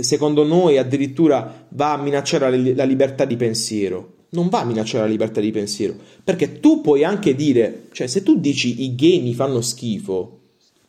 secondo 0.00 0.44
noi 0.44 0.78
addirittura 0.78 1.66
va 1.70 1.92
a 1.92 1.96
minacciare 1.98 2.50
la, 2.56 2.72
la 2.74 2.84
libertà 2.84 3.24
di 3.26 3.36
pensiero. 3.36 4.14
Non 4.30 4.48
va 4.48 4.60
a 4.60 4.64
minacciare 4.64 5.04
la 5.04 5.10
libertà 5.10 5.40
di 5.40 5.50
pensiero, 5.50 5.94
perché 6.22 6.60
tu 6.60 6.80
puoi 6.80 7.04
anche 7.04 7.34
dire, 7.34 7.88
cioè 7.92 8.06
se 8.06 8.22
tu 8.22 8.38
dici 8.38 8.84
i 8.84 8.94
gay 8.94 9.20
mi 9.20 9.34
fanno 9.34 9.60
schifo, 9.60 10.38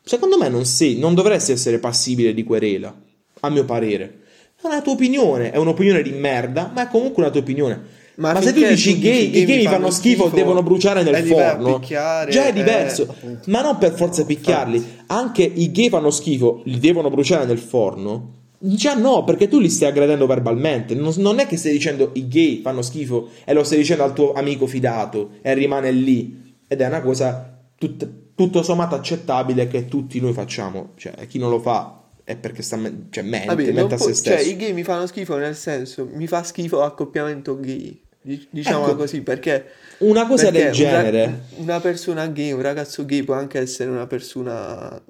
secondo 0.02 0.38
me 0.38 0.48
non, 0.48 0.64
sei, 0.64 0.96
non 0.98 1.14
dovresti 1.14 1.52
essere 1.52 1.78
passibile 1.78 2.34
di 2.34 2.44
querela, 2.44 2.94
a 3.40 3.50
mio 3.50 3.64
parere. 3.64 4.20
È 4.60 4.66
una 4.66 4.80
tua 4.80 4.92
opinione, 4.92 5.50
è 5.50 5.56
un'opinione 5.56 6.02
di 6.02 6.12
merda, 6.12 6.70
ma 6.72 6.86
è 6.86 6.88
comunque 6.88 7.22
una 7.22 7.32
tua 7.32 7.40
opinione. 7.40 8.00
Ma 8.14 8.32
Ma, 8.32 8.42
se 8.42 8.52
tu 8.52 8.64
dici 8.64 8.94
tu 8.94 9.00
gay, 9.00 9.30
dici 9.30 9.42
i 9.42 9.44
gay 9.44 9.56
mi 9.58 9.64
fanno 9.64 9.90
schifo, 9.90 10.28
devono 10.28 10.62
bruciare 10.62 11.02
nel 11.02 11.24
forno, 11.26 11.80
già 11.80 12.28
è 12.28 12.48
eh, 12.48 12.52
diverso. 12.52 13.06
appunto. 13.08 13.50
Ma 13.50 13.62
non 13.62 13.78
per 13.78 13.94
forza 13.94 14.24
picchiarli, 14.24 14.84
anche 15.06 15.42
i 15.42 15.70
gay 15.72 15.88
fanno 15.88 16.10
schifo, 16.10 16.62
li 16.64 16.78
devono 16.78 17.10
bruciare 17.10 17.46
nel 17.46 17.58
forno. 17.58 18.40
Già 18.64 18.94
no, 18.94 19.24
perché 19.24 19.48
tu 19.48 19.58
li 19.58 19.68
stai 19.68 19.88
aggredendo 19.88 20.26
verbalmente. 20.26 20.94
Non, 20.94 21.12
non 21.16 21.40
è 21.40 21.46
che 21.48 21.56
stai 21.56 21.72
dicendo 21.72 22.10
i 22.14 22.28
gay 22.28 22.60
fanno 22.62 22.80
schifo 22.82 23.30
e 23.44 23.52
lo 23.54 23.64
stai 23.64 23.78
dicendo 23.78 24.04
al 24.04 24.12
tuo 24.12 24.32
amico 24.34 24.66
fidato 24.68 25.30
e 25.42 25.52
rimane 25.54 25.90
lì. 25.90 26.54
Ed 26.68 26.80
è 26.80 26.86
una 26.86 27.00
cosa 27.02 27.58
tut- 27.76 28.08
tutto 28.36 28.62
sommato 28.62 28.94
accettabile 28.94 29.66
che 29.66 29.86
tutti 29.88 30.20
noi 30.20 30.32
facciamo. 30.32 30.90
Cioè, 30.96 31.26
chi 31.26 31.38
non 31.38 31.50
lo 31.50 31.58
fa 31.58 32.02
è 32.22 32.36
perché 32.36 32.62
sta 32.62 32.76
me- 32.76 33.06
cioè, 33.10 33.24
mente, 33.24 33.46
Vabbè, 33.48 33.72
mente 33.72 33.94
a 33.94 33.96
può- 33.96 34.06
se 34.06 34.14
stesso. 34.14 34.42
Cioè, 34.44 34.52
i 34.52 34.56
gay 34.56 34.72
mi 34.72 34.84
fanno 34.84 35.06
schifo 35.08 35.36
nel 35.36 35.56
senso, 35.56 36.08
mi 36.12 36.28
fa 36.28 36.44
schifo 36.44 36.78
l'accoppiamento 36.78 37.58
gay. 37.58 38.00
Di- 38.24 38.46
Diciamola 38.48 38.90
Ecco, 38.92 38.96
così, 38.98 39.22
perché 39.22 39.64
Una 39.98 40.24
cosa 40.28 40.44
perché 40.52 40.62
del 40.66 40.72
genere. 40.72 41.40
una 41.56 41.80
persona 41.80 42.24
gay, 42.28 42.52
un 42.52 42.62
ragazzo 42.62 43.04
gay 43.04 43.24
può 43.24 43.34
anche 43.34 43.58
essere 43.58 43.90
una 43.90 44.06
persona 44.06 45.02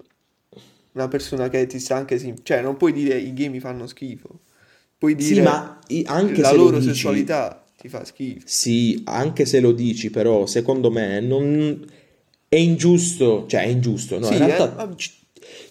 una 0.92 1.08
persona 1.08 1.48
che 1.48 1.66
ti 1.66 1.78
sta 1.78 1.96
anche 1.96 2.18
sim- 2.18 2.38
cioè 2.42 2.60
non 2.62 2.76
puoi 2.76 2.92
dire 2.92 3.16
i 3.18 3.32
gay 3.32 3.48
mi 3.48 3.60
fanno 3.60 3.86
schifo. 3.86 4.40
Puoi 4.98 5.14
dire 5.14 5.34
Sì, 5.34 5.40
ma 5.40 5.78
anche 6.06 6.40
la 6.40 6.48
se 6.50 6.56
lo 6.56 6.62
loro 6.64 6.78
dici- 6.78 6.92
sessualità 6.92 7.64
ti 7.76 7.88
fa 7.88 8.04
schifo. 8.04 8.42
Sì, 8.44 9.00
anche 9.06 9.44
se 9.46 9.60
lo 9.60 9.72
dici, 9.72 10.10
però, 10.10 10.46
secondo 10.46 10.90
me 10.90 11.20
non 11.20 11.84
è 12.48 12.56
ingiusto, 12.56 13.46
cioè 13.48 13.62
è 13.62 13.66
ingiusto, 13.66 14.18
no? 14.18 14.26
Sì, 14.26 14.34
in 14.36 14.46
realtà 14.46 14.88
eh, 14.88 14.96
ci, 14.96 15.10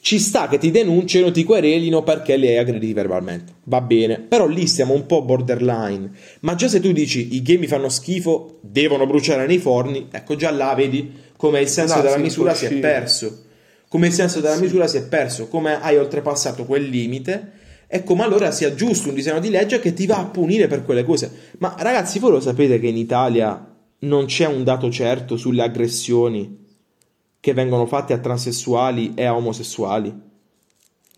ci 0.01 0.19
sta 0.19 0.47
che 0.49 0.57
ti 0.57 0.71
denunciano, 0.71 1.31
ti 1.31 1.43
querelino 1.43 2.03
perché 2.03 2.35
li 2.35 2.47
hai 2.47 2.57
aggrediti 2.57 2.91
verbalmente. 2.91 3.53
Va 3.65 3.79
bene, 3.79 4.19
però 4.19 4.47
lì 4.47 4.67
siamo 4.67 4.93
un 4.93 5.05
po' 5.05 5.21
borderline. 5.21 6.11
Ma 6.41 6.55
già 6.55 6.67
se 6.67 6.79
tu 6.81 6.91
dici 6.91 7.35
i 7.35 7.41
gay 7.41 7.57
mi 7.57 7.67
fanno 7.67 7.87
schifo, 7.87 8.57
devono 8.61 9.05
bruciare 9.07 9.45
nei 9.47 9.59
forni, 9.59 10.07
ecco 10.11 10.35
già 10.35 10.51
là 10.51 10.73
vedi 10.73 11.09
come 11.37 11.61
il 11.61 11.67
senso 11.69 11.95
No, 11.97 12.01
della 12.01 12.15
sì, 12.15 12.21
misura 12.21 12.53
si 12.53 12.65
è 12.65 12.73
perso. 12.73 13.43
Come 13.91 14.07
il 14.07 14.13
senso 14.13 14.39
della 14.39 14.55
misura 14.55 14.87
si 14.87 14.95
è 14.95 15.03
perso, 15.05 15.49
come 15.49 15.81
hai 15.81 15.97
oltrepassato 15.97 16.63
quel 16.63 16.85
limite 16.85 17.51
e 17.87 18.05
come 18.05 18.23
allora 18.23 18.49
sia 18.51 18.73
giusto 18.73 19.09
un 19.09 19.15
disegno 19.15 19.41
di 19.41 19.49
legge 19.49 19.81
che 19.81 19.91
ti 19.91 20.05
va 20.05 20.17
a 20.17 20.27
punire 20.27 20.67
per 20.67 20.85
quelle 20.85 21.03
cose. 21.03 21.49
Ma 21.57 21.75
ragazzi, 21.77 22.17
voi 22.17 22.31
lo 22.31 22.39
sapete 22.39 22.79
che 22.79 22.87
in 22.87 22.95
Italia 22.95 23.69
non 23.99 24.27
c'è 24.27 24.47
un 24.47 24.63
dato 24.63 24.89
certo 24.89 25.35
sulle 25.35 25.63
aggressioni 25.63 26.57
che 27.37 27.53
vengono 27.53 27.85
fatte 27.85 28.13
a 28.13 28.19
transessuali 28.19 29.11
e 29.13 29.25
a 29.25 29.35
omosessuali? 29.35 30.17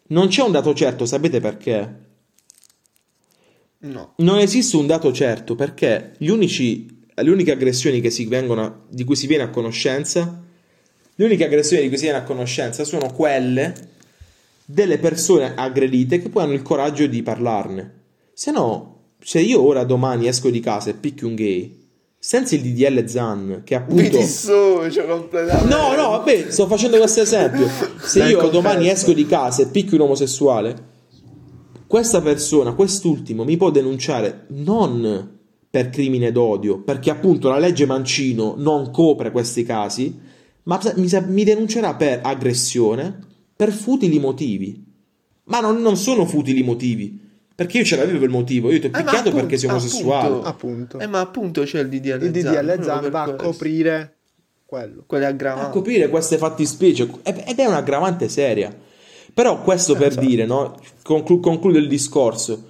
Non 0.07 0.27
c'è 0.29 0.41
un 0.41 0.51
dato 0.51 0.73
certo, 0.73 1.05
sapete 1.05 1.39
perché? 1.39 1.99
No. 3.81 4.13
Non 4.17 4.39
esiste 4.39 4.77
un 4.77 4.87
dato 4.87 5.13
certo 5.13 5.53
perché 5.53 6.15
gli 6.17 6.29
unici, 6.29 7.03
le 7.13 7.29
uniche 7.29 7.51
aggressioni 7.51 8.01
che 8.01 8.09
si 8.09 8.25
vengono, 8.25 8.85
di 8.89 9.03
cui 9.03 9.15
si 9.15 9.27
viene 9.27 9.43
a 9.43 9.51
conoscenza, 9.51 10.42
le 11.15 11.25
uniche 11.25 11.45
aggressioni 11.45 11.83
di 11.83 11.89
cui 11.89 11.97
si 11.97 12.03
viene 12.03 12.19
a 12.19 12.23
conoscenza 12.23 12.83
sono 12.83 13.11
quelle 13.13 13.73
delle 14.65 14.97
persone 14.97 15.53
aggredite 15.55 16.21
che 16.21 16.29
poi 16.29 16.43
hanno 16.43 16.53
il 16.53 16.61
coraggio 16.61 17.05
di 17.05 17.21
parlarne. 17.21 18.01
Se 18.33 18.51
no, 18.51 18.93
se 19.19 19.39
io 19.39 19.61
ora 19.61 19.83
domani 19.83 20.27
esco 20.27 20.49
di 20.49 20.59
casa 20.59 20.89
e 20.89 20.93
picchio 20.93 21.27
un 21.27 21.35
gay, 21.35 21.81
senza 22.17 22.55
il 22.55 22.61
DDL 22.61 23.05
Zan, 23.05 23.61
che 23.65 23.75
Mi 23.75 23.83
appunto... 23.83 24.17
dissocio 24.17 25.05
completamente. 25.05 25.73
No, 25.73 25.93
no, 25.93 26.09
vabbè, 26.11 26.49
sto 26.49 26.67
facendo 26.67 26.97
questo 26.97 27.21
esempio. 27.21 27.67
Se 28.01 28.19
Dai, 28.19 28.29
io 28.31 28.37
confesso. 28.37 28.61
domani 28.61 28.89
esco 28.89 29.11
di 29.11 29.25
casa 29.25 29.61
e 29.61 29.67
picchio 29.67 29.97
un 29.97 30.03
omosessuale, 30.03 30.91
questa 31.85 32.21
persona, 32.21 32.73
quest'ultimo, 32.73 33.43
mi 33.43 33.57
può 33.57 33.69
denunciare 33.69 34.45
non 34.47 35.37
per 35.69 35.89
crimine 35.89 36.31
d'odio, 36.31 36.79
perché 36.79 37.09
appunto 37.09 37.49
la 37.49 37.59
legge 37.59 37.85
Mancino 37.85 38.55
non 38.57 38.89
copre 38.89 39.31
questi 39.31 39.63
casi, 39.63 40.17
ma 40.63 40.79
mi, 41.27 41.43
denuncerà 41.43 41.95
per 41.95 42.19
aggressione 42.23 43.19
per 43.55 43.71
futili 43.71 44.19
motivi. 44.19 44.83
Ma 45.45 45.59
non, 45.59 45.81
non 45.81 45.97
sono 45.97 46.25
futili 46.25 46.63
motivi, 46.63 47.19
perché 47.53 47.79
io 47.79 47.83
ce 47.83 47.97
l'avevo 47.97 48.23
il 48.23 48.31
motivo, 48.31 48.71
io 48.71 48.79
ti 48.79 48.85
ho 48.85 48.89
Eh, 48.89 48.91
picchiato 48.91 49.17
appunto- 49.17 49.37
perché 49.37 49.57
sei 49.57 49.69
omosessuale. 49.69 50.27
appunto. 50.27 50.47
Appunto. 50.47 50.99
Eh, 50.99 51.07
ma 51.07 51.19
appunto 51.19 51.63
c'è 51.63 51.79
il 51.81 51.89
DDL 51.89 52.23
il 52.23 52.31
DDL 52.31 52.81
Zan 52.83 53.09
va 53.09 53.23
a 53.23 53.33
coprire 53.35 54.15
quello. 54.65 55.03
Quelle 55.05 55.25
a 55.25 55.29
aggravanti. 55.29 55.71
coprire 55.71 56.09
queste 56.09 56.37
fattispecie 56.37 57.09
ed 57.23 57.59
è 57.59 57.65
un'aggravante 57.65 58.29
seria. 58.29 58.75
Però 59.33 59.61
questo 59.61 59.95
per 59.95 60.07
Esatto. 60.07 60.25
dire, 60.27 60.45
no? 60.45 60.75
Conclu- 61.01 61.41
concludo 61.41 61.77
il 61.77 61.87
discorso. 61.87 62.69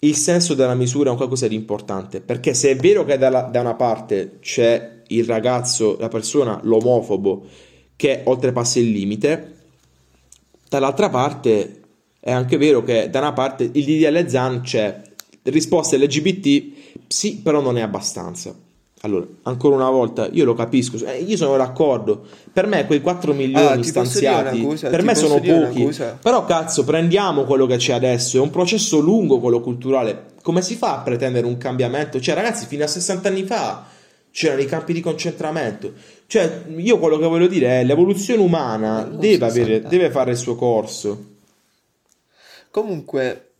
Il 0.00 0.14
senso 0.16 0.54
della 0.54 0.74
misura 0.74 1.08
è 1.08 1.10
un 1.10 1.16
qualcosa 1.16 1.48
di 1.48 1.54
importante, 1.54 2.20
perché 2.20 2.54
se 2.54 2.70
è 2.70 2.76
vero 2.76 3.04
che 3.04 3.16
dalla- 3.18 3.42
da 3.42 3.60
una 3.60 3.74
parte 3.74 4.38
c'è 4.40 4.93
il 5.08 5.24
ragazzo, 5.24 5.96
la 5.98 6.08
persona, 6.08 6.60
l'omofobo 6.62 7.44
che 7.96 8.22
oltrepassa 8.24 8.78
il 8.78 8.90
limite, 8.90 9.56
dall'altra 10.68 11.08
parte 11.08 11.80
è 12.20 12.32
anche 12.32 12.56
vero 12.56 12.82
che 12.82 13.10
da 13.10 13.18
una 13.20 13.32
parte 13.32 13.68
il 13.70 13.84
DDL 13.84 14.26
Zan 14.26 14.62
c'è 14.62 15.02
risposta 15.42 15.96
LGBT, 15.96 16.72
sì, 17.06 17.36
però 17.36 17.60
non 17.60 17.76
è 17.76 17.82
abbastanza. 17.82 18.54
Allora, 19.02 19.26
ancora 19.42 19.74
una 19.74 19.90
volta, 19.90 20.30
io 20.32 20.46
lo 20.46 20.54
capisco, 20.54 20.96
eh, 21.04 21.18
io 21.18 21.36
sono 21.36 21.58
d'accordo. 21.58 22.24
Per 22.50 22.66
me 22.66 22.86
quei 22.86 23.02
4 23.02 23.34
milioni 23.34 23.58
Ah, 23.58 23.76
posso 23.76 23.76
dire 23.76 23.86
stanziati, 23.86 24.62
cosa? 24.62 24.88
per 24.88 25.02
me 25.02 25.14
sono 25.14 25.40
pochi. 25.40 25.94
Però 26.22 26.44
cazzo, 26.46 26.84
prendiamo 26.84 27.44
quello 27.44 27.66
che 27.66 27.76
c'è 27.76 27.92
adesso, 27.92 28.38
è 28.38 28.40
un 28.40 28.48
processo 28.48 29.00
lungo 29.00 29.40
quello 29.40 29.60
culturale. 29.60 30.32
Come 30.40 30.62
si 30.62 30.74
fa 30.76 31.00
a 31.00 31.02
pretendere 31.02 31.46
un 31.46 31.58
cambiamento? 31.58 32.18
Cioè, 32.18 32.34
ragazzi, 32.34 32.64
fino 32.64 32.84
a 32.84 32.86
60 32.86 33.28
anni 33.28 33.44
fa 33.44 33.84
c'erano 34.34 34.62
i 34.62 34.66
campi 34.66 34.92
di 34.92 35.00
concentramento. 35.00 35.92
Cioè, 36.26 36.64
io 36.76 36.98
quello 36.98 37.18
che 37.18 37.26
voglio 37.26 37.46
dire 37.46 37.80
è 37.80 37.84
l'evoluzione 37.84 38.42
umana 38.42 39.04
Non 39.04 39.20
deve, 39.20 39.46
60 39.46 39.46
avere, 39.46 39.80
deve 39.82 40.10
fare 40.10 40.32
il 40.32 40.36
suo 40.36 40.56
corso. 40.56 41.36
Comunque, 42.68 43.52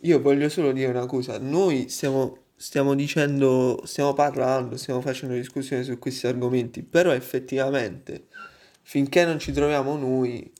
io 0.00 0.22
voglio 0.22 0.48
solo 0.48 0.72
dire 0.72 0.88
una 0.88 1.04
cosa. 1.04 1.38
Noi 1.38 1.90
stiamo, 1.90 2.38
stiamo 2.56 2.94
dicendo, 2.94 3.82
stiamo 3.84 4.14
parlando, 4.14 4.78
stiamo 4.78 5.02
facendo 5.02 5.34
discussione 5.34 5.82
su 5.82 5.98
questi 5.98 6.26
argomenti, 6.26 6.82
però 6.82 7.12
effettivamente, 7.12 8.28
finché 8.80 9.26
non 9.26 9.38
ci 9.38 9.52
troviamo 9.52 9.98
noi, 9.98 10.50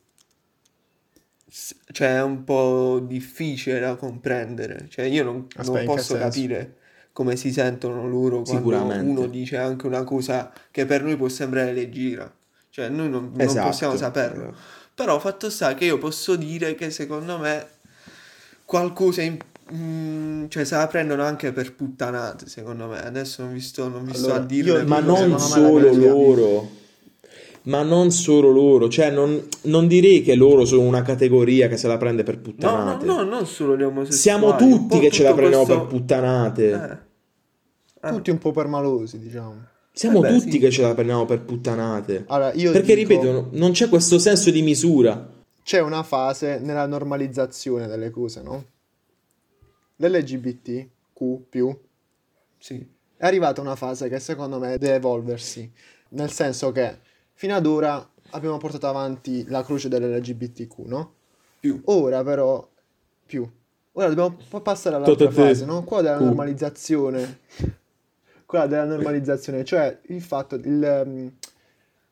cioè 1.93 2.16
è 2.16 2.22
un 2.22 2.45
po' 2.45 3.03
difficile 3.03 3.80
da 3.80 3.97
comprendere. 3.97 4.84
Cioè 4.91 5.07
io 5.07 5.24
non, 5.24 5.34
non 5.34 5.47
Aspetta, 5.57 5.78
che 5.78 5.84
posso 5.86 6.14
senso? 6.14 6.18
capire 6.18 6.74
come 7.12 7.36
si 7.36 7.52
sentono 7.52 8.08
loro 8.08 8.42
quando 8.42 8.76
uno 8.94 9.26
dice 9.26 9.56
anche 9.56 9.86
una 9.86 10.04
cosa 10.04 10.50
che 10.70 10.86
per 10.86 11.02
noi 11.02 11.16
può 11.16 11.28
sembrare 11.28 11.72
leggera. 11.72 12.32
Cioè 12.70 12.88
noi 12.88 13.08
non, 13.08 13.30
non 13.32 13.40
Esatto. 13.40 13.66
possiamo 13.68 13.96
saperlo. 13.96 14.54
Però 14.94 15.18
fatto 15.18 15.50
sta 15.50 15.74
che 15.74 15.86
io 15.86 15.98
posso 15.98 16.36
dire 16.36 16.74
che 16.74 16.90
secondo 16.90 17.38
me 17.38 17.66
qualcosa 18.64 19.22
in- 19.22 19.38
mm, 19.74 20.46
cioè 20.48 20.64
se 20.64 20.76
la 20.76 20.86
prendono 20.86 21.24
anche 21.24 21.52
per 21.52 21.74
puttanate, 21.74 22.48
secondo 22.48 22.86
me. 22.86 23.02
Adesso 23.02 23.42
non 23.42 23.52
vi 23.52 23.61
sto, 23.61 23.88
non 23.88 24.04
vi 24.04 24.14
sto 24.14 24.26
Allora, 24.26 24.42
a 24.42 24.46
dire. 24.46 24.82
Ma 24.84 25.00
non 25.00 25.38
solo 25.38 25.92
loro. 25.92 26.70
Ma 27.62 27.82
non 27.82 28.11
solo 28.11 28.50
loro, 28.50 28.88
cioè 28.88 29.11
non, 29.11 29.46
non 29.62 29.86
direi 29.86 30.22
che 30.22 30.34
loro 30.34 30.64
sono 30.64 30.82
una 30.82 31.02
categoria 31.02 31.68
che 31.68 31.76
se 31.76 31.86
la 31.88 31.98
prende 31.98 32.22
per 32.22 32.36
No, 32.36 32.40
no, 32.40 32.46
puttanate. 32.50 33.04
no, 33.06 33.22
non 33.22 33.46
solo 33.46 33.76
gli 33.76 33.82
omosessuali. 33.82 34.16
Siamo 34.16 34.56
tutti 34.56 34.98
che 34.98 35.11
ce 35.11 35.22
la 35.24 35.34
prendiamo 35.34 35.64
questo- 35.64 35.82
per 35.86 35.92
puttanate. 35.98 36.70
Eh. 36.70 36.98
Ah. 38.00 38.12
Tutti 38.14 38.30
un 38.30 38.38
po' 38.38 38.52
permalosi, 38.52 39.18
diciamo. 39.18 39.66
Siamo 39.92 40.18
Eh 40.24 40.30
beh, 40.30 40.38
tutti 40.38 40.50
sì. 40.52 40.58
che 40.58 40.70
ce 40.70 40.80
la 40.82 40.94
prendiamo 40.94 41.26
per 41.26 41.42
puttanate. 41.42 42.24
Allora, 42.28 42.52
io 42.54 42.72
Perché 42.72 42.94
dico, 42.94 43.11
ripeto, 43.11 43.30
no- 43.32 43.48
non 43.52 43.72
c'è 43.72 43.88
questo 43.90 44.18
senso 44.18 44.50
di 44.50 44.62
misura. 44.62 45.30
c'è 45.62 45.80
una 45.80 46.02
fase 46.02 46.58
nella 46.61 46.86
normalizzazione 46.86 47.86
delle 47.86 48.08
cose, 48.11 48.40
no? 48.42 48.64
L'LGBTQ+, 49.96 51.76
Sì. 52.58 52.86
è 53.16 53.26
arrivata 53.26 53.61
una 53.61 53.76
fase 53.76 54.08
che 54.08 54.18
secondo 54.18 54.58
me 54.58 54.78
deve 54.78 54.94
evolversi, 54.94 55.70
nel 56.11 56.30
senso 56.30 56.72
che 56.72 56.98
fino 57.41 57.55
ad 57.55 57.64
ora 57.64 58.07
abbiamo 58.32 58.59
portato 58.59 58.86
avanti 58.86 59.47
la 59.49 59.64
croce 59.64 59.88
dell'LGBTQ, 59.88 60.74
no? 60.80 61.14
Più. 61.59 61.80
Ora 61.86 62.22
però, 62.22 62.68
più. 63.24 63.51
Ora 63.93 64.09
dobbiamo 64.09 64.36
pa- 64.47 64.61
passare 64.61 64.97
all'altra 64.97 65.24
Totete. 65.24 65.49
fase, 65.49 65.64
no? 65.64 65.82
Quella 65.82 66.03
della 66.03 66.18
normalizzazione. 66.18 67.38
Quella 68.45 68.66
della 68.66 68.84
normalizzazione, 68.84 69.64
cioè 69.64 70.01
il 70.09 70.20
fatto, 70.20 70.57
il, 70.57 70.84
ehm, 70.84 71.32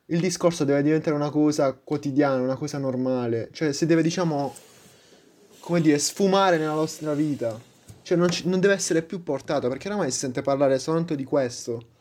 il 0.07 0.19
discorso 0.19 0.63
deve 0.63 0.81
diventare 0.81 1.15
una 1.15 1.29
cosa 1.29 1.73
quotidiana, 1.73 2.41
una 2.41 2.55
cosa 2.55 2.79
normale. 2.79 3.49
Cioè 3.51 3.71
si 3.71 3.85
deve, 3.85 4.01
diciamo, 4.01 4.51
come 5.59 5.79
dire, 5.79 5.99
sfumare 5.99 6.57
nella 6.57 6.73
nostra 6.73 7.13
vita. 7.13 7.55
Cioè 8.01 8.17
non, 8.17 8.31
ci- 8.31 8.49
non 8.49 8.59
deve 8.59 8.73
essere 8.73 9.03
più 9.03 9.21
portato, 9.21 9.67
perché 9.67 9.89
oramai 9.89 10.09
si 10.09 10.17
sente 10.17 10.41
parlare 10.41 10.79
soltanto 10.79 11.13
di 11.13 11.23
questo. 11.23 11.97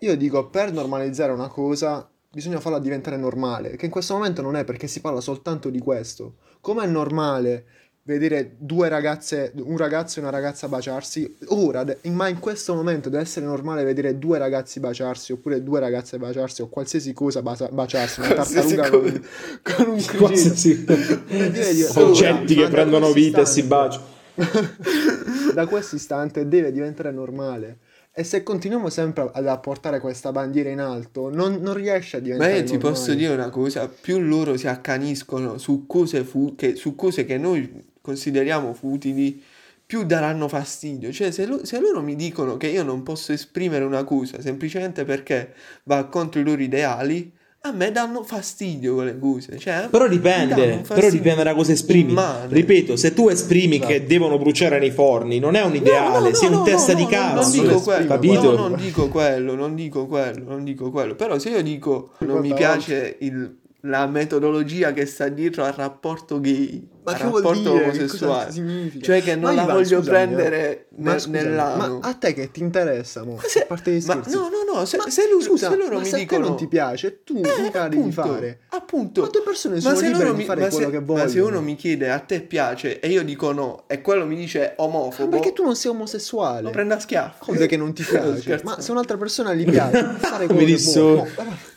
Io 0.00 0.16
dico, 0.16 0.48
per 0.48 0.72
normalizzare 0.72 1.30
una 1.32 1.48
cosa, 1.48 2.08
bisogna 2.30 2.60
farla 2.60 2.78
diventare 2.78 3.16
normale, 3.18 3.76
che 3.76 3.84
in 3.84 3.90
questo 3.90 4.14
momento 4.14 4.40
non 4.40 4.56
è 4.56 4.64
perché 4.64 4.86
si 4.86 5.00
parla 5.00 5.20
soltanto 5.20 5.68
di 5.68 5.78
questo. 5.78 6.36
Com'è 6.60 6.86
normale 6.86 7.64
vedere 8.04 8.56
due 8.58 8.88
ragazze, 8.88 9.52
un 9.56 9.76
ragazzo 9.76 10.18
e 10.18 10.22
una 10.22 10.30
ragazza 10.30 10.68
baciarsi? 10.68 11.36
Ora, 11.48 11.84
ma 12.04 12.28
in 12.28 12.38
questo 12.38 12.74
momento 12.74 13.10
deve 13.10 13.24
essere 13.24 13.44
normale 13.44 13.84
vedere 13.84 14.18
due 14.18 14.38
ragazzi 14.38 14.80
baciarsi, 14.80 15.32
oppure 15.32 15.62
due 15.62 15.80
ragazze 15.80 16.16
baciarsi, 16.18 16.62
o 16.62 16.68
qualsiasi 16.68 17.12
cosa 17.12 17.42
basa- 17.42 17.68
baciarsi, 17.68 18.20
una 18.20 18.32
tartaruga 18.32 18.88
con, 18.88 19.24
con 19.62 19.88
un 19.88 20.02
criceto. 20.02 20.16
Qualsiasi- 20.16 20.84
Oggetti 22.00 22.54
che 22.54 22.68
prendono 22.68 23.12
vita 23.12 23.42
e 23.42 23.46
si 23.46 23.60
istante- 23.60 23.98
baciano. 23.98 24.18
da 25.52 25.66
questo 25.66 25.96
istante 25.96 26.48
deve 26.48 26.72
diventare 26.72 27.10
normale. 27.10 27.78
E 28.12 28.24
se 28.24 28.42
continuiamo 28.42 28.90
sempre 28.90 29.30
ad 29.32 29.46
apportare 29.46 30.00
questa 30.00 30.32
bandiera 30.32 30.68
in 30.68 30.80
alto, 30.80 31.30
non, 31.32 31.60
non 31.60 31.74
riesce 31.74 32.16
a 32.16 32.18
Ma 32.18 32.24
diventare 32.26 32.56
io 32.58 32.64
ti 32.64 32.72
normale. 32.72 32.92
posso 32.94 33.14
dire 33.14 33.32
una 33.32 33.50
cosa, 33.50 33.88
più 33.88 34.18
loro 34.18 34.56
si 34.56 34.66
accaniscono 34.66 35.58
su 35.58 35.86
cose, 35.86 36.24
fu- 36.24 36.54
che, 36.56 36.74
su 36.74 36.96
cose 36.96 37.24
che 37.24 37.38
noi 37.38 37.88
consideriamo 38.00 38.74
futili, 38.74 39.40
più 39.86 40.04
daranno 40.04 40.48
fastidio. 40.48 41.12
Cioè, 41.12 41.30
se, 41.30 41.46
lo- 41.46 41.64
se 41.64 41.78
loro 41.80 42.02
mi 42.02 42.16
dicono 42.16 42.56
che 42.56 42.66
io 42.66 42.82
non 42.82 43.02
posso 43.04 43.32
esprimere 43.32 43.84
una 43.84 44.02
cosa 44.04 44.40
semplicemente 44.40 45.04
perché 45.04 45.54
va 45.84 46.04
contro 46.06 46.40
i 46.40 46.44
loro 46.44 46.60
ideali, 46.62 47.32
a 47.62 47.72
me 47.72 47.92
danno 47.92 48.22
fastidio 48.22 48.94
quelle 48.94 49.18
cose. 49.18 49.58
Cioè, 49.58 49.88
Però 49.90 50.08
dipende, 50.08 50.82
però 50.88 51.10
dipende 51.10 51.42
da 51.42 51.54
cosa 51.54 51.72
esprimi. 51.72 52.10
immane. 52.10 52.46
Ripeto, 52.48 52.96
se 52.96 53.12
tu 53.12 53.28
esprimi 53.28 53.78
che 53.78 53.94
Esatto. 53.96 54.08
devono 54.08 54.38
bruciare 54.38 54.78
nei 54.78 54.90
forni, 54.90 55.38
non 55.38 55.54
è 55.54 55.62
un 55.62 55.74
ideale, 55.74 56.20
No, 56.20 56.28
no, 56.28 56.34
sei 56.34 56.50
no, 56.50 56.58
un 56.60 56.64
testa 56.64 56.92
no, 56.92 56.98
di 56.98 57.04
no, 57.04 57.08
cazzo. 57.10 57.40
Non 57.40 57.66
dico 57.66 57.80
quello, 57.82 58.06
capito? 58.06 58.56
no, 58.56 58.68
non 58.68 58.76
dico 58.80 59.08
quello, 59.08 59.54
non 59.54 59.74
dico 59.74 60.06
quello, 60.06 60.44
non 60.48 60.64
dico 60.64 60.90
quello. 60.90 61.14
Però 61.14 61.38
se 61.38 61.50
io 61.50 61.62
dico 61.62 62.12
non 62.20 62.40
mi 62.40 62.54
piace 62.54 63.16
il- 63.20 63.56
la 63.84 64.06
metodologia 64.06 64.92
che 64.92 65.06
sta 65.06 65.28
dietro 65.28 65.64
al 65.64 65.72
rapporto 65.72 66.38
gay, 66.40 66.86
Ma 67.10 67.16
che 67.16 67.22
rapporto 67.22 67.52
dire? 67.52 67.72
Che 67.78 67.82
omosessuale, 67.82 68.34
cosa 68.44 68.50
significa? 68.50 69.04
cioè 69.04 69.22
che 69.22 69.32
non 69.34 69.42
Ma 69.42 69.52
la 69.52 69.62
Ivan, 69.62 69.74
voglio 69.74 69.86
scusami, 69.98 70.04
prendere 70.06 70.70
eh. 70.70 70.86
Ma 70.98 71.10
nel- 71.10 71.20
scusami, 71.20 71.44
nell'ano. 71.44 71.98
Ma 72.00 72.08
a 72.08 72.14
te 72.14 72.32
che 72.34 72.50
ti 72.50 72.60
interessa, 72.60 73.24
mo? 73.24 73.34
Ma 73.34 73.42
se- 73.44 73.62
a 73.62 73.66
parte 73.66 73.90
gli 73.92 74.04
ma 74.04 74.12
scherzi. 74.14 74.34
no, 74.34 74.48
no, 74.48 74.72
no, 74.74 74.84
se, 74.84 74.96
Ma 74.96 75.10
se 75.10 75.28
loro, 75.28 75.40
scusa, 75.42 75.70
se 75.70 75.76
loro 75.76 75.94
ma 75.96 76.00
mi 76.00 76.06
se 76.08 76.16
dicono 76.18 76.46
non 76.48 76.56
ti 76.56 76.66
piace, 76.68 77.22
tu 77.24 77.36
Eh, 77.36 77.40
devi 77.40 77.76
appunto, 77.76 78.10
fare. 78.22 78.60
appunto. 78.68 79.20
Ma 79.22 79.26
due 79.28 79.42
persone 79.42 79.74
Ma 79.76 79.80
sono 79.80 79.96
se 79.96 80.02
libere 80.06 80.22
loro 80.24 80.32
di 80.34 80.38
mi- 80.40 80.44
fare 80.46 80.60
ma 80.60 80.68
quello 80.68 80.84
se- 80.86 80.90
che 80.92 80.98
Ma 81.00 81.04
vogliono. 81.06 81.28
se 81.28 81.40
uno 81.40 81.60
mi 81.60 81.74
chiede 81.76 82.10
a 82.10 82.18
te 82.18 82.40
piace 82.40 83.00
e 83.00 83.08
io 83.08 83.22
dico 83.24 83.52
no 83.52 83.84
e 83.86 84.00
quello 84.00 84.26
mi 84.26 84.36
dice 84.36 84.74
omofo, 84.76 85.28
Perché 85.28 85.52
tu 85.52 85.62
non 85.64 85.76
sei 85.76 85.90
omosessuale. 85.90 86.62
lo 86.62 86.70
prendo 86.70 86.94
a 86.94 86.98
schiaffi. 87.00 87.44
Come 87.44 87.66
che 87.66 87.76
non 87.76 87.92
ti 87.92 88.02
piace? 88.08 88.60
Ma 88.64 88.80
se 88.80 88.90
un'altra 88.90 89.16
persona 89.16 89.52
gli 89.54 89.68
piace, 89.68 90.02
fare 90.18 90.46
quello 90.46 90.60
Mi 90.60 90.66
che 90.66 90.72
disso- 90.72 91.00
vuole. 91.02 91.68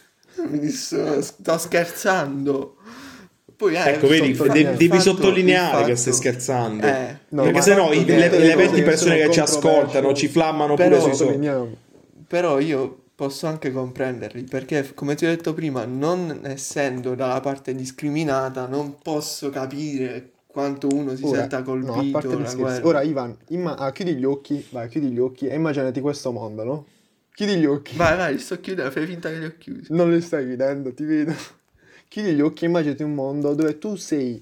Mi 0.49 0.67
sto, 0.69 1.21
sto 1.21 1.57
scherzando. 1.57 2.77
Poi, 3.56 3.76
eh, 3.76 3.89
Ecco, 3.89 4.08
vedi, 4.08 4.34
devi, 4.34 4.64
devi 4.64 4.88
fatto- 4.88 5.01
sottolineare 5.01 5.80
il 5.80 5.86
che 5.86 5.95
fatto- 5.95 5.95
stai 5.95 6.14
scherzando. 6.14 6.86
Eh, 6.88 7.18
No, 7.30 7.43
Perché 7.43 7.62
sennò 7.62 7.89
tutte 7.89 8.16
le, 8.16 8.30
le 8.30 8.38
le 8.38 8.38
cose 8.38 8.56
20 8.56 8.76
che 8.76 8.82
persone 8.84 9.18
che 9.18 9.32
ci 9.32 9.39
ascoltano 9.39 10.14
ci 10.14 10.28
flammano 10.28 10.76
Però- 10.76 10.89
pure 10.89 11.01
sui 11.01 11.12
so- 11.12 11.18
Sottolineiamo. 11.26 11.76
Però 12.28 12.60
io 12.60 12.97
posso 13.16 13.47
anche 13.47 13.72
comprenderli 13.72 14.43
perché, 14.43 14.91
come 14.93 15.16
ti 15.16 15.26
ho 15.26 15.30
detto 15.30 15.54
prima, 15.54 15.86
non 15.86 16.41
essendo 16.43 17.16
dalla 17.16 17.39
parte 17.39 17.74
discriminata, 17.74 18.68
non 18.68 18.97
posso 19.01 19.49
capire 19.49 20.30
quanto 20.45 20.88
uno 20.91 21.16
si 21.16 21.24
Ora- 21.26 21.39
senta 21.39 21.62
colpito 21.64 22.38
no. 22.38 22.80
Ora 22.84 23.01
Ivan, 23.01 23.36
imma- 23.49 23.76
ah, 23.78 23.91
chiudi 23.91 24.14
gli 24.16 24.24
occhi, 24.26 24.64
vai, 24.70 24.88
chiudi 24.89 25.08
gli 25.10 25.20
occhi 25.20 25.47
e 25.47 25.56
immaginati 25.56 25.99
questo 26.01 26.32
mondo, 26.32 26.64
no? 26.64 26.86
Chiudi 27.34 27.56
gli 27.56 27.66
occhi. 27.66 27.95
Vai, 27.95 28.16
vai, 28.16 28.34
li 28.34 28.39
sto 28.39 28.60
chiudendo, 28.60 28.91
fai 28.91 29.08
finta 29.08 29.30
che 29.30 29.39
li 29.39 29.45
ho 29.45 29.54
chiusi. 29.58 29.88
Non 29.91 30.12
li 30.12 30.22
stai 30.22 30.45
chiudendo, 30.45 30.93
ti 30.93 31.04
vedo. 31.04 31.34
Chiudi 32.14 32.34
gli 32.36 32.41
occhi 32.41 32.66
e 32.66 32.68
immaginati 32.68 33.01
un 33.01 33.16
mondo 33.16 33.55
dove 33.55 33.80
tu 33.80 33.95
sei. 33.95 34.39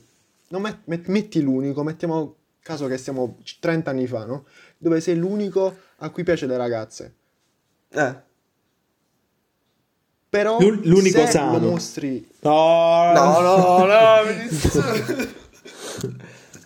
Non 0.49 0.61
met- 0.61 0.82
met- 0.88 1.07
metti 1.07 1.39
l'unico, 1.41 1.84
mettiamo 1.84 2.36
caso 2.61 2.86
che 2.88 2.97
siamo 2.97 3.38
30 3.61 3.91
anni 3.91 4.07
fa, 4.07 4.26
no? 4.26 4.43
Dove 4.78 4.99
sei 4.99 5.15
l'unico 5.15 5.74
a 5.99 6.09
cui 6.09 6.24
piace 6.24 6.47
le 6.47 6.57
ragazze. 6.57 7.13
Eh, 7.91 8.15
Però 10.30 10.59
L'un- 10.59 10.82
l'unico 10.84 11.19
se 11.26 11.32
sano. 11.32 11.59
lo 11.59 11.69
mostri 11.69 12.30
No, 12.41 13.13
no, 13.13 13.39
no, 13.39 13.86
no, 13.86 14.22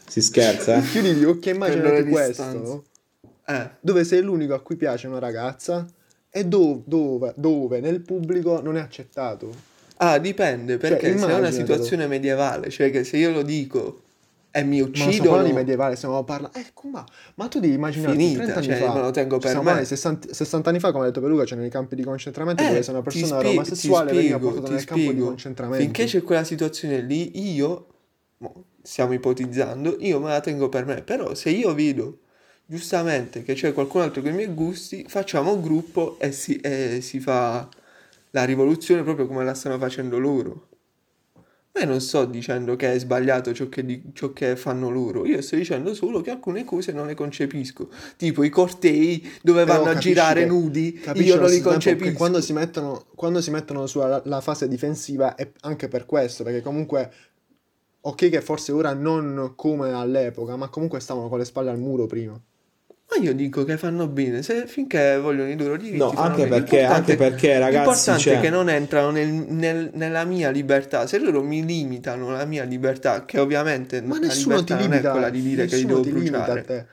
Si 0.09 0.21
scherza, 0.23 0.77
eh? 0.77 0.81
chiudi 0.81 1.13
gli 1.13 1.23
occhi 1.23 1.49
e 1.49 1.53
immaginati 1.53 2.03
questo, 2.05 2.83
eh, 3.45 3.69
dove 3.79 4.03
sei 4.05 4.23
l'unico 4.23 4.55
a 4.55 4.59
cui 4.61 4.75
piace 4.75 5.05
una 5.05 5.19
ragazza 5.19 5.85
e 6.31 6.45
do- 6.45 6.81
dove, 6.83 7.33
dove 7.37 7.79
nel 7.79 8.01
pubblico 8.01 8.59
non 8.59 8.75
è 8.77 8.81
accettato. 8.81 9.73
Ah, 9.97 10.17
dipende, 10.17 10.77
perché 10.77 11.07
se 11.07 11.07
è 11.07 11.11
una 11.13 11.17
immaginatelo. 11.17 11.51
situazione 11.51 12.07
medievale, 12.07 12.69
cioè 12.69 12.91
che 12.91 13.03
se 13.03 13.17
io 13.17 13.31
lo 13.31 13.41
dico 13.43 14.01
e 14.55 14.63
mi 14.63 14.79
Ma 14.79 15.11
non 15.11 15.43
di 15.43 15.51
medievale, 15.51 15.97
stiamo 15.97 16.23
parlando... 16.23 16.57
Ecco, 16.57 16.87
ma, 16.87 17.03
ma 17.35 17.47
tu 17.49 17.59
devi 17.59 17.73
immaginare 17.73 18.13
Finita, 18.13 18.43
30 18.43 18.59
anni 18.59 18.67
cioè, 18.67 18.87
fa... 18.87 18.93
me 18.93 19.01
lo 19.01 19.11
tengo 19.11 19.37
per 19.37 19.49
me. 19.49 19.55
parlando 19.55 19.81
di 19.81 19.85
60, 19.87 20.33
60 20.33 20.69
anni 20.69 20.79
fa, 20.79 20.91
come 20.93 21.03
ha 21.03 21.07
detto 21.07 21.19
Peluca, 21.19 21.43
c'erano 21.43 21.65
i 21.65 21.69
campi 21.69 21.95
di 21.95 22.03
concentramento 22.03 22.63
Eh, 22.63 22.67
dove 22.67 22.81
se 22.81 22.91
una 22.91 23.01
persona 23.01 23.37
spie- 23.37 23.49
omosessuale 23.49 24.11
ti 24.11 24.15
veniva 24.15 24.37
spiego, 24.37 24.53
portata 24.53 24.73
nel 24.75 24.85
campo 24.85 25.01
di 25.03 25.09
spiego. 25.09 25.27
concentramento. 25.27 25.83
Finché 25.83 26.05
c'è 26.05 26.21
quella 26.23 26.43
situazione 26.45 27.01
lì, 27.01 27.53
io, 27.53 27.87
mo, 28.37 28.63
stiamo 28.81 29.11
ipotizzando, 29.11 29.97
io 29.99 30.21
me 30.21 30.29
la 30.29 30.39
tengo 30.39 30.69
per 30.69 30.85
me. 30.85 31.01
Però 31.01 31.33
se 31.35 31.49
io 31.49 31.73
vedo 31.73 32.19
giustamente 32.65 33.43
che 33.43 33.55
c'è 33.55 33.73
qualcun 33.73 34.01
altro 34.01 34.21
con 34.21 34.31
i 34.31 34.33
miei 34.35 34.53
gusti, 34.53 35.03
facciamo 35.07 35.53
un 35.53 35.61
gruppo 35.61 36.17
e 36.17 36.31
si, 36.31 36.55
e 36.61 36.99
si 37.01 37.19
fa 37.19 37.67
la 38.35 38.43
rivoluzione 38.43 39.01
proprio 39.01 39.27
come 39.27 39.45
la 39.45 39.53
stanno 39.53 39.77
facendo 39.77 40.17
loro. 40.19 40.67
Ma 41.71 41.81
io 41.81 41.87
non 41.87 42.01
sto 42.01 42.25
dicendo 42.25 42.75
che 42.75 42.93
è 42.93 42.99
sbagliato 42.99 43.53
ciò 43.53 43.69
che, 43.69 43.85
di- 43.85 44.11
ciò 44.13 44.33
che 44.33 44.57
fanno 44.57 44.89
loro, 44.89 45.25
io 45.25 45.41
sto 45.41 45.55
dicendo 45.55 45.93
solo 45.93 46.19
che 46.19 46.31
alcune 46.31 46.65
cose 46.65 46.91
non 46.91 47.07
le 47.07 47.15
concepisco, 47.15 47.89
tipo 48.17 48.43
i 48.43 48.49
cortei 48.49 49.25
dove 49.41 49.63
Però 49.63 49.79
vanno 49.83 49.91
a 49.91 49.99
girare 49.99 50.41
che- 50.41 50.47
nudi, 50.47 51.01
io 51.15 51.39
non 51.39 51.49
li 51.49 51.61
concepisco. 51.61 52.17
Quando 52.17 52.41
si 52.41 52.51
mettono, 52.51 53.05
quando 53.15 53.41
si 53.41 53.51
mettono 53.51 53.87
sulla 53.87 54.21
la 54.25 54.41
fase 54.41 54.67
difensiva 54.67 55.35
è 55.35 55.49
anche 55.61 55.87
per 55.87 56.05
questo, 56.05 56.43
perché 56.43 56.61
comunque... 56.61 57.11
Ok 58.01 58.29
che 58.29 58.41
forse 58.41 58.71
ora 58.71 58.93
non 58.93 59.53
come 59.55 59.91
all'epoca, 59.91 60.55
ma 60.55 60.69
comunque 60.69 60.99
stavano 60.99 61.27
con 61.27 61.39
le 61.39 61.45
spalle 61.45 61.71
al 61.71 61.79
muro 61.79 62.05
prima. 62.05 62.39
Ma 63.07 63.23
io 63.23 63.33
dico 63.35 63.63
che 63.63 63.77
fanno 63.77 64.07
bene, 64.07 64.41
se 64.41 64.65
finché 64.65 65.17
vogliono 65.19 65.49
i 65.49 65.55
loro 65.57 65.77
diritti. 65.77 65.97
No, 65.97 66.09
anche 66.11 66.47
perché- 66.47 66.83
anche 66.83 67.15
perché, 67.15 67.59
ragazzi, 67.59 67.75
L'importante 67.77 68.21
cioè- 68.21 68.37
è 68.37 68.39
che 68.41 68.49
non 68.49 68.67
entrano 68.69 69.11
nel- 69.11 69.27
nel- 69.27 69.91
nella 69.93 70.23
mia 70.25 70.49
libertà. 70.49 71.05
Se 71.05 71.19
loro 71.19 71.43
mi 71.43 71.63
limitano 71.63 72.31
la 72.31 72.45
mia 72.45 72.63
libertà, 72.63 73.23
che 73.25 73.39
ovviamente 73.39 74.01
Ma 74.01 74.15
la 74.19 74.25
nessuno 74.27 74.63
ti 74.63 74.73
libertà 74.73 74.75
non 74.75 74.83
è 74.83 74.87
limita, 74.95 75.11
quella 75.11 75.29
di 75.29 75.41
dire 75.41 75.65
che 75.67 75.75
li 75.75 75.85
devo 75.85 76.01
bruciare. 76.01 76.87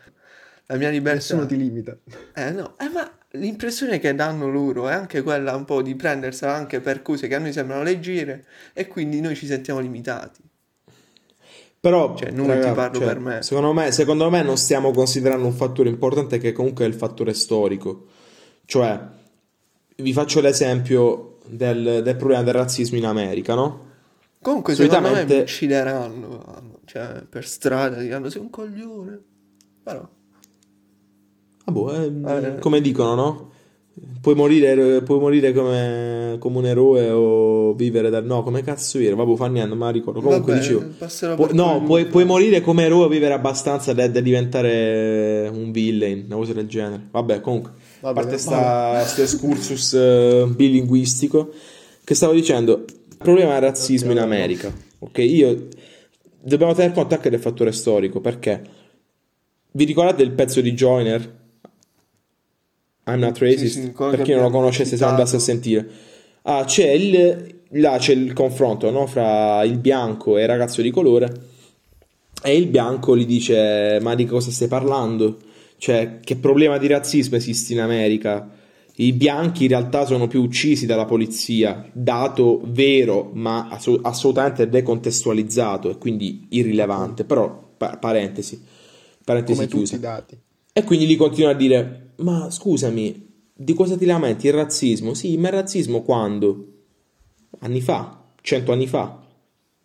La 0.67 0.77
mia 0.77 0.91
libertà. 0.91 1.19
Nessuno 1.19 1.47
ti 1.47 1.57
limita. 1.57 1.97
Eh 2.35 2.51
no, 2.51 2.75
eh, 2.79 2.89
ma 2.89 3.11
l'impressione 3.33 3.99
che 3.99 4.15
danno 4.15 4.49
loro 4.49 4.89
è 4.89 4.93
anche 4.93 5.23
quella 5.23 5.57
un 5.57 5.65
po' 5.65 5.81
di 5.83 5.95
prendersela 5.97 6.55
anche 6.55 6.81
per 6.81 7.01
cose 7.03 7.27
che 7.27 7.35
a 7.35 7.39
noi 7.39 7.53
sembrano 7.53 7.83
leggere 7.83 8.45
e 8.75 8.87
quindi 8.87 9.21
noi 9.23 9.35
ci 9.35 9.47
sentiamo 9.47 9.81
limitati. 9.81 10.41
Però, 11.83 12.15
Cioè, 12.15 12.31
non 12.31 12.47
ti 12.47 12.71
parlo 12.71 12.99
cioè, 12.99 13.07
per 13.09 13.19
me. 13.19 13.43
Secondo 13.43 13.73
me, 13.73 13.91
secondo 13.91 14.31
me 14.31 14.43
non 14.43 14.57
stiamo 14.57 14.93
considerando 14.93 15.47
un 15.47 15.53
fattore 15.53 15.89
importante 15.89 16.39
che 16.39 16.53
comunque 16.53 16.85
è 16.85 16.89
il 16.89 16.95
fattore 16.95 17.35
storico. 17.35 18.05
Cioè, 18.65 19.01
vi 19.97 20.13
faccio 20.13 20.41
l'esempio 20.41 21.39
del, 21.45 22.03
del 22.05 22.15
problema 22.17 22.45
del 22.45 22.55
razzismo 22.55 22.97
in 22.99 23.05
America, 23.05 23.55
no? 23.57 23.87
Comunque, 24.41 24.75
secondo 24.77 25.01
me 25.01 25.07
Solitamente- 25.09 25.43
uccideranno, 25.43 26.45
cioè, 26.85 27.25
per 27.29 27.45
strada 27.49 27.97
diranno 28.01 28.31
sei 28.31 28.43
un 28.43 28.51
coglione. 28.51 29.21
Però, 29.83 30.09
Ah, 31.65 31.71
boh, 31.73 31.93
eh, 31.95 32.13
Eh. 32.47 32.59
come 32.61 32.81
dicono, 32.81 33.15
no? 33.17 33.51
Puoi 34.21 34.35
morire, 34.35 35.03
puoi 35.03 35.19
morire 35.21 35.53
come, 35.53 36.37
come 36.39 36.59
un 36.59 36.67
eroe 36.67 37.11
o 37.11 37.73
vivere 37.75 38.11
dal... 38.11 38.25
No, 38.25 38.43
come 38.43 38.63
cazzo 38.63 38.99
era? 38.99 39.15
Vabbè, 39.15 39.37
fa 39.37 39.47
niente, 39.47 39.77
la 39.77 39.91
ricordo. 39.91 40.21
Comunque 40.21 40.55
Vabbè, 40.55 40.65
dicevo... 40.65 41.37
pu- 41.37 41.55
no, 41.55 41.83
puoi, 41.85 42.07
puoi 42.07 42.25
morire 42.25 42.61
come 42.63 42.85
eroe 42.85 43.05
o 43.05 43.09
vivere 43.09 43.35
abbastanza 43.35 43.93
da, 43.93 44.09
da 44.09 44.21
diventare 44.21 45.49
un 45.53 45.71
villain, 45.71 46.25
una 46.27 46.37
cosa 46.37 46.53
del 46.53 46.67
genere. 46.67 47.09
Vabbè, 47.11 47.41
comunque, 47.41 47.73
a 48.01 48.13
parte 48.13 48.31
bene, 48.31 48.39
sta, 48.39 49.05
sto 49.05 49.23
excursus 49.23 49.95
eh, 49.95 50.47
bilinguistico, 50.49 51.53
che 52.03 52.15
stavo 52.15 52.33
dicendo, 52.33 52.85
il 52.87 53.17
problema 53.19 53.53
del 53.53 53.63
razzismo 53.63 54.11
in 54.11 54.19
America, 54.19 54.73
ok? 54.99 55.19
Io... 55.19 55.69
Dobbiamo 56.45 56.75
tener 56.75 56.91
conto 56.93 57.15
anche 57.15 57.31
del 57.31 57.39
fattore 57.39 57.71
storico, 57.71 58.21
perché... 58.21 58.63
Vi 59.71 59.85
ricordate 59.85 60.23
il 60.23 60.33
pezzo 60.33 60.61
di 60.61 60.73
Joyner? 60.73 61.41
I'm 63.05 63.19
not 63.19 63.39
racist. 63.39 63.81
sì, 63.81 63.93
cosa 63.93 64.17
per 64.17 64.25
chi 64.25 64.33
non 64.33 64.43
lo 64.43 64.51
conoscesse, 64.51 64.97
se 64.97 65.05
andasse 65.05 65.37
a 65.37 65.41
sentire. 65.41 65.89
Ah, 66.43 66.65
c'è 66.65 66.91
il, 66.91 67.55
là 67.71 67.97
c'è 67.99 68.13
il 68.13 68.33
confronto 68.33 68.91
no, 68.91 69.07
fra 69.07 69.63
il 69.65 69.79
bianco 69.79 70.39
e 70.39 70.43
il 70.43 70.49
ragazzo 70.49 70.83
di 70.83 70.91
colore. 70.91 71.51
E 72.43 72.57
il 72.57 72.67
bianco 72.67 73.17
gli 73.17 73.27
dice: 73.27 73.99
Ma 74.01 74.15
di 74.15 74.25
cosa 74.25 74.51
stai 74.51 74.69
parlando? 74.69 75.39
Cioè, 75.79 76.19
che 76.23 76.37
problema 76.37 76.79
di 76.79 76.87
razzismo 76.87 77.37
esiste 77.37 77.73
in 77.73 77.81
America? 77.81 78.49
I 78.97 79.13
bianchi 79.13 79.65
in 79.65 79.71
realtà 79.71 80.05
sono 80.05 80.27
più 80.27 80.43
uccisi 80.43 80.87
dalla 80.87 81.07
polizia, 81.07 81.89
dato 81.93 82.61
vero, 82.65 83.31
ma 83.33 83.69
asso- 83.69 83.99
assolutamente 84.03 84.69
decontestualizzato 84.69 85.91
e 85.91 85.99
quindi 85.99 86.47
irrilevante. 86.51 87.25
Però, 87.25 87.71
pa- 87.77 87.97
parentesi, 87.97 88.63
parentesi 89.25 89.67
Come 89.67 89.69
chiusa. 89.69 90.25
E 90.73 90.85
quindi 90.85 91.07
gli 91.07 91.17
continua 91.17 91.51
a 91.51 91.55
dire: 91.55 92.12
Ma 92.23 92.51
scusami, 92.51 93.29
di 93.55 93.75
cosa 93.75 93.97
ti 93.97 94.05
lamenti? 94.05 94.47
Il 94.47 94.53
razzismo? 94.55 95.15
Sì, 95.15 95.37
ma 95.37 95.49
il 95.49 95.55
razzismo 95.55 96.03
quando? 96.03 96.67
Anni 97.61 97.81
fa, 97.81 98.23
cento 98.41 98.73
anni 98.73 98.87
fa, 98.87 99.21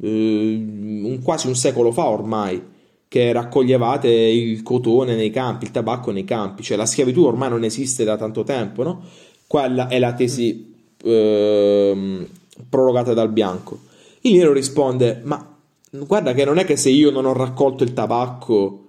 eh, 0.01 0.07
un- 0.07 1.19
quasi 1.23 1.47
un 1.47 1.55
secolo 1.55 1.91
fa 1.91 2.07
ormai, 2.07 2.61
che 3.07 3.31
raccoglievate 3.31 4.09
il 4.09 4.61
cotone 4.63 5.15
nei 5.15 5.29
campi, 5.29 5.65
il 5.65 5.71
tabacco 5.71 6.11
nei 6.11 6.25
campi, 6.25 6.61
cioè 6.63 6.77
la 6.77 6.85
schiavitù 6.85 7.23
ormai 7.23 7.49
non 7.49 7.63
esiste 7.63 8.03
da 8.03 8.17
tanto 8.17 8.43
tempo, 8.43 8.83
no? 8.83 9.01
Quella 9.47 9.87
è 9.87 9.97
la 9.97 10.13
tesi 10.13 10.75
ehm, 11.03 12.27
prorogata 12.69 13.13
dal 13.13 13.31
bianco. 13.31 13.79
Il 14.21 14.35
nero 14.35 14.51
risponde: 14.53 15.21
Ma 15.23 15.55
guarda 15.89 16.33
che 16.33 16.43
non 16.45 16.57
è 16.57 16.65
che 16.65 16.75
se 16.75 16.89
io 16.89 17.11
non 17.11 17.25
ho 17.25 17.33
raccolto 17.33 17.83
il 17.83 17.93
tabacco 17.93 18.86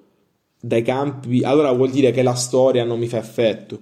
dai 0.60 0.82
campi, 0.82 1.42
allora 1.42 1.72
vuol 1.72 1.90
dire 1.90 2.10
che 2.10 2.22
la 2.22 2.34
storia 2.34 2.84
non 2.84 2.98
mi 2.98 3.06
fa 3.06 3.18
effetto. 3.18 3.78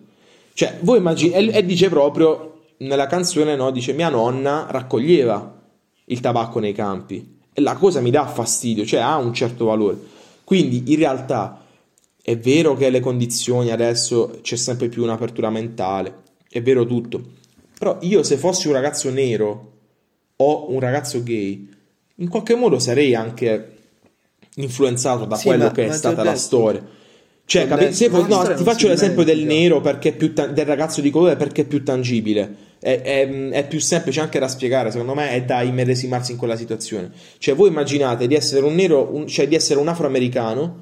Cioè, 0.53 0.79
voi 0.81 0.99
immaginate, 0.99 1.51
e, 1.51 1.59
e 1.59 1.64
dice 1.64 1.89
proprio 1.89 2.62
nella 2.79 3.07
canzone, 3.07 3.57
no? 3.57 3.70
Dice 3.70 3.93
mia 3.93 4.09
nonna 4.09 4.66
raccoglieva 4.68 5.62
il 6.07 6.20
tabacco 6.20 6.59
nei 6.59 6.72
campi 6.72 7.39
e 7.53 7.61
la 7.61 7.74
cosa 7.74 8.01
mi 8.01 8.11
dà 8.11 8.27
fastidio, 8.27 8.85
cioè 8.85 9.01
ha 9.01 9.16
un 9.16 9.33
certo 9.33 9.66
valore. 9.66 9.99
Quindi 10.45 10.93
in 10.93 10.99
realtà 10.99 11.64
è 12.22 12.37
vero 12.37 12.74
che 12.77 12.91
le 12.91 13.01
condizioni 13.01 13.70
adesso 13.70 14.39
c'è 14.43 14.57
sempre 14.57 14.89
più 14.89 15.03
un'apertura 15.03 15.51
mentale, 15.51 16.22
è 16.49 16.61
vero 16.61 16.85
tutto. 16.85 17.22
Però 17.79 17.99
io 18.01 18.22
se 18.22 18.37
fossi 18.37 18.68
un 18.68 18.74
ragazzo 18.74 19.11
nero 19.11 19.72
o 20.37 20.70
un 20.70 20.81
ragazzo 20.81 21.22
gay, 21.22 21.68
in 22.16 22.29
qualche 22.29 22.55
modo 22.55 22.79
sarei 22.79 23.14
anche 23.14 23.76
influenzato 24.59 25.25
da 25.25 25.37
Sì, 25.37 25.47
quello 25.49 25.65
ma- 25.65 25.73
che 25.73 25.83
è 25.83 25.87
ma 25.87 25.93
ti 25.93 25.99
stata 25.99 26.23
la 26.23 26.35
storia. 26.37 26.85
Cioè, 27.49 27.69
capi- 27.69 27.93
se 27.93 28.11
poi- 28.11 28.27
no, 28.29 28.43
ti 28.55 28.65
faccio 28.65 28.89
l'esempio 28.89 29.23
del 29.23 29.45
nero 29.45 29.81
perché 29.81 30.09
è 30.09 30.13
più 30.17 30.33
ta- 30.35 30.47
del 30.47 30.67
ragazzo 30.67 31.01
di 31.01 31.11
colore 31.11 31.37
perché 31.37 31.63
è 31.63 31.65
più 31.65 31.83
tangibile. 31.85 32.65
È, 32.81 33.01
è- 33.03 33.49
è 33.51 33.67
più 33.69 33.79
semplice 33.81 34.21
anche 34.21 34.39
da 34.41 34.49
spiegare, 34.49 34.91
secondo 34.91 35.15
me, 35.15 35.31
è 35.31 35.43
da 35.43 35.63
immedesimarsi 35.63 36.33
in 36.33 36.39
quella 36.39 36.57
situazione. 36.57 37.11
Cioè, 37.39 37.55
voi 37.55 37.69
immaginate 37.69 38.27
di 38.27 38.35
essere 38.35 38.65
un 38.67 38.75
nero, 38.75 39.09
un- 39.13 39.27
cioè 39.29 39.47
di 39.47 39.55
essere 39.55 39.79
un 39.79 39.87
afroamericano 39.89 40.77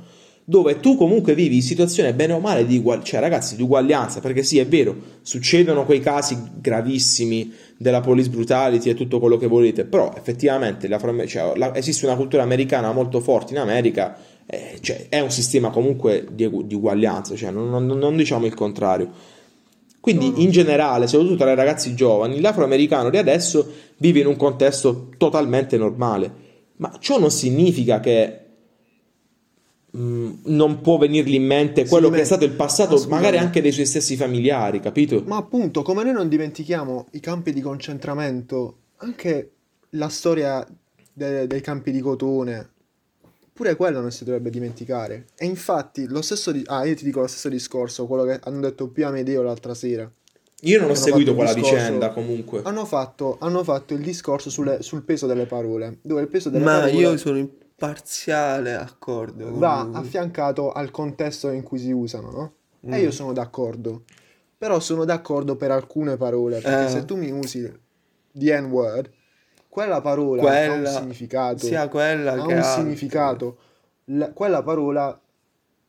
dove 0.46 0.78
tu 0.78 0.96
comunque 0.96 1.34
vivi 1.34 1.56
in 1.56 1.62
situazione 1.62 2.12
bene 2.12 2.34
o 2.34 2.38
male 2.38 2.66
di 2.66 2.76
uguaglianza, 2.76 3.10
cioè 3.10 3.20
ragazzi, 3.20 3.56
di 3.56 3.62
uguaglianza, 3.62 4.20
perché 4.20 4.42
sì, 4.42 4.58
è 4.58 4.66
vero, 4.66 4.94
succedono 5.22 5.84
quei 5.86 6.00
casi 6.00 6.38
gravissimi 6.60 7.50
della 7.78 8.00
police 8.00 8.28
brutality 8.28 8.90
e 8.90 8.94
tutto 8.94 9.18
quello 9.20 9.38
che 9.38 9.46
volete, 9.46 9.86
però 9.86 10.12
effettivamente 10.14 10.86
cioè, 11.26 11.56
la, 11.56 11.74
esiste 11.74 12.04
una 12.04 12.16
cultura 12.16 12.42
americana 12.42 12.92
molto 12.92 13.20
forte 13.20 13.54
in 13.54 13.58
America, 13.58 14.18
eh, 14.44 14.76
cioè, 14.80 15.06
è 15.08 15.20
un 15.20 15.30
sistema 15.30 15.70
comunque 15.70 16.26
di, 16.30 16.50
di 16.66 16.74
uguaglianza, 16.74 17.34
cioè, 17.34 17.50
non, 17.50 17.70
non, 17.70 17.86
non, 17.86 18.16
diciamo 18.16 18.44
il 18.44 18.54
contrario. 18.54 19.32
Quindi 19.98 20.42
in 20.42 20.50
generale, 20.50 21.06
soprattutto 21.06 21.38
tra 21.38 21.52
i 21.52 21.54
ragazzi 21.54 21.94
giovani, 21.94 22.38
l'afroamericano 22.38 23.08
di 23.08 23.16
adesso 23.16 23.66
vive 23.96 24.20
in 24.20 24.26
un 24.26 24.36
contesto 24.36 25.08
totalmente 25.16 25.78
normale, 25.78 26.30
ma 26.76 26.94
ciò 27.00 27.18
non 27.18 27.30
significa 27.30 28.00
che 28.00 28.43
Mm, 29.96 30.32
non 30.46 30.80
può 30.80 30.98
venirgli 30.98 31.34
in 31.34 31.44
mente 31.44 31.86
quello 31.86 32.08
sì, 32.08 32.14
che 32.14 32.20
è 32.22 32.24
stato 32.24 32.44
il 32.44 32.50
passato, 32.50 33.00
magari 33.08 33.38
anche 33.38 33.62
dei 33.62 33.70
suoi 33.70 33.86
stessi 33.86 34.16
familiari, 34.16 34.80
capito? 34.80 35.22
Ma 35.24 35.36
appunto, 35.36 35.82
come 35.82 36.02
noi 36.02 36.12
non 36.12 36.28
dimentichiamo 36.28 37.06
i 37.12 37.20
campi 37.20 37.52
di 37.52 37.60
concentramento, 37.60 38.78
anche 38.96 39.50
la 39.90 40.08
storia 40.08 40.66
de- 41.12 41.46
dei 41.46 41.60
campi 41.60 41.92
di 41.92 42.00
cotone, 42.00 42.70
pure 43.52 43.76
quello 43.76 44.00
non 44.00 44.10
si 44.10 44.24
dovrebbe 44.24 44.50
dimenticare. 44.50 45.26
E 45.36 45.46
infatti, 45.46 46.06
lo 46.08 46.22
stesso 46.22 46.50
di- 46.50 46.64
ah, 46.66 46.84
io 46.84 46.96
ti 46.96 47.04
dico 47.04 47.20
lo 47.20 47.28
stesso 47.28 47.48
discorso, 47.48 48.06
quello 48.06 48.24
che 48.24 48.40
hanno 48.42 48.60
detto 48.60 48.88
più 48.88 49.06
a 49.06 49.10
Medeo 49.10 49.42
l'altra 49.42 49.74
sera. 49.74 50.10
Io 50.62 50.80
non 50.80 50.90
ho 50.90 50.94
seguito 50.94 51.34
quella 51.34 51.52
discorso, 51.52 51.76
vicenda 51.76 52.10
comunque. 52.10 52.62
Hanno 52.64 52.84
fatto, 52.84 53.36
hanno 53.38 53.62
fatto 53.62 53.94
il 53.94 54.00
discorso 54.00 54.50
sulle, 54.50 54.82
sul 54.82 55.02
peso 55.02 55.26
delle 55.26 55.46
parole. 55.46 55.98
Dove 56.02 56.22
il 56.22 56.28
peso 56.28 56.48
delle 56.48 56.64
Ma 56.64 56.80
parole... 56.80 56.92
io 56.92 57.16
sono 57.16 57.48
parziale 57.76 58.74
accordo. 58.74 59.56
Va 59.58 59.90
affiancato 59.92 60.72
al 60.72 60.90
contesto 60.90 61.50
in 61.50 61.62
cui 61.62 61.78
si 61.78 61.92
usano, 61.92 62.30
no? 62.30 62.54
Mm. 62.86 62.92
E 62.92 63.00
io 63.00 63.10
sono 63.10 63.32
d'accordo. 63.32 64.04
Però 64.56 64.80
sono 64.80 65.04
d'accordo 65.04 65.56
per 65.56 65.70
alcune 65.70 66.16
parole. 66.16 66.60
Perché 66.60 66.84
eh. 66.84 66.88
se 66.88 67.04
tu 67.04 67.16
mi 67.16 67.30
usi 67.30 67.70
the 68.32 68.60
N-word, 68.60 69.10
quella 69.68 70.00
parola 70.00 70.42
quella, 70.42 70.72
ha 70.72 70.76
un 70.76 70.86
significato. 70.86 71.66
Sia 71.66 71.88
quella 71.88 72.32
ha 72.32 72.46
un 72.46 72.62
significato. 72.62 73.58
La, 74.04 74.32
quella 74.32 74.62
parola, 74.62 75.20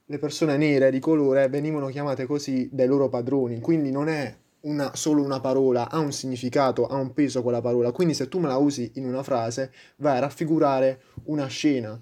le 0.05 0.17
persone 0.17 0.57
nere 0.57 0.89
di 0.91 0.99
colore 0.99 1.47
venivano 1.49 1.87
chiamate 1.87 2.25
così 2.25 2.67
dai 2.71 2.87
loro 2.87 3.09
padroni. 3.09 3.59
Quindi 3.59 3.91
non 3.91 4.09
è 4.09 4.35
una, 4.65 4.95
solo 4.95 5.21
una 5.23 5.39
parola, 5.39 5.89
ha 5.89 5.99
un 5.99 6.11
significato, 6.11 6.85
ha 6.87 6.95
un 6.95 7.13
peso 7.13 7.41
quella 7.41 7.61
parola. 7.61 7.91
Quindi 7.91 8.13
se 8.13 8.27
tu 8.27 8.39
me 8.39 8.47
la 8.47 8.57
usi 8.57 8.91
in 8.95 9.05
una 9.05 9.23
frase, 9.23 9.71
vai 9.97 10.17
a 10.17 10.19
raffigurare 10.19 11.01
una 11.25 11.47
scena. 11.47 11.99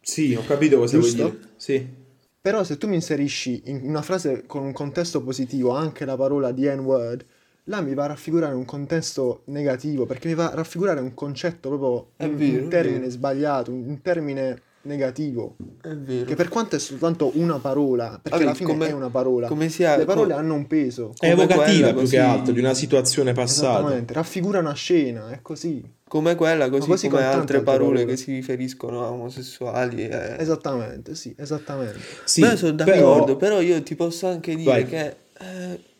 Sì, 0.00 0.34
ho 0.34 0.44
capito 0.44 0.78
cosa 0.78 0.98
Giusto? 0.98 1.22
vuoi 1.22 1.30
dire. 1.36 1.48
Sì. 1.56 2.00
Però 2.40 2.64
se 2.64 2.76
tu 2.76 2.88
mi 2.88 2.96
inserisci 2.96 3.62
in 3.66 3.82
una 3.84 4.02
frase 4.02 4.46
con 4.46 4.64
un 4.64 4.72
contesto 4.72 5.22
positivo 5.22 5.70
anche 5.70 6.04
la 6.04 6.16
parola 6.16 6.52
the 6.52 6.74
N-word, 6.74 7.24
là 7.64 7.80
mi 7.80 7.94
va 7.94 8.04
a 8.04 8.08
raffigurare 8.08 8.54
un 8.54 8.64
contesto 8.64 9.42
negativo, 9.46 10.06
perché 10.06 10.26
mi 10.26 10.34
va 10.34 10.50
a 10.50 10.54
raffigurare 10.54 11.00
un 11.00 11.14
concetto 11.14 11.68
proprio, 11.68 12.12
un, 12.16 12.36
vero, 12.36 12.62
un 12.64 12.68
termine 12.68 13.08
sbagliato, 13.10 13.70
un, 13.70 13.86
un 13.86 14.00
termine 14.02 14.60
negativo. 14.82 15.56
È 15.80 15.88
vero. 15.88 16.24
Che 16.24 16.34
per 16.34 16.48
quanto 16.48 16.76
è 16.76 16.78
soltanto 16.78 17.32
una 17.34 17.58
parola, 17.58 18.20
perché 18.22 18.30
Vabbè, 18.30 18.42
alla 18.42 18.54
fine 18.54 18.70
come, 18.70 18.88
è 18.88 18.92
una 18.92 19.10
parola. 19.10 19.48
Come 19.48 19.68
sia, 19.68 19.96
le 19.96 20.04
parole 20.04 20.32
come, 20.32 20.40
hanno 20.40 20.54
un 20.54 20.66
peso. 20.66 21.12
È 21.18 21.30
evocativa 21.30 21.88
più 21.88 22.00
così, 22.00 22.16
che 22.16 22.18
altro 22.20 22.52
di 22.52 22.60
una 22.60 22.74
situazione 22.74 23.32
passata. 23.32 23.78
Esattamente, 23.78 24.14
raffigura 24.14 24.58
una 24.58 24.74
scena, 24.74 25.30
è 25.30 25.40
così. 25.42 26.00
Come 26.06 26.34
quella, 26.34 26.68
così, 26.68 26.88
così 26.88 27.08
come 27.08 27.24
altre 27.24 27.62
parole, 27.62 28.00
parole, 28.00 28.04
che 28.04 28.16
si 28.16 28.32
riferiscono 28.32 29.04
a 29.04 29.10
omosessuali. 29.10 30.06
E... 30.06 30.36
Esattamente, 30.38 31.14
sì, 31.14 31.34
esattamente. 31.38 31.98
Sì, 32.24 32.42
Beh, 32.42 32.56
sono 32.56 32.72
d'accordo, 32.72 33.36
però... 33.36 33.56
però... 33.56 33.60
io 33.60 33.82
ti 33.82 33.94
posso 33.94 34.26
anche 34.26 34.54
dire 34.54 34.70
Vai. 34.70 34.86
che... 34.86 35.16
Eh, 35.38 35.90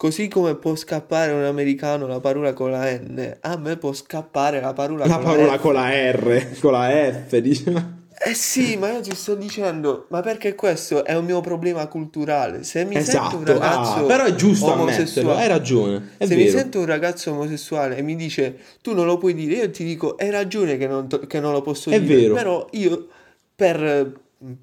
Così 0.00 0.28
come 0.28 0.54
può 0.54 0.74
scappare 0.76 1.30
un 1.30 1.42
americano 1.42 2.06
la 2.06 2.20
parola 2.20 2.54
con 2.54 2.70
la 2.70 2.90
N, 2.90 3.36
a 3.38 3.58
me 3.58 3.76
può 3.76 3.92
scappare 3.92 4.58
la 4.58 4.72
parola 4.72 5.04
la 5.04 5.16
con 5.16 5.24
parola 5.24 5.46
la 5.50 5.58
con 5.58 5.74
la 5.74 5.90
R, 5.90 6.58
con 6.58 6.72
la 6.72 6.88
F, 6.88 7.36
diciamo. 7.36 7.99
Eh 8.22 8.34
sì, 8.34 8.76
ma 8.76 8.92
io 8.92 9.00
ti 9.00 9.14
sto 9.14 9.34
dicendo, 9.34 10.04
ma 10.10 10.20
perché 10.20 10.54
questo 10.54 11.06
è 11.06 11.16
un 11.16 11.24
mio 11.24 11.40
problema 11.40 11.86
culturale. 11.86 12.64
Se 12.64 12.84
mi 12.84 12.96
esatto. 12.96 13.30
sento 13.30 13.36
un 13.38 13.44
ragazzo 13.46 13.94
ah, 13.94 14.02
però 14.02 14.24
è 14.24 14.34
giusto 14.34 14.70
ammetterlo, 14.70 15.34
hai 15.34 15.48
ragione. 15.48 16.10
se 16.18 16.26
vero. 16.26 16.40
mi 16.40 16.48
sento 16.50 16.80
un 16.80 16.84
ragazzo 16.84 17.30
omosessuale 17.30 17.96
e 17.96 18.02
mi 18.02 18.16
dice 18.16 18.58
tu 18.82 18.92
non 18.92 19.06
lo 19.06 19.16
puoi 19.16 19.32
dire, 19.32 19.54
io 19.54 19.70
ti 19.70 19.84
dico 19.84 20.16
hai 20.18 20.28
ragione 20.28 20.76
che 20.76 20.86
non, 20.86 21.08
to- 21.08 21.20
che 21.20 21.40
non 21.40 21.52
lo 21.52 21.62
posso 21.62 21.88
è 21.88 21.98
dire. 21.98 22.20
Vero. 22.20 22.34
Però 22.34 22.66
io 22.72 23.08
per 23.54 24.12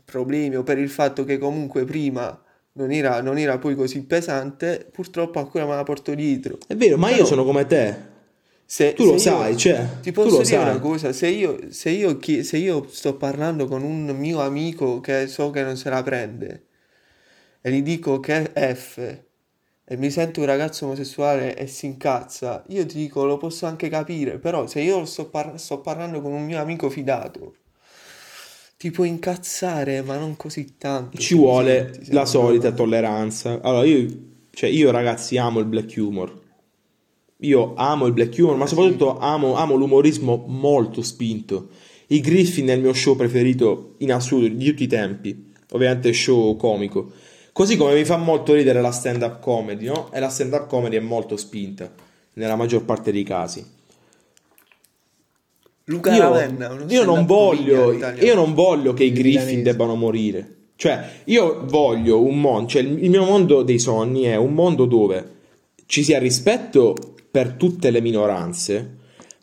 problemi 0.05 0.55
o 0.55 0.61
per 0.61 0.77
il 0.77 0.89
fatto 0.89 1.23
che 1.23 1.39
comunque 1.39 1.83
prima 1.83 2.39
non 2.73 2.91
era, 2.91 3.23
non 3.23 3.39
era 3.39 3.57
poi 3.57 3.73
così 3.73 4.03
pesante, 4.03 4.87
purtroppo 4.91 5.39
ancora 5.39 5.65
me 5.65 5.73
la 5.73 5.83
porto 5.83 6.13
dietro. 6.13 6.59
È 6.67 6.75
vero, 6.75 6.95
ma 6.97 7.07
Però, 7.07 7.19
io 7.19 7.25
sono 7.25 7.43
come 7.43 7.65
te. 7.65 8.15
Se, 8.69 8.93
tu 8.93 9.05
lo 9.05 9.17
sai, 9.17 9.53
io, 9.53 9.57
cioè, 9.57 9.87
ti 10.01 10.11
posso 10.11 10.43
dire 10.43 10.57
sai. 10.57 10.69
una 10.71 10.79
cosa, 10.79 11.13
se 11.13 11.27
io, 11.29 11.71
se, 11.71 11.89
io, 11.89 12.19
se 12.21 12.57
io 12.57 12.85
sto 12.89 13.15
parlando 13.15 13.65
con 13.65 13.81
un 13.81 14.07
mio 14.07 14.41
amico 14.41 14.99
che 14.99 15.27
so 15.27 15.51
che 15.51 15.63
non 15.63 15.77
se 15.77 15.89
la 15.89 16.03
prende 16.03 16.65
e 17.61 17.71
gli 17.71 17.81
dico 17.81 18.19
che 18.19 18.51
è 18.51 18.75
F 18.75 18.97
e 19.85 19.95
mi 19.95 20.11
sento 20.11 20.41
un 20.41 20.47
ragazzo 20.47 20.83
omosessuale 20.83 21.55
e 21.55 21.65
si 21.67 21.85
incazza, 21.85 22.65
io 22.67 22.85
ti 22.85 22.97
dico 22.97 23.23
lo 23.23 23.37
posso 23.37 23.67
anche 23.67 23.87
capire, 23.87 24.37
però 24.37 24.67
se 24.67 24.81
io 24.81 25.05
sto, 25.05 25.29
par- 25.29 25.57
sto 25.57 25.79
parlando 25.79 26.19
con 26.19 26.33
un 26.33 26.43
mio 26.43 26.59
amico 26.59 26.89
fidato 26.89 27.55
ti 28.75 28.91
puoi 28.91 29.07
incazzare, 29.07 30.01
ma 30.01 30.17
non 30.17 30.35
così 30.35 30.75
tanto. 30.77 31.17
Ci 31.17 31.35
vuole 31.35 31.93
senti, 31.93 32.11
la 32.11 32.25
solita 32.25 32.71
tolleranza. 32.73 33.61
Allora, 33.61 33.85
io, 33.85 34.07
cioè, 34.51 34.69
io 34.69 34.91
ragazzi 34.91 35.37
amo 35.37 35.59
il 35.59 35.65
black 35.65 35.95
humor 35.95 36.45
io 37.39 37.73
amo 37.75 38.05
il 38.07 38.13
black 38.13 38.35
humor, 38.37 38.55
ma 38.55 38.65
soprattutto 38.65 39.19
amo, 39.19 39.55
amo 39.55 39.75
l'umorismo 39.75 40.45
molto 40.47 41.01
spinto. 41.01 41.69
I 42.07 42.21
Griffin 42.21 42.67
è 42.67 42.73
il 42.73 42.81
mio 42.81 42.93
show 42.93 43.15
preferito 43.15 43.95
in 43.99 44.11
assoluto 44.11 44.47
di 44.47 44.65
tutti 44.65 44.83
i 44.83 44.87
tempi, 44.87 45.53
ovviamente 45.71 46.13
show 46.13 46.55
comico. 46.55 47.11
Così 47.51 47.75
come 47.75 47.93
mi 47.93 48.05
fa 48.05 48.17
molto 48.17 48.53
ridere 48.53 48.81
la 48.81 48.91
stand-up 48.91 49.39
comedy, 49.39 49.85
no? 49.85 50.11
E 50.11 50.19
la 50.19 50.29
stand-up 50.29 50.67
comedy 50.67 50.95
è 50.95 51.01
molto 51.01 51.37
spinta, 51.37 51.91
nella 52.33 52.55
maggior 52.55 52.85
parte 52.85 53.11
dei 53.11 53.23
casi. 53.23 53.65
Luca 55.85 56.13
io, 56.13 56.21
Ravenna, 56.21 56.85
io 56.87 57.03
non 57.03 57.25
voglio, 57.25 57.93
io 57.93 58.35
non 58.35 58.53
voglio 58.53 58.93
che 58.93 59.05
i 59.05 59.11
Griffin 59.11 59.63
debbano 59.63 59.95
morire. 59.95 60.55
Cioè, 60.75 61.21
io 61.25 61.65
voglio 61.65 62.21
un 62.21 62.39
mondo, 62.39 62.69
cioè 62.69 62.83
il 62.83 63.09
mio 63.09 63.25
mondo 63.25 63.63
dei 63.63 63.79
sogni 63.79 64.23
è 64.23 64.35
un 64.35 64.53
mondo 64.53 64.85
dove 64.85 65.35
ci 65.87 66.03
sia 66.03 66.19
rispetto 66.19 67.15
per 67.37 67.51
tutte 67.51 67.91
le 67.91 68.01
minoranze, 68.01 68.95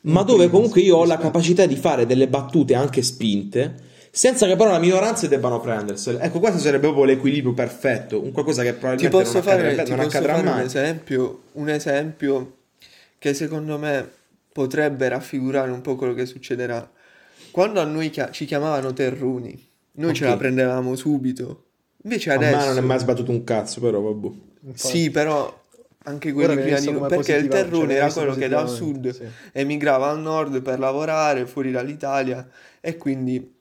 ma 0.03 0.25
dove 0.25 0.51
comunque 0.51 0.81
io 0.81 0.97
ho 0.97 1.05
la 1.05 1.17
capacità 1.17 1.65
di 1.65 1.77
fare 1.77 2.07
delle 2.07 2.27
battute 2.27 2.75
anche 2.75 3.03
spinte 3.03 3.77
senza 4.11 4.49
che 4.49 4.57
però 4.57 4.73
le 4.73 4.81
minoranze 4.81 5.29
debbano 5.29 5.61
prendersele. 5.61 6.19
Ecco, 6.19 6.41
questo 6.41 6.59
sarebbe 6.59 6.87
proprio 6.87 7.05
l'equilibrio 7.05 7.55
perfetto, 7.55 8.21
un 8.21 8.33
qualcosa 8.33 8.65
che 8.65 8.73
probabilmente 8.73 9.17
ti 9.17 9.23
posso 9.23 9.39
non 9.39 9.43
accadrà, 9.43 9.71
fare, 9.71 9.77
non 9.77 9.85
ti 9.85 9.93
accadrà 9.93 10.35
fare 10.35 10.45
mai. 10.45 10.59
Un 10.59 10.67
esempio, 10.67 11.43
un 11.53 11.69
esempio 11.69 12.57
che 13.17 13.33
secondo 13.33 13.79
me 13.79 14.11
potrebbe 14.51 15.09
raffigurare 15.09 15.71
un 15.71 15.81
po' 15.81 15.95
quello 15.95 16.15
che 16.15 16.27
succederà. 16.27 16.91
Quando 17.53 17.81
a 17.81 17.85
noi 17.85 18.11
ci 18.33 18.45
chiamavano 18.45 18.93
terruni, 18.93 19.51
noi 19.93 20.11
okay. 20.11 20.15
ce 20.17 20.25
la 20.25 20.37
prendevamo 20.37 20.97
subito. 20.97 21.67
Invece 22.03 22.33
adesso... 22.33 22.57
A 22.57 22.59
me 22.59 22.67
non 22.67 22.77
è 22.79 22.81
mai 22.81 22.99
sbattuto 22.99 23.31
un 23.31 23.45
cazzo, 23.45 23.81
però 23.81 24.01
vabbè. 24.01 24.29
Sì, 24.75 25.11
però 25.11 25.63
anche 26.05 26.33
quelli 26.33 26.63
di 26.63 26.91
noi, 26.91 27.09
perché 27.09 27.35
il 27.37 27.49
terrone 27.49 27.95
cioè, 27.95 28.03
era 28.03 28.13
quello 28.13 28.35
che 28.35 28.49
dal 28.49 28.69
sud 28.69 29.11
sì. 29.11 29.25
emigrava 29.53 30.11
al 30.11 30.21
nord 30.21 30.61
per 30.63 30.79
lavorare 30.79 31.47
fuori 31.47 31.71
dall'Italia 31.71 32.47
e 32.81 32.97
quindi 32.97 33.55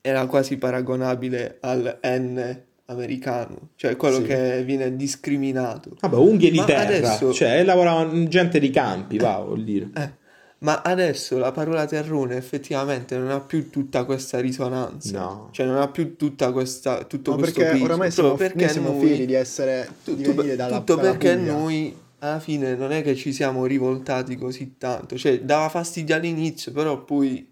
era 0.00 0.26
quasi 0.26 0.58
paragonabile 0.58 1.58
al 1.60 1.98
N 2.02 2.60
americano, 2.86 3.70
cioè 3.76 3.96
quello 3.96 4.16
sì. 4.16 4.24
che 4.24 4.64
viene 4.64 4.94
discriminato. 4.96 5.96
Vabbè, 6.00 6.16
unghie 6.16 6.50
di 6.50 6.58
Ma 6.58 6.64
terra, 6.64 6.96
adesso... 6.96 7.32
cioè 7.32 7.62
lavoravano 7.64 8.28
gente 8.28 8.58
di 8.58 8.70
campi, 8.70 9.18
va, 9.18 9.38
vuol 9.38 9.64
dire. 9.64 9.88
Eh. 9.94 10.20
Ma 10.62 10.80
adesso 10.82 11.38
la 11.38 11.50
parola 11.50 11.86
terrone 11.86 12.36
effettivamente 12.36 13.16
non 13.18 13.30
ha 13.30 13.40
più 13.40 13.68
tutta 13.68 14.04
questa 14.04 14.38
risonanza. 14.40 15.18
No. 15.18 15.48
Cioè 15.50 15.66
non 15.66 15.76
ha 15.76 15.88
più 15.88 16.16
tutta 16.16 16.52
questa, 16.52 17.04
tutto 17.04 17.32
no, 17.32 17.36
questo 17.38 17.60
perché 17.60 17.72
peso. 17.72 17.84
oramai 17.84 18.10
siamo, 18.10 18.34
perché 18.34 18.64
noi 18.64 18.72
siamo 18.72 18.98
figli 19.00 19.26
di 19.26 19.34
essere 19.34 19.88
tutto, 20.04 20.42
di 20.42 20.56
dalla 20.56 20.78
Tutto 20.78 20.96
perché 20.98 21.36
Puglia. 21.36 21.52
noi 21.52 21.96
alla 22.18 22.38
fine 22.38 22.76
non 22.76 22.92
è 22.92 23.02
che 23.02 23.16
ci 23.16 23.32
siamo 23.32 23.66
rivoltati 23.66 24.36
così 24.36 24.76
tanto. 24.78 25.16
Cioè 25.16 25.40
dava 25.40 25.68
fastidio 25.68 26.14
all'inizio, 26.14 26.70
però 26.70 27.02
poi 27.02 27.50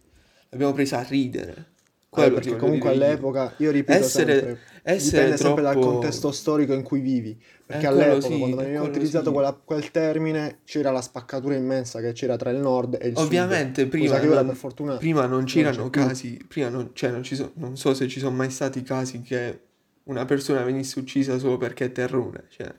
l'abbiamo 0.51 0.73
presa 0.73 0.99
a 0.99 1.03
ridere. 1.03 1.70
Quello 2.11 2.41
ti 2.41 2.49
perché 2.49 2.57
comunque 2.57 2.91
all'epoca, 2.91 3.55
io 3.59 3.71
ripeto 3.71 4.05
Essere- 4.05 4.33
sempre, 4.35 4.59
essere 4.83 5.17
dipende 5.23 5.37
sempre 5.37 5.63
dal 5.63 5.73
troppo- 5.75 5.91
contesto 5.93 6.33
storico 6.33 6.73
in 6.75 6.83
cui 6.83 6.99
vivi. 7.01 7.41
Perché 7.65 7.85
Eh, 7.85 7.89
all'epoca, 7.89 8.27
sì, 8.27 8.37
quando 8.39 8.61
eh, 8.61 8.65
veniva 8.65 8.83
utilizzato 8.83 9.27
sì. 9.27 9.33
quella- 9.33 9.61
quel 9.65 9.91
termine, 9.93 10.59
c'era 10.65 10.91
la 10.91 11.03
spaccatura 11.03 11.55
immensa 11.55 12.01
che 12.01 12.11
c'era 12.13 12.37
tra 12.37 12.51
il 12.51 12.57
nord 12.59 12.99
e 13.01 13.07
il 13.09 13.17
sud. 13.17 13.27
Ovviamente 13.27 13.87
prima 13.87 14.21
non, 14.21 14.55
fortuna 14.57 14.97
prima 14.97 15.21
non 15.23 15.31
non 15.31 15.45
c'erano 15.45 15.89
più. 15.89 16.03
casi, 16.05 16.45
prima 16.49 16.69
non, 16.69 16.91
cioè 16.95 17.11
non, 17.11 17.23
ci 17.23 17.37
so- 17.37 17.53
non 17.55 17.77
so 17.77 17.95
se 17.95 18.09
ci 18.09 18.19
sono 18.19 18.35
mai 18.35 18.51
stati 18.51 18.83
casi 18.83 19.21
che 19.23 19.61
una 20.05 20.25
persona 20.25 20.63
venisse 20.65 20.99
uccisa 20.99 21.39
solo 21.39 21.59
perché 21.59 21.85
è 21.85 21.93
terrone, 21.93 22.47
cioè, 22.49 22.75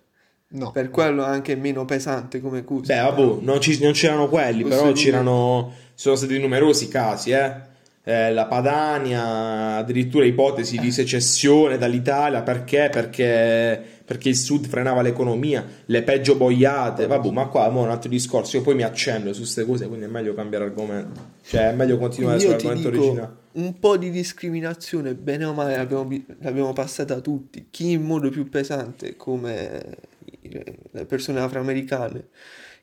No. 0.50 0.72
per 0.72 0.90
quello 0.90 1.24
anche 1.24 1.56
meno 1.56 1.86
pesante 1.86 2.42
come 2.42 2.58
accusa. 2.60 2.94
Beh, 2.94 3.02
vabbè, 3.10 3.42
non, 3.44 3.62
ci- 3.62 3.82
non 3.82 3.94
c'erano 3.94 4.28
quelli, 4.28 4.64
Posso 4.64 4.76
però 4.76 4.92
dire- 4.92 5.06
c'erano, 5.06 5.72
sono 5.94 6.16
stati 6.16 6.38
numerosi 6.38 6.90
casi, 6.90 7.32
eh. 7.32 7.70
Eh, 8.04 8.32
la 8.34 8.48
Padania, 8.48 9.76
addirittura 9.76 10.26
ipotesi 10.26 10.80
di 10.80 10.92
secessione 10.92 11.78
dall'Italia, 11.78 12.42
perché? 12.42 12.90
Perché, 12.92 13.80
perché 14.04 14.30
il 14.30 14.36
sud 14.36 14.66
frenava 14.66 15.04
l'economia, 15.04 15.64
le 15.86 16.02
peggio 16.02 16.36
boiate, 16.36 17.06
vabbè, 17.06 17.30
ma 17.30 17.46
qua 17.46 17.68
è 17.68 17.70
un 17.70 17.90
altro 17.90 18.10
discorso, 18.10 18.58
io 18.58 18.64
poi 18.64 18.74
mi 18.74 18.82
accendo 18.82 19.34
su 19.34 19.42
queste 19.42 19.66
cose, 19.66 19.88
quindi 19.88 20.06
è 20.06 20.10
meglio 20.10 20.34
cambiare 20.34 20.66
argomento, 20.66 21.22
cioè 21.44 21.70
è 21.70 21.74
meglio 21.74 22.00
continuare 22.00 22.40
sull'argomento 22.40 22.88
originale. 22.88 23.36
un 23.52 23.78
po' 23.78 23.98
di 23.98 24.10
discriminazione, 24.10 25.14
bene 25.14 25.46
o 25.46 25.54
male, 25.54 25.76
l'abbiamo, 25.76 26.06
bi- 26.06 26.26
l'abbiamo 26.40 26.74
passata 26.74 27.20
tutti. 27.20 27.68
Chi 27.70 27.92
in 27.92 28.02
modo 28.02 28.32
più 28.32 28.50
pesante, 28.50 29.16
come 29.16 29.98
le 30.42 31.06
persone 31.06 31.40
afroamericane, 31.40 32.30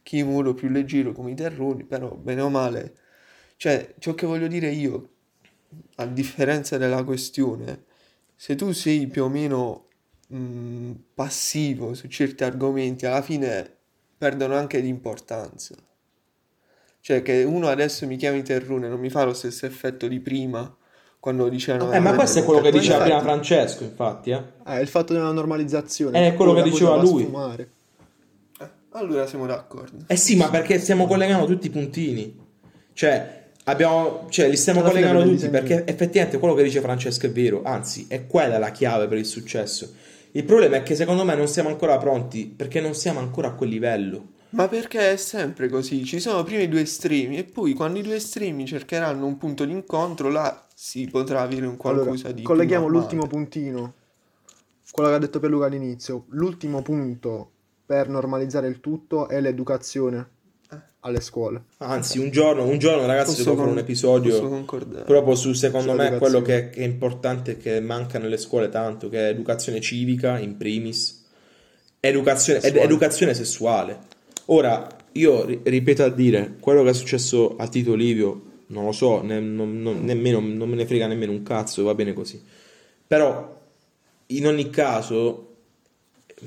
chi 0.05 0.19
in 0.19 0.31
modo 0.31 0.55
più 0.55 0.69
leggero, 0.69 1.11
come 1.11 1.33
i 1.33 1.35
terroni, 1.35 1.83
però 1.83 2.14
bene 2.14 2.41
o 2.41 2.49
male. 2.49 2.95
Cioè, 3.59 3.95
ciò 3.99 4.15
che 4.15 4.25
voglio 4.25 4.47
dire 4.47 4.71
io, 4.71 5.09
a 5.97 6.07
differenza 6.07 6.79
della 6.79 7.03
questione, 7.03 7.87
se 8.37 8.55
tu 8.55 8.71
sei 8.71 9.09
più 9.09 9.25
o 9.25 9.29
meno 9.29 9.89
mh, 10.29 10.93
passivo 11.13 11.93
su 11.93 12.07
certi 12.07 12.45
argomenti, 12.45 13.05
alla 13.05 13.21
fine 13.21 13.69
perdono 14.17 14.55
anche 14.55 14.81
di 14.81 14.87
importanza. 14.87 15.75
Cioè 17.01 17.21
che 17.23 17.43
uno 17.43 17.67
adesso 17.67 18.07
mi 18.07 18.17
chiami 18.17 18.43
terrone 18.43 18.89
non 18.89 19.01
mi 19.01 19.11
fa 19.11 19.25
lo 19.25 19.33
stesso 19.33 19.67
effetto 19.67 20.07
di 20.07 20.21
prima 20.21 20.77
quando 21.19 21.49
dicevano 21.49 21.91
Eh, 21.91 21.99
ma 21.99 22.15
questo 22.15 22.39
è 22.39 22.45
quello 22.45 22.61
che 22.61 22.71
diceva 22.71 23.03
prima 23.03 23.21
Francesco, 23.21 23.83
infatti, 23.83 24.31
eh. 24.31 24.43
Eh, 24.67 24.81
il 24.81 24.87
fatto 24.87 25.15
della 25.15 25.33
normalizzazione. 25.33 26.27
Eh, 26.27 26.29
è 26.29 26.35
quello 26.35 26.53
che 26.53 26.63
diceva 26.63 26.95
lui. 26.95 27.23
sfumare. 27.25 27.71
Eh, 28.61 28.69
allora 28.91 29.27
siamo 29.27 29.47
d'accordo. 29.47 30.05
Eh 30.07 30.17
sì, 30.17 30.37
ma 30.37 30.49
perché 30.49 30.79
stiamo 30.79 31.09
collegando 31.09 31.45
tutti 31.45 31.67
i 31.67 31.71
puntini. 31.71 32.47
Cioè, 32.93 33.38
abbiamo, 33.69 34.27
cioè 34.31 34.49
li 34.49 34.57
stiamo 34.57 34.81
Alla 34.81 34.89
collegando 34.89 35.21
tutti 35.21 35.35
disegni. 35.35 35.53
perché 35.53 35.87
effettivamente 35.87 36.39
quello 36.39 36.55
che 36.55 36.62
dice 36.62 36.81
Francesco 36.81 37.27
è 37.27 37.31
vero, 37.31 37.62
anzi, 37.64 38.07
è 38.09 38.27
quella 38.27 38.59
la 38.59 38.71
chiave 38.71 39.07
per 39.07 39.19
il 39.19 39.27
successo. 39.27 39.93
Il 40.33 40.45
problema 40.45 40.77
è 40.77 40.83
che 40.83 40.95
secondo 40.95 41.25
me 41.25 41.35
non 41.35 41.49
siamo 41.49 41.69
ancora 41.69 41.97
pronti 41.99 42.47
perché 42.47 42.81
non 42.81 42.95
siamo 42.95 43.19
ancora 43.19 43.49
a 43.49 43.53
quel 43.53 43.69
livello. 43.69 44.37
Ma 44.51 44.66
perché 44.66 45.12
è 45.12 45.16
sempre 45.16 45.69
così? 45.69 46.05
Ci 46.05 46.21
sono 46.21 46.43
prima 46.43 46.62
i 46.62 46.69
due 46.69 46.81
estremi 46.81 47.37
e 47.37 47.45
poi 47.45 47.75
quando 47.75 47.99
i 47.99 48.03
due 48.03 48.16
estremi 48.16 48.66
cercheranno 48.66 49.27
un 49.27 49.37
punto 49.37 49.64
di 49.66 49.73
incontro, 49.73 50.31
là 50.31 50.66
si 50.75 51.07
potrà 51.11 51.43
avere 51.43 51.66
un 51.66 51.77
qualcosa 51.77 52.11
Allora, 52.11 52.29
di 52.29 52.35
più 52.35 52.45
colleghiamo 52.45 52.87
l'ultimo 52.87 53.27
puntino, 53.27 53.95
quello 54.91 55.11
che 55.11 55.14
ha 55.16 55.19
detto 55.19 55.39
Peluca 55.39 55.66
all'inizio. 55.66 56.25
L'ultimo 56.29 56.81
punto 56.81 57.51
per 57.85 58.09
normalizzare 58.09 58.69
il 58.69 58.81
tutto 58.81 59.29
è 59.29 59.41
l'educazione 59.41 60.37
alle 61.01 61.21
scuole. 61.21 61.62
Anzi, 61.79 62.19
un 62.19 62.31
giorno, 62.31 62.64
un 62.64 62.79
giorno 62.79 63.07
ragazzi, 63.07 63.31
Posso 63.31 63.45
devo 63.45 63.57
fare 63.57 63.71
un 63.71 63.79
episodio 63.79 64.39
posso 64.64 65.05
proprio 65.05 65.35
su, 65.35 65.53
secondo 65.53 65.93
me, 65.95 66.19
quello 66.19 66.43
che, 66.43 66.71
che 66.71 66.81
è 66.81 66.85
importante 66.85 67.57
che 67.57 67.81
manca 67.81 68.19
nelle 68.19 68.37
scuole 68.37 68.69
tanto, 68.69 69.09
che 69.09 69.27
è 69.27 69.31
educazione 69.31 69.81
civica, 69.81 70.39
in 70.39 70.57
primis, 70.57 71.25
educazione, 72.01 72.61
ed- 72.61 72.77
educazione 72.77 73.35
sessuale. 73.35 73.99
Ora, 74.47 74.87
io 75.12 75.45
ri- 75.45 75.61
ripeto 75.62 76.05
a 76.05 76.09
dire, 76.11 76.57
quello 76.61 76.83
che 76.83 76.91
è 76.91 76.95
successo 76.95 77.57
a 77.57 77.69
Tito 77.69 77.95
Livio, 77.95 78.43
non 78.69 78.85
lo 78.85 78.93
so, 78.93 79.23
ne- 79.23 79.41
non, 79.41 79.81
non- 79.81 80.05
nemmeno, 80.05 80.41
non 80.41 80.69
me 80.69 80.77
ne 80.77 80.87
frega 80.87 81.07
nemmeno 81.07 81.33
un 81.33 81.43
cazzo, 81.43 81.83
va 81.85 81.95
bene 81.95 82.12
così. 82.12 82.43
Però, 83.07 83.57
in 84.27 84.47
ogni 84.47 84.69
caso, 84.69 85.45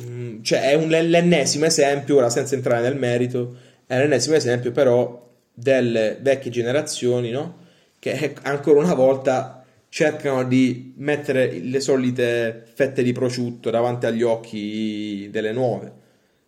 mm, 0.03 0.41
cioè 0.43 0.69
è 0.69 0.74
un- 0.76 0.89
l'ennesimo 0.89 1.65
esempio, 1.65 2.17
ora 2.17 2.30
senza 2.30 2.53
entrare 2.55 2.82
nel 2.88 2.97
merito, 2.97 3.55
è 3.91 3.97
l'ennesimo 3.97 4.37
esempio 4.37 4.71
però 4.71 5.29
delle 5.53 6.17
vecchie 6.21 6.49
generazioni, 6.49 7.29
no? 7.29 7.57
Che 7.99 8.35
ancora 8.43 8.79
una 8.79 8.93
volta 8.93 9.65
cercano 9.89 10.45
di 10.45 10.93
mettere 10.95 11.59
le 11.59 11.81
solite 11.81 12.67
fette 12.73 13.03
di 13.03 13.11
prosciutto 13.11 13.69
davanti 13.69 14.05
agli 14.05 14.23
occhi 14.23 15.27
delle 15.29 15.51
nuove. 15.51 15.91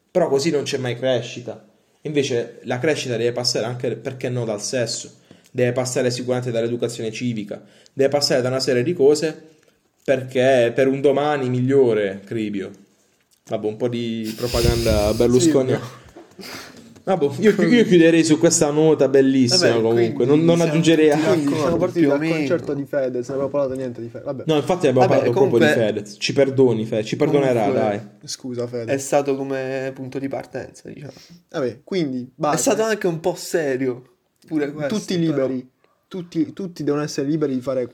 Però 0.10 0.30
così 0.30 0.52
non 0.52 0.64
c'è 0.64 0.78
mai 0.78 0.98
crescita. 0.98 1.68
Invece 2.04 2.60
la 2.64 2.80
crescita 2.80 3.18
deve 3.18 3.34
passare 3.34 3.66
anche, 3.66 3.94
perché 3.98 4.30
no, 4.30 4.46
dal 4.46 4.62
sesso, 4.62 5.18
deve 5.52 5.74
passare 5.74 6.12
sicuramente 6.12 6.50
dall'educazione 6.50 7.12
civica, 7.12 7.62
deve 7.92 8.10
passare 8.10 8.42
da 8.42 8.48
una 8.48 8.62
serie 8.62 8.84
di 8.84 8.94
cose 8.94 9.50
perché 10.02 10.72
per 10.74 10.88
un 10.88 11.02
domani 11.02 11.50
migliore, 11.50 12.22
Cribio. 12.24 12.72
Vabbè, 13.50 13.68
un 13.68 13.76
po' 13.76 13.90
di 13.90 14.34
propaganda 14.38 15.14
Berlusconi. 15.14 15.74
Vabbè, 15.74 15.84
io, 17.06 17.54
chi- 17.56 17.66
io 17.66 17.84
chiuderei 17.84 18.24
su 18.24 18.38
questa 18.40 18.70
nota 18.72 19.10
bellissima 19.10 19.72
Vabbè, 19.72 19.82
comunque, 19.82 20.26
non, 20.26 20.44
non 20.46 20.62
aggiungerei 20.62 21.12
altro. 21.12 21.56
Siamo 21.56 21.76
partiti 21.78 22.06
dal 22.06 22.20
concerto 22.26 22.74
di 22.74 22.86
Fedez, 22.86 23.28
non 23.28 23.38
abbiamo 23.40 23.50
parlato 23.50 23.74
niente 23.76 24.00
di 24.02 24.08
Fedez. 24.08 24.26
Vabbè, 24.26 24.44
No, 24.48 24.56
infatti 24.56 24.88
abbiamo 24.88 25.08
Vabbè, 25.08 25.20
parlato 25.20 25.32
proprio 25.38 25.58
di 25.60 25.64
comunque- 25.74 25.86
Fedez. 26.02 26.16
Ci 26.18 26.34
perdoni, 26.34 26.86
Fedez, 26.86 27.06
ci 27.08 27.16
perdonerà, 27.18 27.66
Comunque- 27.66 27.82
dai. 28.20 28.28
scusa 28.28 28.64
È 28.64 28.68
Fedez. 28.68 29.04
stato 29.04 29.36
come 29.36 29.92
punto 29.94 30.18
di 30.20 30.28
partenza, 30.30 30.88
diciamo. 30.90 31.12
Vabbè, 31.50 31.82
quindi 31.84 32.22
È 32.24 32.28
base. 32.36 32.58
stato 32.58 32.84
anche 32.84 33.08
un 33.08 33.20
po' 33.20 33.36
serio. 33.36 34.04
Pure 34.48 34.72
questo, 34.72 34.96
tutti 34.98 35.18
liberi, 35.20 35.70
tutti, 36.08 36.54
tutti 36.54 36.84
devono 36.84 37.04
essere 37.04 37.28
liberi 37.28 37.54
di 37.54 37.62
fare 37.62 37.90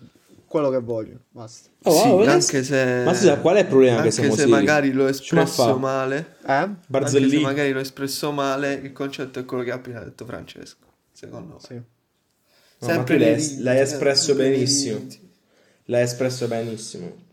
quello 0.50 0.70
che 0.70 0.80
vogliono. 0.80 1.20
Basta. 1.30 1.70
Oh, 1.84 1.92
Sì, 2.02 2.08
wow, 2.10 2.24
anche 2.28 2.64
se... 2.64 3.04
Ma 3.06 3.14
scusa, 3.14 3.38
qual 3.38 3.56
è 3.56 3.60
il 3.60 3.66
problema 3.68 4.02
che 4.02 4.10
Anche 4.10 4.12
se 4.12 4.32
seri? 4.32 4.50
magari 4.50 4.92
l'ho 4.92 5.08
espresso 5.08 5.78
male. 5.78 6.36
Eh? 6.46 6.52
Anche 6.52 6.76
se 6.82 6.86
Barzellini. 6.88 7.42
magari 7.44 7.72
l'ho 7.72 7.80
espresso 7.80 8.32
male, 8.32 8.74
il 8.74 8.92
concetto 8.92 9.40
è 9.40 9.46
quello 9.46 9.64
che 9.64 9.72
ha 9.72 9.76
appena 9.76 10.04
detto 10.04 10.26
Francesco. 10.26 10.88
Secondo 11.14 11.54
me. 11.54 11.60
Sì. 11.66 12.88
No, 12.88 13.04
nei 13.08 13.20
l'hai, 13.20 13.58
l'hai 13.60 13.78
eh, 13.78 13.82
espresso 13.82 14.26
sempre 14.28 14.50
benissimo. 14.50 15.06
L'hai 15.86 16.02
espresso 16.04 16.48
benissimo. 16.48 17.28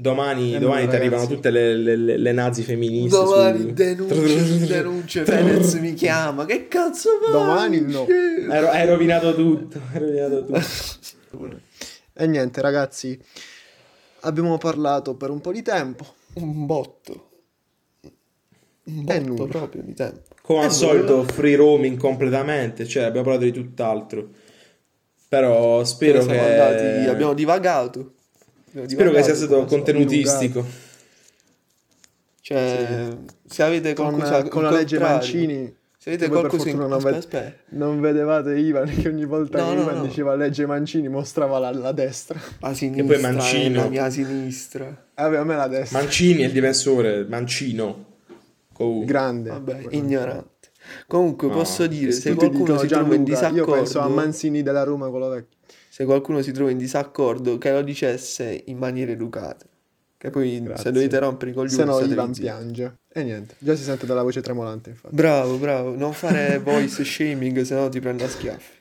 Domani, 0.00 0.54
Eh, 0.54 0.58
domani 0.60 0.86
ti 0.88 0.94
arrivano 0.94 1.26
tutte 1.26 1.50
le, 1.50 1.76
le- 1.76 1.96
le- 1.96 2.16
le 2.18 2.32
nazi 2.32 2.62
femministe. 2.62 3.16
Domani 3.16 3.60
su- 3.60 3.72
denunce, 3.72 4.58
denunce, 4.66 5.24
Fedez 5.24 5.74
mi 5.74 5.94
chiama. 5.94 6.44
Che 6.44 6.68
cazzo 6.68 7.08
fai? 7.22 7.32
Domani 7.32 7.80
no. 7.80 8.06
Hai 8.50 8.86
rovinato 8.86 9.34
tutto. 9.34 9.80
Hai 9.92 9.98
rovinato 9.98 10.44
tutto. 10.44 10.60
E 12.20 12.26
niente, 12.26 12.60
ragazzi, 12.60 13.16
abbiamo 14.22 14.58
parlato 14.58 15.14
per 15.14 15.30
un 15.30 15.40
po' 15.40 15.52
di 15.52 15.62
tempo. 15.62 16.04
Un 16.34 16.66
botto. 16.66 17.30
Un 18.84 19.04
È 19.06 19.20
botto 19.20 19.28
nulla. 19.28 19.46
proprio 19.46 19.82
di 19.82 19.94
tempo. 19.94 20.34
Come 20.42 20.60
al 20.64 20.66
Eh, 20.66 20.70
solito, 20.70 21.22
free 21.22 21.54
roaming 21.54 21.96
completamente. 21.96 22.86
Cioè, 22.86 23.04
abbiamo 23.04 23.26
parlato 23.28 23.44
di 23.44 23.52
tutt'altro. 23.52 24.30
Però 25.28 25.84
spero 25.84 26.22
Siamo 26.22 26.40
che. 26.40 26.60
andati- 26.60 27.08
abbiamo 27.08 27.34
divagato. 27.34 28.14
Abbiamo 28.70 28.88
Spero 28.88 29.10
che 29.12 29.22
sia 29.22 29.34
stato 29.34 29.60
al 29.60 29.66
contenutistico. 29.66 30.64
Cioè, 32.40 33.16
se 33.46 33.62
avete 33.62 33.92
Con, 33.94 34.08
qualcosa 34.14 34.48
con 34.48 34.62
la 34.62 34.68
al 34.70 34.74
legge 34.74 34.98
Mancini. 34.98 35.76
Se 36.00 36.10
avete 36.10 36.28
per 36.28 36.38
qualcosa 36.38 36.68
in 36.68 36.76
non, 36.78 36.92
aspetta, 36.92 37.40
ved- 37.40 37.54
non 37.70 38.00
vedevate 38.00 38.56
Ivan 38.56 38.86
che 38.88 39.08
ogni 39.08 39.24
volta 39.24 39.58
No, 39.58 39.70
che 39.70 39.74
no, 39.74 39.80
Ivan 39.82 39.96
no. 39.96 40.02
diceva 40.06 40.36
legge 40.36 40.64
Mancini 40.64 41.08
mostrava 41.08 41.58
la, 41.58 41.72
la 41.72 41.90
destra. 41.90 42.38
A 42.60 42.72
sinistra, 42.72 43.04
poi 43.04 43.20
Mancino. 43.20 43.82
la 43.82 43.88
mia 43.88 44.08
sinistra. 44.08 44.86
Eh, 44.86 45.22
Vabbè, 45.22 45.36
a 45.38 45.44
me 45.44 45.56
la 45.56 45.66
destra. 45.66 45.98
Mancini 45.98 46.42
è 46.42 46.46
il 46.46 46.52
difensore. 46.52 47.24
Mancino. 47.28 48.04
Comunque. 48.72 49.06
Grande. 49.06 49.50
Vabbè, 49.50 49.86
ignorante. 49.90 50.68
Comunque 51.08 51.48
No, 51.48 51.54
posso 51.54 51.86
dire, 51.88 52.12
se 52.12 52.32
qualcuno 52.34 52.60
dicono 52.60 52.78
si 52.78 52.86
trova 52.86 53.14
in 53.16 53.24
Gianluca, 53.24 53.48
io 53.56 53.64
penso 53.64 53.80
a 53.80 53.84
disaccordo, 54.02 54.14
Manzini 54.14 54.62
della 54.62 54.82
Roma, 54.84 55.10
quello 55.10 55.28
vecchio. 55.28 55.56
se 55.88 56.04
qualcuno 56.04 56.42
si 56.42 56.52
trova 56.52 56.70
in 56.70 56.78
disaccordo, 56.78 57.58
che 57.58 57.72
lo 57.72 57.82
dicesse 57.82 58.62
in 58.66 58.78
maniera 58.78 59.10
educata. 59.10 59.66
Che 60.18 60.30
poi 60.30 60.60
Grazie. 60.62 60.82
se 60.84 60.90
dovete 60.92 61.18
rompere 61.20 61.52
i 61.52 61.54
coglioni, 61.54 61.74
Se 61.76 61.84
no 61.84 62.00
Ivan 62.00 62.34
zitti. 62.34 62.46
piange. 62.46 62.96
E 63.12 63.22
niente, 63.22 63.54
già 63.58 63.76
si 63.76 63.84
sente 63.84 64.04
dalla 64.04 64.22
voce 64.22 64.40
tremolante 64.42 64.90
infatti. 64.90 65.14
Bravo, 65.14 65.56
bravo, 65.58 65.94
non 65.96 66.12
fare 66.12 66.58
voice 66.62 67.04
shaming, 67.04 67.60
se 67.62 67.74
no 67.76 67.88
ti 67.88 68.00
prendo 68.00 68.24
a 68.24 68.28
schiaffi. 68.28 68.76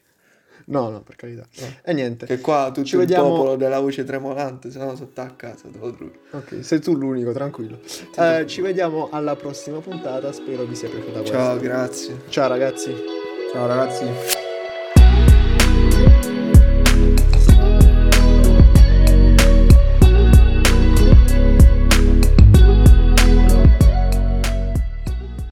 No, 0.70 0.90
no, 0.90 1.02
per 1.02 1.16
carità. 1.16 1.46
E 1.84 1.94
niente. 1.94 2.26
Che 2.26 2.40
qua 2.42 2.72
tutto 2.74 2.86
Ci 2.86 2.96
il 2.96 3.02
vediamo- 3.02 3.30
popolo 3.30 3.56
della 3.56 3.80
voce 3.80 4.04
tremolante, 4.04 4.70
se 4.72 4.80
no 4.80 4.96
sotto 4.98 5.22
a 5.22 5.28
casa, 5.28 5.68
te 5.72 5.78
lo 5.78 5.96
giuro. 5.96 6.12
Ok, 6.32 6.58
sei 6.62 6.80
tu 6.82 6.94
l'unico, 6.96 7.32
tranquillo. 7.32 7.80
Eh, 8.18 8.46
ci 8.48 8.60
vediamo 8.62 9.08
alla 9.12 9.36
prossima 9.38 9.80
puntata, 9.80 10.32
spero 10.34 10.66
vi 10.66 10.76
sia 10.76 10.90
piaciuta 10.90 11.20
questa. 11.20 11.38
Ciao, 11.38 11.58
grazie. 11.60 12.16
Ciao 12.30 12.48
ragazzi. 12.50 12.94
Ciao 13.54 13.68
ragazzi. 13.68 14.47